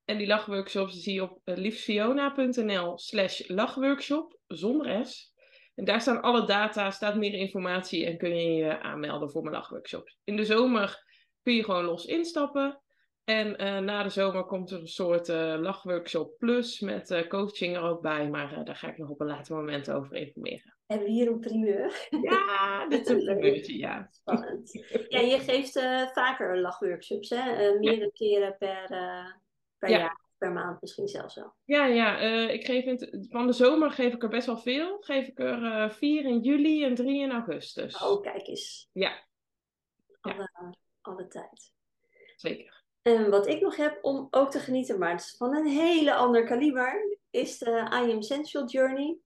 En 0.06 0.18
die 0.18 0.28
lachworkshops 0.28 1.02
zie 1.04 1.14
je 1.14 1.24
op 1.24 1.42
uh, 1.46 1.56
liefsfiona.nl 1.56 2.98
slash 2.98 3.48
lachworkshop, 3.48 4.40
zonder 4.48 5.06
S. 5.06 5.34
En 5.76 5.86
daar 5.86 6.02
staan 6.02 6.22
alle 6.22 6.46
data, 6.46 6.92
staat 6.92 7.16
meer 7.16 7.34
informatie 7.34 8.06
en 8.06 8.18
kun 8.18 8.36
je 8.36 8.52
je 8.52 8.82
aanmelden 8.82 9.30
voor 9.30 9.42
mijn 9.42 9.56
lachworkshops. 9.56 10.20
In 10.24 10.36
de 10.36 10.46
zomer 10.46 11.04
kun 11.44 11.54
je 11.54 11.64
gewoon 11.64 11.86
los 11.86 12.06
instappen. 12.06 12.82
En 13.30 13.62
uh, 13.62 13.80
na 13.80 14.04
de 14.04 14.10
zomer 14.10 14.44
komt 14.44 14.72
er 14.72 14.80
een 14.80 14.88
soort 14.88 15.30
uh, 15.30 15.56
lachworkshop 15.60 16.38
plus 16.38 16.80
met 16.80 17.10
uh, 17.10 17.28
coaching 17.28 17.76
er 17.76 17.82
ook 17.82 18.02
bij. 18.02 18.30
Maar 18.30 18.66
daar 18.66 18.76
ga 18.76 18.90
ik 18.90 18.98
nog 18.98 19.10
op 19.10 19.20
een 19.22 19.28
later 19.28 19.56
moment 19.56 19.92
over 19.92 20.16
informeren. 20.16 20.78
Hebben 20.86 21.08
we 21.08 21.14
hier 21.14 21.28
een 21.28 21.40
primeur? 21.40 22.08
Ja, 22.22 22.88
dit 22.88 23.02
is 23.02 23.10
een 23.10 23.24
primeurtje, 23.24 23.78
ja. 23.78 24.08
Spannend. 24.12 24.72
Ja, 25.10 25.20
je 25.20 25.40
geeft 25.40 25.72
vaker 26.14 26.60
lachworkshops, 26.60 27.30
hè? 27.30 27.74
meerdere 27.80 28.04
ja. 28.04 28.10
keren 28.14 28.58
per, 28.58 28.88
per 29.78 29.90
ja. 29.90 29.98
jaar, 29.98 30.20
per 30.38 30.52
maand 30.52 30.82
misschien 30.82 31.08
zelfs 31.08 31.36
wel. 31.36 31.54
Ja, 31.66 31.86
ja. 31.86 32.18
ik 32.50 32.66
geef 32.66 32.86
in 32.86 33.28
van 33.30 33.48
de 33.48 33.54
zomer 33.54 33.92
geef 33.92 34.14
ik 34.14 34.24
er 34.24 34.30
best 34.30 34.46
wel 34.46 34.58
veel. 34.58 34.98
Geef 35.00 35.28
ik 35.28 35.40
er 35.40 35.92
vier 35.92 36.26
in 36.26 36.40
juli 36.40 36.84
en 36.84 36.96
drie 36.96 37.22
in 37.22 37.32
augustus. 37.32 38.04
Oh, 38.04 38.22
kijk 38.22 38.48
eens. 38.48 38.90
Ja, 38.92 39.24
Ja. 40.22 40.50
Alle 41.02 41.28
tijd. 41.28 41.72
Zeker. 42.36 42.79
En 43.10 43.30
wat 43.30 43.48
ik 43.48 43.62
nog 43.62 43.76
heb 43.76 44.00
om 44.02 44.28
ook 44.32 44.52
te 44.52 44.60
genieten, 44.60 45.00
maar 45.00 45.12
het 45.12 45.20
is 45.20 45.36
van 45.38 45.56
een 45.56 45.68
hele 45.68 46.14
ander 46.14 46.46
kaliber, 46.46 47.18
is 47.30 47.58
de 47.58 47.72
I 47.72 48.12
Am 48.12 48.22
Sensual 48.22 48.66
Journey. 48.68 49.18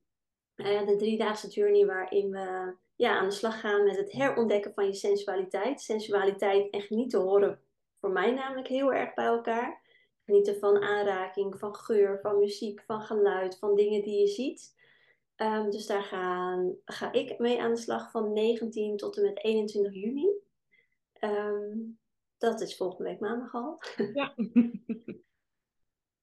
Eh, 0.56 0.88
de 0.88 0.96
driedaagse 0.96 1.48
journey 1.48 1.86
waarin 1.86 2.32
we 2.32 2.76
ja, 2.96 3.18
aan 3.18 3.30
de 3.30 3.36
slag 3.36 3.60
gaan 3.60 3.84
met 3.84 3.98
het 3.98 4.12
herontdekken 4.12 4.74
van 4.74 4.86
je 4.86 4.94
sensualiteit. 4.94 5.82
Sensualiteit 5.82 6.70
en 6.70 6.82
genieten 6.82 7.22
horen 7.22 7.62
voor 8.00 8.12
mij 8.12 8.32
namelijk 8.32 8.68
heel 8.68 8.94
erg 8.94 9.14
bij 9.14 9.26
elkaar. 9.26 9.82
Genieten 10.26 10.60
van 10.60 10.82
aanraking, 10.82 11.60
van 11.60 11.76
geur, 11.76 12.20
van 12.22 12.40
muziek, 12.40 12.84
van 12.86 13.02
geluid, 13.02 13.58
van 13.58 13.76
dingen 13.76 14.04
die 14.04 14.20
je 14.20 14.28
ziet. 14.28 14.76
Ehm, 15.36 15.70
dus 15.70 15.86
daar 15.86 16.04
gaan, 16.04 16.76
ga 16.86 17.12
ik 17.12 17.40
mee 17.40 17.62
aan 17.62 17.74
de 17.74 17.82
slag 17.82 18.12
van 18.12 18.34
19 18.34 18.98
tot 18.98 19.18
en 19.18 19.24
met 19.24 19.44
21 19.44 19.94
juni. 19.94 20.30
Ehm, 21.14 21.78
dat 22.44 22.62
is 22.62 22.76
volgende 22.78 23.10
week 23.10 23.20
maandag 23.20 23.54
al. 23.54 23.80
Ja. 24.14 24.34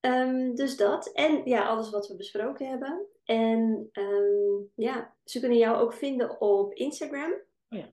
Ehm, 0.01 0.55
dus 0.55 0.77
dat. 0.77 1.12
En 1.12 1.45
ja, 1.45 1.66
alles 1.66 1.91
wat 1.91 2.09
we 2.09 2.16
besproken 2.16 2.68
hebben. 2.68 3.07
En 3.25 3.89
ehm, 3.93 4.62
ja, 4.75 5.16
ze 5.25 5.41
kunnen 5.41 5.59
jou 5.59 5.77
ook 5.77 5.93
vinden 5.93 6.41
op 6.41 6.75
Instagram. 6.75 7.33
Oh 7.68 7.79
ja. 7.79 7.93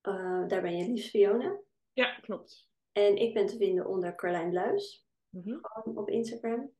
Eh, 0.00 0.48
daar 0.48 0.62
ben 0.62 0.76
je 0.76 0.86
liefst 0.86 1.10
Fiona. 1.10 1.58
ja, 1.92 2.14
klopt. 2.14 2.68
En 2.92 3.16
ik 3.16 3.34
ben 3.34 3.46
te 3.46 3.56
vinden 3.56 3.86
onder 3.86 4.14
Carlijn 4.14 4.50
Bluis. 4.50 5.06
Mhm. 5.28 5.58
Gewoon 5.60 5.96
op 5.98 6.08
Instagram. 6.08 6.70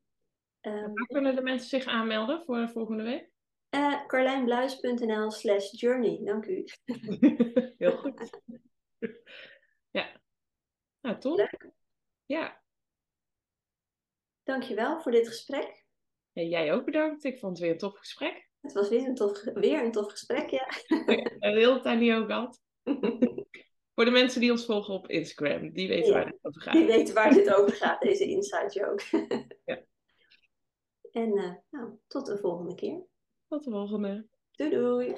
Ehm 0.61 0.93
Waar 0.93 1.07
kunnen 1.07 1.35
de 1.35 1.43
mensen 1.43 1.69
zich 1.69 1.85
aanmelden 1.87 2.43
voor 2.45 2.69
volgende 2.69 3.03
week? 3.03 3.31
eh, 3.69 4.07
carlijnbluis.nl 4.07 5.31
slash 5.31 5.71
journey. 5.73 6.21
Dank 6.25 6.47
u. 6.47 6.65
Heel 7.79 7.97
goed. 7.97 8.41
ja. 9.99 10.21
Nou, 11.07 11.19
top. 11.19 11.37
Leuk. 11.37 11.71
Ja. 12.25 12.63
Dankjewel 14.43 15.01
voor 15.01 15.13
dit 15.13 15.29
gesprek. 15.29 15.85
En 16.33 16.49
jij 16.49 16.73
ook 16.73 16.85
bedankt. 16.85 17.25
Ik 17.25 17.39
vond 17.39 17.53
het 17.53 17.61
weer 17.63 17.71
een 17.73 17.79
tof 17.79 17.99
gesprek. 17.99 18.49
Het 18.61 18.73
was 18.73 18.89
weer 18.89 19.09
een 19.09 19.15
tof, 19.15 19.43
weer 19.55 19.85
een 19.85 19.93
tof 19.93 20.11
gesprek, 20.11 20.51
ja. 20.51 20.67
De 21.39 21.39
hele 21.39 21.81
tijd 21.81 21.99
niet 22.01 22.13
ook 22.13 22.27
gehad. 22.27 22.61
Voor 23.95 24.05
de 24.05 24.11
mensen 24.11 24.41
die 24.41 24.51
ons 24.51 24.65
volgen 24.65 24.95
op 24.95 25.09
Instagram, 25.09 25.73
die 25.73 25.89
weten 25.89 26.13
Ja. 26.13 26.13
waar 26.13 26.27
het 26.27 26.39
over 26.43 26.63
gaat. 26.63 26.73
Die 26.73 26.87
weten 26.87 27.15
waar 27.15 27.35
dit 27.35 27.55
over 27.55 27.73
gaat, 27.73 28.01
deze 28.01 28.25
inside 28.25 28.71
joke. 28.73 29.57
Ja. 29.65 29.83
En 31.11 31.37
eh, 31.37 31.55
nou, 31.71 31.99
tot 32.07 32.27
de 32.27 32.39
volgende 32.39 32.75
keer. 32.75 33.07
Tot 33.49 33.65
de 33.65 33.71
volgende. 33.71 34.27
Doei 34.51 34.71
doei! 34.71 35.15